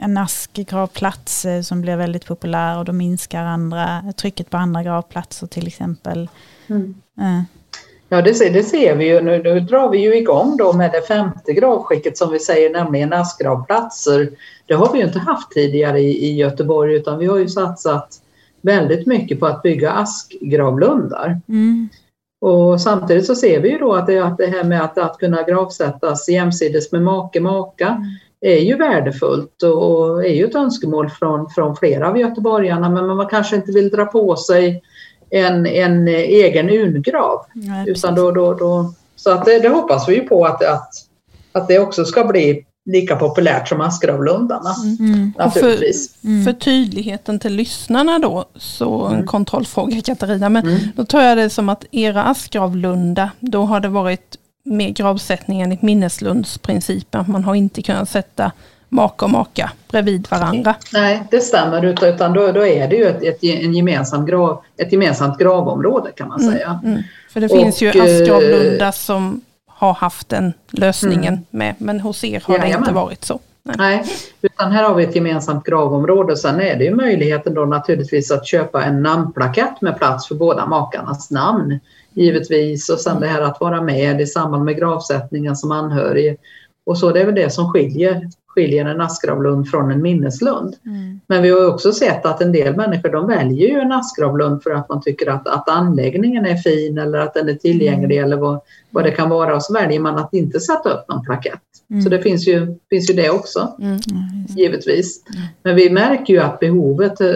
en 0.01 0.19
askgravplats 0.19 1.47
som 1.63 1.81
blir 1.81 1.97
väldigt 1.97 2.27
populär 2.27 2.79
och 2.79 2.85
då 2.85 2.93
minskar 2.93 3.45
andra, 3.45 4.13
trycket 4.17 4.51
på 4.51 4.57
andra 4.57 4.83
gravplatser 4.83 5.47
till 5.47 5.67
exempel. 5.67 6.29
Mm. 6.67 6.95
Ja, 8.09 8.23
det 8.23 8.35
ser, 8.35 8.51
det 8.51 8.63
ser 8.63 8.97
vi 8.97 9.09
ju. 9.09 9.21
Nu, 9.21 9.43
nu 9.43 9.61
drar 9.61 9.89
vi 9.89 9.99
ju 9.99 10.17
igång 10.17 10.57
då 10.57 10.73
med 10.73 10.93
det 10.93 11.03
femte 11.03 11.53
gravskicket 11.53 12.19
som 12.19 12.33
vi 12.33 12.39
säger, 12.39 12.71
nämligen 12.71 13.13
askgravplatser. 13.13 14.31
Det 14.67 14.75
har 14.75 14.93
vi 14.93 14.99
ju 14.99 15.05
inte 15.05 15.19
haft 15.19 15.51
tidigare 15.51 16.01
i, 16.01 16.27
i 16.27 16.35
Göteborg 16.35 16.95
utan 16.95 17.19
vi 17.19 17.27
har 17.27 17.39
ju 17.39 17.49
satsat 17.49 18.09
väldigt 18.63 19.07
mycket 19.07 19.41
på 19.41 19.47
att 19.47 19.63
bygga 19.63 19.91
askgravlundar. 19.91 21.41
mm, 21.49 21.89
Och 22.41 22.81
samtidigt 22.81 23.27
så 23.27 23.35
ser 23.35 23.61
vi 23.61 23.71
ju 23.71 23.79
då 23.79 23.93
att 23.93 24.07
det, 24.07 24.19
att 24.19 24.39
det 24.39 24.47
här 24.47 24.65
med 24.65 24.85
att, 24.85 24.99
att 24.99 25.19
kunna 25.19 25.43
gravsättas 25.43 26.29
jämsides 26.29 26.93
med 26.93 27.03
make, 27.03 27.41
maka 27.41 28.05
är 28.41 28.59
ju 28.59 28.77
värdefullt 28.77 29.63
och 29.63 30.25
är 30.25 30.33
ju 30.35 30.45
ett 30.45 30.55
önskemål 30.55 31.11
från, 31.11 31.51
från 31.51 31.77
flera 31.77 32.09
av 32.09 32.19
göteborgarna 32.19 32.89
men 32.89 33.07
man 33.07 33.29
kanske 33.29 33.57
inte 33.57 33.73
vill 33.73 33.91
dra 33.91 34.07
på 34.07 34.37
sig 34.37 34.83
en, 35.35 35.67
en 35.67 36.09
egen 36.09 36.69
Utan 37.87 38.15
då, 38.15 38.31
då, 38.31 38.55
då, 38.55 38.95
så 39.17 39.31
att 39.31 39.45
det, 39.45 39.59
det 39.59 39.69
hoppas 39.69 40.09
vi 40.09 40.15
ju 40.15 40.21
på 40.21 40.45
att, 40.47 40.65
att, 40.65 40.91
att 41.53 41.69
det 41.69 41.79
också 41.79 42.05
ska 42.05 42.25
bli 42.25 42.65
lika 42.87 43.17
populärt 43.17 43.69
som 43.69 43.81
askgravlundarna. 43.81 44.75
Mm, 44.99 45.33
Och 45.39 45.53
för. 45.53 45.79
Mm. 46.25 46.45
för 46.45 46.53
tydligheten 46.53 47.39
till 47.39 47.55
lyssnarna 47.55 48.19
då, 48.19 48.45
så 48.57 49.07
en 49.07 49.13
Mm. 49.15 49.27
kontrollfråga 49.27 50.01
Katarina, 50.01 50.49
men 50.49 50.69
Mm. 50.69 50.79
då 50.97 51.05
tar 51.05 51.23
jag 51.23 51.39
det 51.39 51.51
som 51.51 51.69
att 51.69 51.85
era 51.91 52.25
askgravlunda, 52.25 53.31
då 53.41 53.65
har 53.65 53.81
det 53.81 53.89
varit 53.89 54.37
med 54.65 54.97
gravsättning 54.97 55.61
enligt 55.61 55.83
minneslundsprincipen, 55.83 57.21
att 57.21 57.29
man 57.29 57.45
har 57.45 57.55
inte 57.55 57.83
kunnat 57.83 58.11
sätta 58.11 58.53
maka 58.95 59.25
och 59.25 59.31
maka 59.31 59.71
bredvid 59.91 60.27
varandra. 60.31 60.75
Nej, 60.93 61.23
det 61.31 61.41
stämmer 61.41 61.85
utan, 62.05 62.33
då, 62.33 62.53
då 62.53 62.67
är 62.67 62.89
det 62.89 62.97
ju 62.97 63.05
ett, 63.05 63.23
ett, 63.23 63.45
en 63.45 63.75
gemensam 63.75 64.27
grav, 64.27 64.63
ett 64.77 64.93
gemensamt 64.93 65.39
gravområde 65.39 66.11
kan 66.17 66.29
man 66.29 66.41
säga. 66.41 66.81
Mm. 66.85 67.03
För 67.31 67.41
det 67.41 67.47
Och, 67.47 67.59
finns 67.59 67.83
ju 67.83 67.89
eh, 67.89 68.05
askgravlundar 68.05 68.93
som 68.93 69.41
har 69.67 69.93
haft 69.95 70.29
den 70.29 70.53
lösningen 70.71 71.35
Mm. 71.35 71.45
med, 71.51 71.75
men 71.79 72.01
hos 72.01 72.25
er 72.25 72.43
har 72.47 72.55
det 72.59 72.65
Jajamän. 72.65 72.83
inte 72.85 72.95
varit 72.95 73.25
så. 73.25 73.41
Nej. 73.63 73.77
Nej, 73.79 74.05
utan 74.43 74.73
här 74.73 74.83
har 74.85 74.95
vi 74.95 75.05
ett 75.05 75.15
gemensamt 75.15 75.65
gravområde. 75.65 76.37
Sen 76.37 76.61
är 76.61 76.77
det 76.77 76.85
ju 76.85 76.95
möjligheten 76.95 77.55
då 77.55 77.65
naturligtvis 77.65 78.31
att 78.31 78.47
köpa 78.47 78.85
en 78.85 79.03
namnplakett 79.03 79.81
med 79.81 79.99
plats 79.99 80.29
för 80.29 80.35
båda 80.35 80.67
makarnas 80.67 81.31
namn. 81.31 81.79
Givetvis 82.13 82.89
och 82.89 82.99
sen 83.01 83.21
det 83.21 83.27
här 83.27 83.41
att 83.41 83.61
vara 83.61 83.81
med 83.83 84.21
i 84.21 84.27
samband 84.27 84.65
med 84.65 84.77
gravsättningen 84.79 85.57
som 85.57 85.73
anhörig. 85.73 86.37
Och 86.87 86.99
så 86.99 87.11
det 87.11 87.21
är 87.21 87.27
väl 87.27 87.35
det 87.35 87.51
som 87.51 87.73
skiljer, 87.73 88.31
skiljer 88.55 88.85
en 88.85 89.01
askgravlund 89.01 89.69
från 89.69 89.91
en 89.91 90.03
minneslund. 90.03 90.77
Mm. 90.87 91.21
Men 91.27 91.43
vi 91.43 91.51
har 91.51 91.69
också 91.69 91.93
sett 91.93 92.27
att 92.27 92.41
en 92.41 92.53
del 92.53 92.77
människor 92.77 93.09
de 93.09 93.27
väljer 93.27 93.69
ju 93.69 93.81
en 93.81 93.93
askgravlund 93.93 94.63
för 94.63 94.71
att 94.71 94.89
man 94.89 95.03
tycker 95.03 95.31
att, 95.31 95.49
att 95.49 95.69
anläggningen 95.69 96.47
är 96.47 96.57
fin 96.57 96.99
eller 96.99 97.19
att 97.19 97.35
den 97.35 97.49
är 97.49 97.55
tillgänglig 97.55 98.19
eller 98.19 98.37
vad, 98.37 98.61
vad 98.91 99.05
det 99.05 99.11
kan 99.11 99.31
vara. 99.31 99.57
Och 99.57 99.63
så 99.63 99.73
väljer 99.73 100.01
man 100.01 100.19
att 100.19 100.35
inte 100.35 100.61
sätta 100.61 100.91
upp 100.91 101.09
någon 101.09 101.25
plakett. 101.25 101.61
Mm. 101.91 102.03
Så 102.03 102.09
det 102.09 102.23
finns 102.23 102.49
ju, 102.49 102.79
finns 102.91 103.11
ju 103.11 103.15
det 103.15 103.31
också 103.31 103.77
Mm. 103.81 103.99
givetvis. 104.49 105.23
Men 105.63 105.77
vi 105.77 105.91
märker 105.91 106.35
ju 106.35 106.41
att 106.41 106.61
behovet 106.61 107.21
eh, 107.21 107.27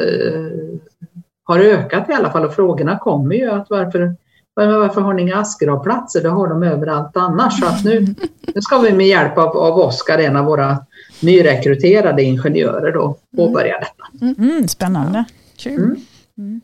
har 1.44 1.58
ökat 1.58 2.10
i 2.10 2.12
alla 2.12 2.30
fall 2.30 2.44
och 2.44 2.54
frågorna 2.54 2.98
kommer 2.98 3.34
ju 3.34 3.50
att 3.50 3.66
varför, 3.70 4.16
men 4.56 4.80
varför 4.80 5.00
har 5.00 5.12
ni 5.14 5.22
inga 5.22 5.36
askgravplatser? 5.36 6.22
Det 6.22 6.28
har 6.28 6.48
de 6.48 6.62
överallt 6.62 7.16
annars. 7.16 7.60
Så 7.60 7.66
att 7.66 7.84
nu, 7.84 8.00
nu 8.54 8.60
ska 8.60 8.78
vi 8.78 8.92
med 8.92 9.06
hjälp 9.06 9.38
av, 9.38 9.56
av 9.56 9.78
Oskar, 9.78 10.18
en 10.18 10.36
av 10.36 10.44
våra 10.44 10.76
nyrekryterade 11.22 12.22
ingenjörer, 12.22 12.92
då, 12.92 13.16
påbörja 13.36 13.78
detta. 13.78 14.34
Mm, 14.42 14.68
spännande. 14.68 15.24
Kul. 15.56 15.74
Mm. 15.82 16.00
Mm. 16.38 16.60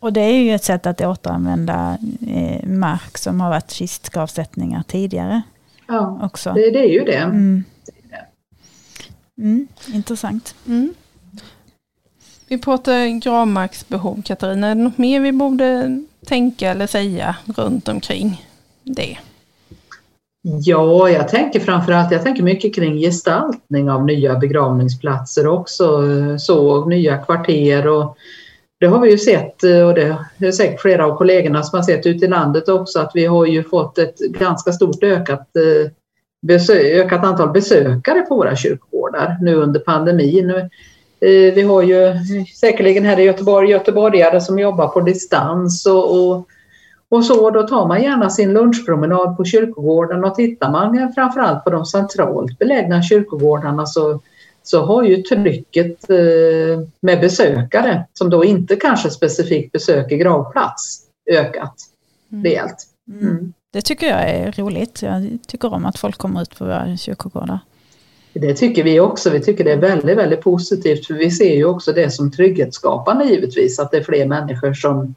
Och 0.00 0.12
det 0.12 0.20
är 0.20 0.38
ju 0.38 0.54
ett 0.54 0.64
sätt 0.64 0.86
att 0.86 1.00
återanvända 1.00 1.98
eh, 2.28 2.68
mark 2.68 3.18
som 3.18 3.40
har 3.40 3.50
varit 3.50 3.70
kistgravsättningar 3.70 4.82
tidigare 4.88 5.42
Ja, 5.88 6.20
också. 6.22 6.52
det, 6.52 6.70
det 6.70 6.78
är 6.78 6.88
ju 6.92 7.04
det. 7.04 7.16
Mm. 7.16 7.64
Mm, 9.38 9.68
intressant. 9.94 10.54
Mm. 10.66 10.94
Vi 12.48 12.58
pratar 12.58 13.20
gravmarksbehov, 13.20 14.22
Katarina. 14.22 14.66
Är 14.66 14.74
det 14.74 14.82
något 14.82 14.98
mer 14.98 15.20
vi 15.20 15.32
borde 15.32 16.00
tänka 16.26 16.70
eller 16.70 16.86
säga 16.86 17.36
runt 17.56 17.88
omkring 17.88 18.46
det? 18.82 19.18
Ja, 20.44 21.10
jag 21.10 21.28
tänker 21.28 21.60
framförallt, 21.60 22.12
jag 22.12 22.22
tänker 22.22 22.42
mycket 22.42 22.74
kring 22.74 22.98
gestaltning 22.98 23.90
av 23.90 24.04
nya 24.04 24.38
begravningsplatser 24.38 25.46
också, 25.46 26.02
så 26.38 26.84
nya 26.84 27.18
kvarter 27.18 27.86
och 27.86 28.16
det 28.82 28.86
har 28.86 29.00
vi 29.00 29.10
ju 29.10 29.18
sett 29.18 29.64
eh, 29.64 29.80
och 29.80 29.94
det 29.94 30.16
är 30.38 30.52
säkert 30.52 30.80
flera 30.80 31.06
av 31.06 31.16
kollegorna 31.16 31.62
som 31.62 31.76
har 31.76 31.84
sett 31.84 32.06
ute 32.06 32.24
i 32.24 32.28
landet 32.28 32.68
också 32.68 32.98
att 32.98 33.10
vi 33.14 33.26
har 33.26 33.46
ju 33.46 33.62
fått 33.62 33.98
ett 33.98 34.18
ganska 34.18 34.72
stort 34.72 35.02
ökat, 35.02 35.48
eh, 35.56 36.70
ökat 36.76 37.24
antal 37.24 37.50
besökare 37.50 38.20
på 38.20 38.36
våra 38.36 38.56
kyrkogårdar 38.56 39.36
nu 39.40 39.54
under 39.54 39.80
pandemin. 39.80 40.50
Eh, 40.50 41.54
vi 41.54 41.62
har 41.62 41.82
ju 41.82 42.14
säkerligen 42.60 43.04
här 43.04 43.20
i 43.20 43.24
Göteborg 43.24 43.70
göteborgare 43.70 44.40
som 44.40 44.58
jobbar 44.58 44.88
på 44.88 45.00
distans 45.00 45.86
och, 45.86 46.30
och 46.30 46.46
och 47.12 47.24
så 47.24 47.50
då 47.50 47.62
tar 47.62 47.88
man 47.88 48.02
gärna 48.02 48.30
sin 48.30 48.52
lunchpromenad 48.52 49.36
på 49.36 49.44
kyrkogården 49.44 50.24
och 50.24 50.34
tittar 50.34 50.70
man 50.70 51.12
framförallt 51.14 51.64
på 51.64 51.70
de 51.70 51.86
centralt 51.86 52.58
belägna 52.58 53.02
kyrkogårdarna 53.02 53.86
så, 53.86 54.20
så 54.62 54.84
har 54.84 55.02
ju 55.02 55.22
trycket 55.22 56.10
eh, 56.10 56.86
med 57.00 57.20
besökare 57.20 58.04
som 58.12 58.30
då 58.30 58.44
inte 58.44 58.76
kanske 58.76 59.10
specifikt 59.10 59.72
besöker 59.72 60.16
gravplats 60.16 61.02
ökat 61.30 61.74
Mm. 62.32 62.44
rejält. 62.44 62.86
Mm. 63.08 63.28
Mm. 63.28 63.52
Det 63.72 63.82
tycker 63.82 64.06
jag 64.06 64.30
är 64.30 64.52
roligt. 64.52 65.02
Jag 65.02 65.38
tycker 65.46 65.74
om 65.74 65.86
att 65.86 65.98
folk 65.98 66.18
kommer 66.18 66.42
ut 66.42 66.58
på 66.58 66.64
våra 66.64 66.96
kyrkogårdar. 66.96 67.58
Det 68.32 68.54
tycker 68.54 68.84
vi 68.84 69.00
också. 69.00 69.30
Vi 69.30 69.40
tycker 69.40 69.64
det 69.64 69.72
är 69.72 69.76
väldigt, 69.76 70.18
väldigt 70.18 70.40
positivt 70.40 71.06
för 71.06 71.14
vi 71.14 71.30
ser 71.30 71.54
ju 71.54 71.64
också 71.64 71.92
det 71.92 72.10
som 72.10 72.30
trygghetsskapande 72.30 73.24
givetvis 73.24 73.78
att 73.78 73.90
det 73.90 73.96
är 73.96 74.02
fler 74.02 74.26
människor 74.26 74.74
som, 74.74 75.14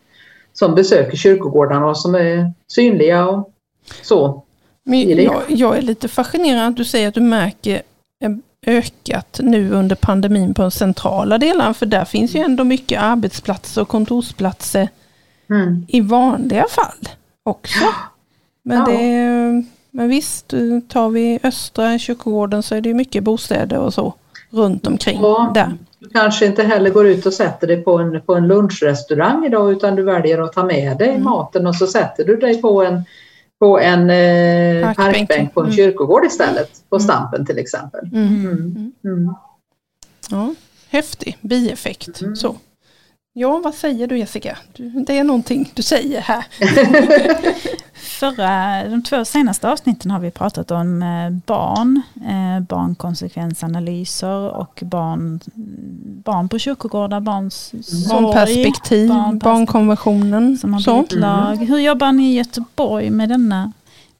som 0.59 0.75
besöker 0.75 1.17
kyrkogårdarna 1.17 1.85
och 1.87 1.97
som 1.97 2.15
är 2.15 2.53
synliga 2.67 3.25
och 3.27 3.53
så. 4.01 4.43
Men 4.83 5.23
jag, 5.23 5.41
jag 5.47 5.77
är 5.77 5.81
lite 5.81 6.07
fascinerad 6.07 6.67
att 6.67 6.75
du 6.77 6.85
säger 6.85 7.07
att 7.07 7.13
du 7.13 7.21
märker 7.21 7.81
ökat 8.67 9.39
nu 9.43 9.71
under 9.71 9.95
pandemin 9.95 10.53
på 10.53 10.61
de 10.61 10.71
centrala 10.71 11.37
delarna. 11.37 11.73
För 11.73 11.85
där 11.85 12.05
finns 12.05 12.35
ju 12.35 12.39
ändå 12.39 12.63
mycket 12.63 13.01
arbetsplatser 13.01 13.81
och 13.81 13.87
kontorsplatser 13.87 14.89
Mm. 15.49 15.85
i 15.87 16.01
vanliga 16.01 16.65
fall 16.69 17.09
också. 17.43 17.85
Men, 18.63 18.77
Ja. 18.77 18.85
det, 18.85 19.63
men 19.91 20.09
visst, 20.09 20.53
tar 20.87 21.09
vi 21.09 21.39
östra 21.43 21.99
kyrkogården 21.99 22.63
så 22.63 22.75
är 22.75 22.81
det 22.81 22.93
mycket 22.93 23.23
bostäder 23.23 23.77
och 23.77 23.93
så 23.93 24.13
runt 24.49 24.87
omkring 24.87 25.19
Ja. 25.21 25.51
där. 25.53 25.73
Du 25.99 26.09
kanske 26.09 26.45
inte 26.45 26.63
heller 26.63 26.89
går 26.89 27.07
ut 27.07 27.25
och 27.25 27.33
sätter 27.33 27.67
dig 27.67 27.83
på 27.83 27.97
en, 27.97 28.21
på 28.21 28.35
en 28.35 28.47
lunchrestaurang 28.47 29.45
idag 29.45 29.71
utan 29.71 29.95
du 29.95 30.03
väljer 30.03 30.41
att 30.41 30.53
ta 30.53 30.63
med 30.63 30.97
dig 30.97 31.09
Mm. 31.09 31.23
maten 31.23 31.67
och 31.67 31.75
så 31.75 31.87
sätter 31.87 32.23
du 32.25 32.35
dig 32.37 32.61
på 32.61 32.83
en, 32.83 33.03
på 33.59 33.79
en 33.79 34.09
eh, 34.09 34.85
Parkbänk. 34.95 34.97
parkbänk 35.29 35.53
på 35.53 35.59
en 35.59 35.65
Mm. 35.65 35.75
kyrkogård 35.75 36.25
istället. 36.25 36.71
På 36.89 36.95
Mm. 36.95 37.03
Stampen 37.03 37.45
till 37.45 37.57
exempel. 37.59 38.09
Mm. 38.13 38.91
Mm. 39.03 39.33
Ja, 40.31 40.53
häftig 40.89 41.37
bieffekt. 41.41 42.09
Så. 42.35 42.55
Ja, 43.33 43.61
vad 43.63 43.73
säger 43.75 44.07
du 44.07 44.17
Jessica? 44.17 44.57
Du, 44.73 44.89
det 44.89 45.17
är 45.17 45.23
någonting 45.23 45.71
du 45.75 45.81
säger 45.83 46.21
här. 46.21 46.45
Förra, 48.19 48.83
de 48.89 49.03
två 49.03 49.25
senaste 49.25 49.71
avsnitten 49.71 50.11
har 50.11 50.19
vi 50.19 50.31
pratat 50.31 50.71
om 50.71 51.01
eh, 51.01 51.29
barn, 51.45 52.01
eh, 52.15 52.63
barnkonsekvensanalyser 52.63 54.55
och 54.55 54.79
barn, 54.83 55.39
barn 56.23 56.49
på 56.49 56.59
kyrkogårdar, 56.59 57.19
barns 57.19 57.73
sorg. 57.85 58.21
Barnperspektiv, 58.21 59.09
barnperspektiv. 59.09 59.39
barnkonventionen. 59.39 60.57
Som 60.57 60.73
har 60.73 60.79
Så. 60.79 60.93
blivit 60.93 61.11
lag. 61.11 61.55
Hur 61.55 61.79
jobbar 61.79 62.11
ni 62.11 62.31
i 62.31 62.37
Göteborg 62.37 63.09
med 63.09 63.29
denna 63.29 63.71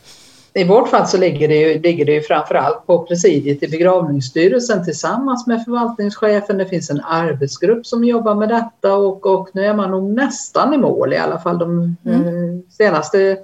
I 0.57 0.63
vårt 0.63 0.89
fall 0.89 1.07
så 1.07 1.17
ligger 1.17 1.47
det 1.47 1.55
ju, 1.55 1.81
ligger 1.81 2.05
det 2.05 2.11
ju 2.11 2.21
framförallt 2.21 2.85
på 2.85 3.03
presidiet 3.03 3.63
i 3.63 3.67
begravningsstyrelsen 3.67 4.85
tillsammans 4.85 5.47
med 5.47 5.63
förvaltningschefen. 5.63 6.57
Det 6.57 6.65
finns 6.65 6.89
en 6.89 7.01
arbetsgrupp 7.01 7.85
som 7.85 8.03
jobbar 8.03 8.35
med 8.35 8.49
detta 8.49 8.95
och, 8.95 9.25
och 9.25 9.49
nu 9.53 9.65
är 9.65 9.73
man 9.73 9.91
nog 9.91 10.15
nästan 10.15 10.73
i 10.73 10.77
mål 10.77 11.13
i 11.13 11.17
alla 11.17 11.39
fall. 11.39 11.57
De 11.57 11.95
mm. 12.05 12.27
eh, 12.27 12.59
senaste 12.69 13.37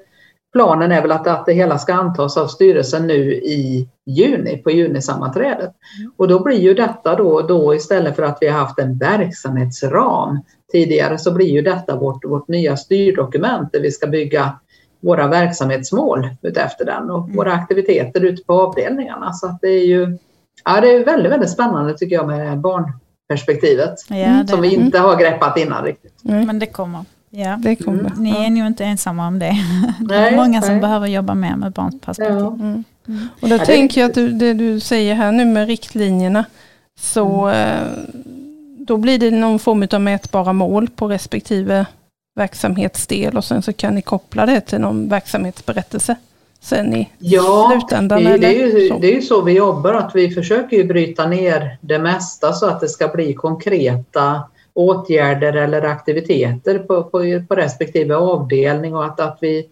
planen 0.54 0.92
är 0.92 1.02
väl 1.02 1.12
att, 1.12 1.28
att 1.28 1.46
det 1.46 1.54
hela 1.54 1.78
ska 1.78 1.94
antas 1.94 2.38
av 2.38 2.48
styrelsen 2.48 3.08
nu 3.08 3.34
i 3.34 3.90
juni, 4.06 4.58
på 4.58 4.72
junisammanträdet. 4.72 5.74
Mm. 6.00 6.12
Och 6.18 6.28
då 6.28 6.44
blir 6.44 6.60
ju 6.60 6.74
detta 6.74 7.16
då, 7.16 7.42
då 7.42 7.76
istället 7.76 8.16
för 8.16 8.24
att 8.24 8.38
vi 8.42 8.48
har 8.48 8.60
haft 8.60 8.80
en 8.80 8.98
verksamhetsram 8.98 10.40
tidigare 10.72 11.18
så 11.18 11.32
blir 11.32 11.50
ju 11.50 11.62
detta 11.62 11.96
vårt, 11.96 12.26
vårt 12.26 12.48
nya 12.48 12.78
styrdokument 12.78 13.70
där 13.74 13.80
vi 13.80 13.92
ska 13.92 14.08
bygga 14.08 14.60
våra 15.04 15.28
verksamhetsmål 15.28 16.30
utefter 16.42 16.86
den 16.86 17.10
och 17.10 17.24
mm. 17.24 17.36
våra 17.36 17.54
aktiviteter 17.54 18.22
ute 18.26 18.44
på 18.44 18.54
avdelningarna. 18.54 19.34
Så 19.34 19.58
det 19.62 19.68
är 19.68 19.86
ju 19.86 20.18
ja, 20.66 20.82
det 20.82 20.92
är 20.92 21.06
väldigt, 21.06 21.32
väldigt 21.32 21.50
spännande 21.50 21.98
tycker 21.98 22.16
jag 22.16 22.28
med 22.28 22.60
barnperspektivet 22.60 23.96
ja, 24.10 24.48
som 24.48 24.62
vi 24.62 24.74
inte 24.74 25.00
har 25.00 25.16
greppat 25.16 25.58
innan 25.58 25.84
riktigt. 25.84 26.26
Mm. 26.26 26.48
Men 26.48 26.60
det 26.60 26.66
kommer. 26.66 27.06
Ja. 27.30 27.58
Det 27.60 27.76
kommer. 27.76 28.00
Mm. 28.00 28.24
Ni 28.24 28.46
är 28.46 28.50
nog 28.50 28.68
inte 28.68 28.84
ensamma 28.84 29.28
om 29.28 29.40
det. 29.40 29.56
det 30.00 30.16
är 30.16 30.36
många 30.36 30.62
som 30.62 30.72
nej. 30.72 30.82
behöver 30.82 31.08
jobba 31.08 31.34
mer 31.36 31.56
med 31.56 31.72
barnperspektiv. 31.72 32.38
Ja. 32.38 32.48
Mm. 32.48 32.84
Mm. 33.08 33.28
Och 33.42 33.50
då 33.50 33.56
ja, 33.56 33.66
tänker 33.66 34.02
jag 34.02 34.10
att 34.10 34.16
du, 34.16 34.32
det 34.32 34.54
du 34.54 34.80
säger 34.80 35.16
här 35.16 35.32
nu 35.32 35.46
med 35.46 35.68
riktlinjerna, 35.68 36.46
så 37.00 37.46
mm. 37.48 37.78
eh, 37.78 37.88
då 38.78 38.98
blir 38.98 39.20
det 39.20 39.32
någon 39.32 39.60
form 39.60 39.88
av 39.92 40.02
mätbara 40.02 40.54
mål 40.54 40.90
på 40.90 41.08
respektive 41.08 41.86
verksamhetsdel 42.36 43.38
och 43.38 43.44
sen 43.44 43.62
så 43.62 43.74
kan 43.74 43.96
ni 43.96 44.02
koppla 44.02 44.46
det 44.46 44.62
till 44.62 44.80
någon 44.80 45.10
verksamhetsberättelse 45.10 46.16
sen 46.62 46.94
i 46.94 47.10
ja, 47.20 47.72
slutändan? 47.72 48.24
Ja, 48.24 48.38
det, 48.38 48.48
är 48.48 48.68
ju, 48.68 48.90
så? 48.90 49.00
det 49.00 49.12
är 49.12 49.16
ju 49.16 49.22
så 49.22 49.42
vi 49.42 49.52
jobbar, 49.52 49.94
att 49.94 50.12
vi 50.16 50.30
försöker 50.30 50.78
ju 50.78 50.84
bryta 50.84 51.28
ner 51.28 51.78
det 51.82 52.00
mesta 52.00 52.54
så 52.54 52.66
att 52.66 52.80
det 52.80 52.90
ska 52.90 53.08
bli 53.08 53.34
konkreta 53.34 54.44
åtgärder 54.74 55.54
eller 55.54 55.82
aktiviteter 55.82 56.80
på, 56.80 57.04
på, 57.04 57.44
på 57.48 57.56
respektive 57.56 58.16
avdelning 58.16 58.96
och 58.96 59.06
att, 59.06 59.20
att 59.20 59.38
vi 59.42 59.70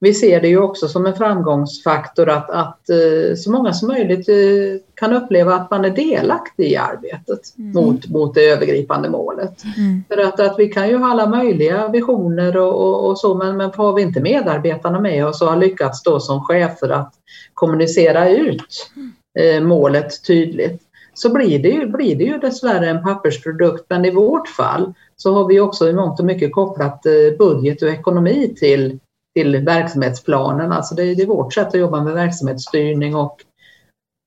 vi 0.00 0.14
ser 0.14 0.40
det 0.40 0.48
ju 0.48 0.58
också 0.58 0.88
som 0.88 1.06
en 1.06 1.16
framgångsfaktor 1.16 2.28
att, 2.28 2.50
att 2.50 2.90
eh, 2.90 3.36
så 3.36 3.50
många 3.50 3.72
som 3.72 3.88
möjligt 3.88 4.28
eh, 4.28 4.80
kan 4.94 5.12
uppleva 5.12 5.54
att 5.54 5.70
man 5.70 5.84
är 5.84 5.90
delaktig 5.90 6.72
i 6.72 6.76
arbetet 6.76 7.40
mm. 7.58 7.72
mot, 7.72 8.08
mot 8.08 8.34
det 8.34 8.48
övergripande 8.48 9.10
målet. 9.10 9.62
Mm. 9.76 10.04
För 10.08 10.18
att, 10.18 10.40
att 10.40 10.58
vi 10.58 10.68
kan 10.68 10.88
ju 10.88 10.96
ha 10.96 11.10
alla 11.10 11.26
möjliga 11.26 11.88
visioner 11.88 12.56
och, 12.56 12.74
och, 12.74 13.08
och, 13.08 13.18
så 13.18 13.34
men, 13.34 13.56
men 13.56 13.70
har 13.76 13.92
vi 13.92 14.02
inte 14.02 14.20
medarbetarna 14.20 15.00
med 15.00 15.26
oss 15.26 15.42
och 15.42 15.48
har 15.48 15.56
lyckats 15.56 16.02
då 16.02 16.20
som 16.20 16.40
chefer 16.40 16.88
att 16.88 17.12
kommunicera 17.54 18.28
ut 18.28 18.90
eh, 19.38 19.62
målet 19.62 20.26
tydligt 20.26 20.82
så 21.14 21.32
blir 21.32 21.58
det, 21.58 21.68
ju, 21.68 21.86
blir 21.86 22.16
det 22.16 22.24
ju 22.24 22.38
dessvärre 22.38 22.90
en 22.90 23.02
pappersprodukt. 23.02 23.84
Men 23.88 24.04
i 24.04 24.10
vårt 24.10 24.48
fall 24.48 24.94
så 25.16 25.34
har 25.34 25.48
vi 25.48 25.60
också 25.60 25.88
i 25.88 25.92
mångt 25.92 26.20
och 26.20 26.26
mycket 26.26 26.52
kopplat 26.52 27.06
eh, 27.06 27.38
budget 27.38 27.82
och 27.82 27.88
ekonomi 27.88 28.54
till 28.58 28.98
till 29.36 29.56
verksamhetsplanen. 29.56 30.72
Alltså 30.72 30.94
det, 30.94 31.14
det 31.14 31.22
är 31.22 31.26
vårt 31.26 31.54
sätt 31.54 31.68
att 31.68 31.80
jobba 31.80 32.02
med 32.02 32.14
verksamhetsstyrning 32.14 33.16
och, 33.16 33.36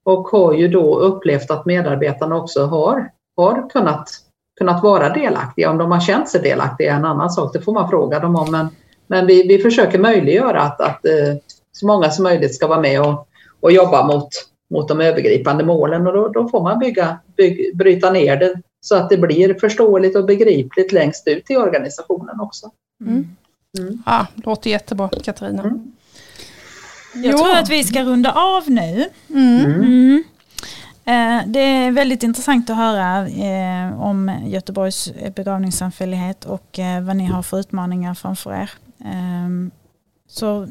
och 0.06 0.28
har 0.28 0.54
ju 0.54 0.68
då 0.68 1.00
upplevt 1.00 1.52
att 1.52 1.66
medarbetarna 1.66 2.38
också 2.38 2.66
har, 2.66 3.12
har 3.38 3.70
kunnat, 3.70 4.10
kunnat 4.60 4.84
vara 4.84 5.10
delaktiga. 5.10 5.72
Om 5.72 5.78
de 5.78 5.92
har 5.92 6.00
känt 6.00 6.30
sig 6.30 6.42
delaktiga 6.42 6.94
är 6.94 6.98
en 6.98 7.06
annan 7.06 7.30
sak, 7.30 7.54
det 7.54 7.62
får 7.62 7.74
man 7.74 7.90
fråga 7.90 8.20
dem 8.20 8.36
om. 8.36 8.52
Men, 8.52 8.68
men 9.08 9.26
vi, 9.28 9.48
vi 9.48 9.60
försöker 9.60 10.00
möjliggöra 10.00 10.62
att, 10.62 10.82
att 10.82 11.06
eh, 11.06 11.36
så 11.72 11.88
många 11.88 12.10
som 12.10 12.24
möjligt 12.24 12.56
ska 12.56 12.68
vara 12.68 12.82
med 12.82 13.02
och, 13.02 13.28
och 13.60 13.72
jobba 13.72 14.08
mot, 14.08 14.30
mot 14.74 14.88
de 14.88 15.02
övergripande 15.02 15.66
målen 15.66 16.08
och 16.08 16.14
då, 16.14 16.28
då 16.28 16.48
får 16.48 16.64
man 16.64 16.80
bygga, 16.80 17.20
byg, 17.38 17.78
bryta 17.78 18.12
ner 18.12 18.38
det 18.38 18.62
så 18.82 18.96
att 18.96 19.10
det 19.10 19.18
blir 19.18 19.54
förståeligt 19.54 20.16
och 20.16 20.26
begripligt 20.26 20.92
längst 20.92 21.28
ut 21.28 21.52
i 21.52 21.58
organisationen 21.58 22.40
också. 22.40 22.72
Mm. 23.06 23.28
Mm. 23.78 24.04
Ja, 24.06 24.28
låter 24.36 24.70
jättebra 24.70 25.10
Katarina. 25.24 25.64
Mm. 25.64 25.92
Jag 27.14 27.38
tror 27.38 27.56
att 27.56 27.70
vi 27.70 27.84
ska 27.84 28.04
runda 28.04 28.32
av 28.32 28.70
nu. 28.70 29.10
Mm. 29.30 29.66
mm. 29.66 29.82
mm. 29.82 30.24
Eh, 31.06 31.48
det 31.48 31.60
är 31.60 31.92
väldigt 31.92 32.24
intressant 32.24 32.70
att 32.70 32.78
höra 32.78 33.28
eh, 33.28 34.02
om 34.02 34.40
Göteborgs 34.46 35.12
begravningssamfällighet 35.36 36.46
och 36.46 36.80
eh, 36.80 37.04
vad 37.04 37.16
ni 37.16 37.26
har 37.26 37.44
för 37.44 37.60
utmaningar 37.60 38.14
framför 38.14 38.54
er. 38.54 38.72
Ehm, 39.06 39.72
så 40.28 40.68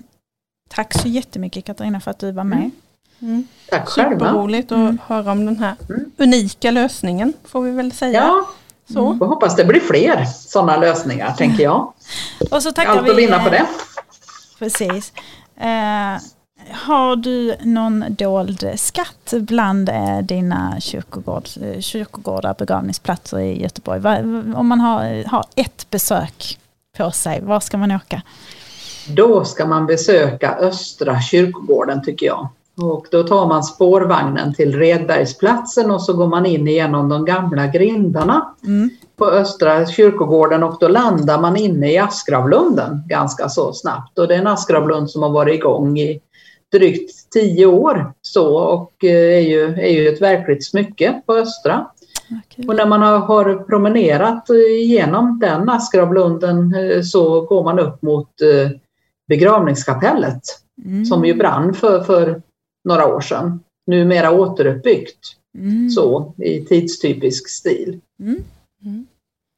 tack 0.68 0.94
så 0.94 1.08
jättemycket 1.08 1.64
Katarina 1.64 2.00
för 2.00 2.10
att 2.10 2.18
du 2.18 2.32
var 2.32 2.44
med. 2.44 2.58
Mm. 2.58 2.70
Mm. 3.20 3.46
Tack 3.70 3.88
själva. 3.88 4.18
Superroligt 4.18 4.72
att 4.72 4.78
mm. 4.78 4.98
höra 5.06 5.32
om 5.32 5.46
den 5.46 5.56
här 5.56 5.76
unika 6.16 6.70
lösningen 6.70 7.32
får 7.44 7.62
vi 7.62 7.70
väl 7.70 7.92
säga. 7.92 8.20
Ja, 8.20 8.48
så. 8.92 9.06
Mm. 9.06 9.18
Jag 9.20 9.26
hoppas 9.26 9.56
det 9.56 9.64
blir 9.64 9.80
fler 9.80 10.24
sådana 10.24 10.76
lösningar 10.76 11.32
tänker 11.32 11.62
jag. 11.62 11.92
Och 12.50 12.62
så 12.62 12.72
tackar 12.72 12.90
Allt 12.90 13.10
att 13.10 13.16
vinna 13.16 13.44
på 13.44 13.50
det. 13.50 13.66
Precis. 14.58 15.12
Eh, 15.56 16.22
har 16.72 17.16
du 17.16 17.54
någon 17.60 18.04
dold 18.08 18.72
skatt 18.76 19.32
bland 19.32 19.88
eh, 19.88 20.18
dina 20.18 20.80
kyrkogård, 20.80 21.48
eh, 21.62 21.80
kyrkogårdar, 21.80 22.54
begravningsplatser 22.58 23.38
i 23.38 23.62
Göteborg? 23.62 24.00
Om 24.54 24.66
man 24.66 24.80
har, 24.80 25.24
har 25.28 25.44
ett 25.54 25.90
besök 25.90 26.58
på 26.96 27.10
sig, 27.10 27.40
var 27.40 27.60
ska 27.60 27.78
man 27.78 27.90
åka? 27.90 28.22
Då 29.08 29.44
ska 29.44 29.66
man 29.66 29.86
besöka 29.86 30.56
Östra 30.60 31.20
kyrkogården 31.20 32.04
tycker 32.04 32.26
jag. 32.26 32.48
Och 32.78 33.06
då 33.10 33.22
tar 33.22 33.46
man 33.46 33.64
spårvagnen 33.64 34.54
till 34.54 34.78
Redbergsplatsen 34.78 35.90
och 35.90 36.02
så 36.02 36.12
går 36.12 36.26
man 36.26 36.46
in 36.46 36.66
genom 36.66 37.08
de 37.08 37.24
gamla 37.24 37.66
grindarna 37.66 38.54
mm. 38.66 38.90
på 39.16 39.26
Östra 39.26 39.86
kyrkogården 39.86 40.62
och 40.62 40.76
då 40.80 40.88
landar 40.88 41.40
man 41.40 41.56
inne 41.56 41.92
i 41.92 41.98
Askravlunden 41.98 43.02
ganska 43.08 43.48
så 43.48 43.72
snabbt. 43.72 44.18
Och 44.18 44.28
det 44.28 44.34
är 44.34 44.38
en 44.38 44.46
Askravlund 44.46 45.10
som 45.10 45.22
har 45.22 45.30
varit 45.30 45.54
igång 45.54 45.98
i 45.98 46.20
drygt 46.72 47.30
tio 47.30 47.66
år 47.66 48.12
så 48.22 48.56
och 48.56 49.04
eh, 49.04 49.36
är 49.36 49.40
ju, 49.40 49.64
är 49.64 49.90
ju 49.92 50.08
ett 50.08 50.22
verkligt 50.22 50.66
smycke 50.66 51.22
på 51.26 51.34
Östra. 51.34 51.86
Och 52.68 52.76
när 52.76 52.86
man 52.86 53.02
har, 53.02 53.64
promenerat 53.64 54.50
igenom 54.50 55.38
den 55.38 55.68
Askravlunden 55.68 56.74
eh, 56.74 57.02
så 57.02 57.40
går 57.40 57.64
man 57.64 57.78
upp 57.78 58.02
mot 58.02 58.40
eh, 58.40 58.70
begravningskapellet 59.28 60.42
mm. 60.84 61.04
som 61.04 61.24
ju 61.24 61.34
brann 61.34 61.74
för, 61.74 62.00
för 62.00 62.42
några 62.84 63.06
år 63.06 63.20
sedan. 63.20 63.60
Numera 63.86 64.30
återuppbyggt 64.30 65.18
mm. 65.58 65.90
så 65.90 66.34
i 66.38 66.60
tidstypisk 66.60 67.48
stil. 67.48 68.00
Mm. 68.20 68.44
Mm. 68.84 69.06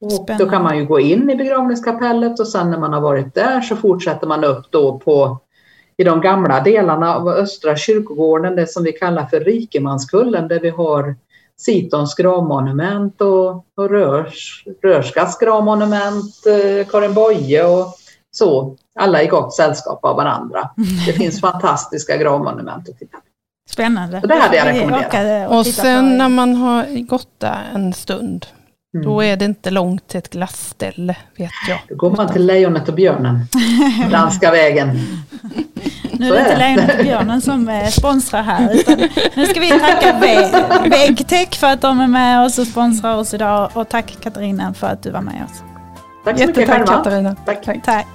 Och 0.01 0.29
då 0.39 0.49
kan 0.49 0.63
man 0.63 0.77
ju 0.77 0.85
gå 0.85 0.99
in 0.99 1.29
i 1.29 1.35
begravningskapellet 1.35 2.39
och 2.39 2.47
sen 2.47 2.71
när 2.71 2.79
man 2.79 2.93
har 2.93 3.01
varit 3.01 3.33
där 3.33 3.61
så 3.61 3.75
fortsätter 3.75 4.27
man 4.27 4.43
upp 4.43 4.65
då 4.69 4.99
på 4.99 5.39
i 5.97 6.03
de 6.03 6.21
gamla 6.21 6.61
delarna 6.61 7.15
av 7.15 7.27
Östra 7.27 7.75
kyrkogården, 7.75 8.55
det 8.55 8.67
som 8.67 8.83
vi 8.83 8.91
kallar 8.91 9.25
för 9.25 9.39
Rikemanskullen, 9.39 10.47
där 10.47 10.59
vi 10.59 10.69
har 10.69 11.15
Sitons 11.57 12.15
gravmonument 12.15 13.21
och, 13.21 13.49
och 13.49 13.89
Rörs, 13.89 14.63
Rörskas 14.81 15.37
gravmonument, 15.37 16.45
eh, 16.47 16.87
Karin 16.87 17.13
Boye 17.13 17.65
och 17.65 17.87
så 18.31 18.77
alla 18.99 19.23
i 19.23 19.27
gott 19.27 19.53
sällskap 19.55 20.05
av 20.05 20.15
varandra. 20.15 20.69
Det 21.05 21.13
finns 21.13 21.41
fantastiska 21.41 22.17
gravmonument 22.17 22.89
att 22.89 22.99
titta 22.99 23.17
på. 23.17 23.23
Spännande. 23.69 24.21
Så 24.21 24.27
det 24.27 24.35
hade 24.35 24.55
jag 24.57 24.67
rekommenderat. 24.67 25.51
Och 25.51 25.65
sen 25.65 26.17
när 26.17 26.29
man 26.29 26.55
har 26.55 27.05
gått 27.05 27.39
där 27.39 27.59
en 27.73 27.93
stund, 27.93 28.45
Mm. 28.93 29.05
Då 29.05 29.23
är 29.23 29.37
det 29.37 29.45
inte 29.45 29.69
långt 29.71 30.07
till 30.07 30.17
ett 30.17 30.29
glassställe, 30.29 31.15
vet 31.37 31.51
jag. 31.69 31.79
Då 31.89 31.95
går 31.95 32.11
man 32.15 32.33
till 32.33 32.45
Lejonet 32.45 32.89
och 32.89 32.93
björnen. 32.95 33.39
Danska 34.11 34.51
vägen. 34.51 34.99
Nu 36.11 36.33
är 36.33 36.33
det 36.33 36.39
inte. 36.41 36.57
Lejonet 36.57 36.97
och 36.97 37.03
Björnen 37.03 37.41
som 37.41 37.69
eh, 37.69 37.87
sponsrar 37.87 38.41
här. 38.43 38.73
Utan 38.75 38.97
nu 39.35 39.45
ska 39.45 39.59
vi 39.59 39.69
tacka 39.69 40.13
Vä- 40.21 40.89
Väggtech 40.89 41.59
för 41.59 41.67
att 41.67 41.81
de 41.81 41.99
är 41.99 42.07
med 42.07 42.45
oss 42.45 42.59
och 42.59 42.67
sponsrar 42.67 43.15
oss 43.17 43.33
idag. 43.33 43.69
Och 43.73 43.89
tack 43.89 44.17
Katarina 44.21 44.73
för 44.73 44.87
att 44.87 45.03
du 45.03 45.11
var 45.11 45.21
med 45.21 45.45
oss. 45.51 45.63
Tack 46.25 46.39
så 46.39 46.47
mycket 46.47 46.57
Jättetack 46.57 46.77
själva. 46.87 46.93
Katarina. 47.03 47.35
Tack. 47.45 47.83
Tack. 47.85 48.07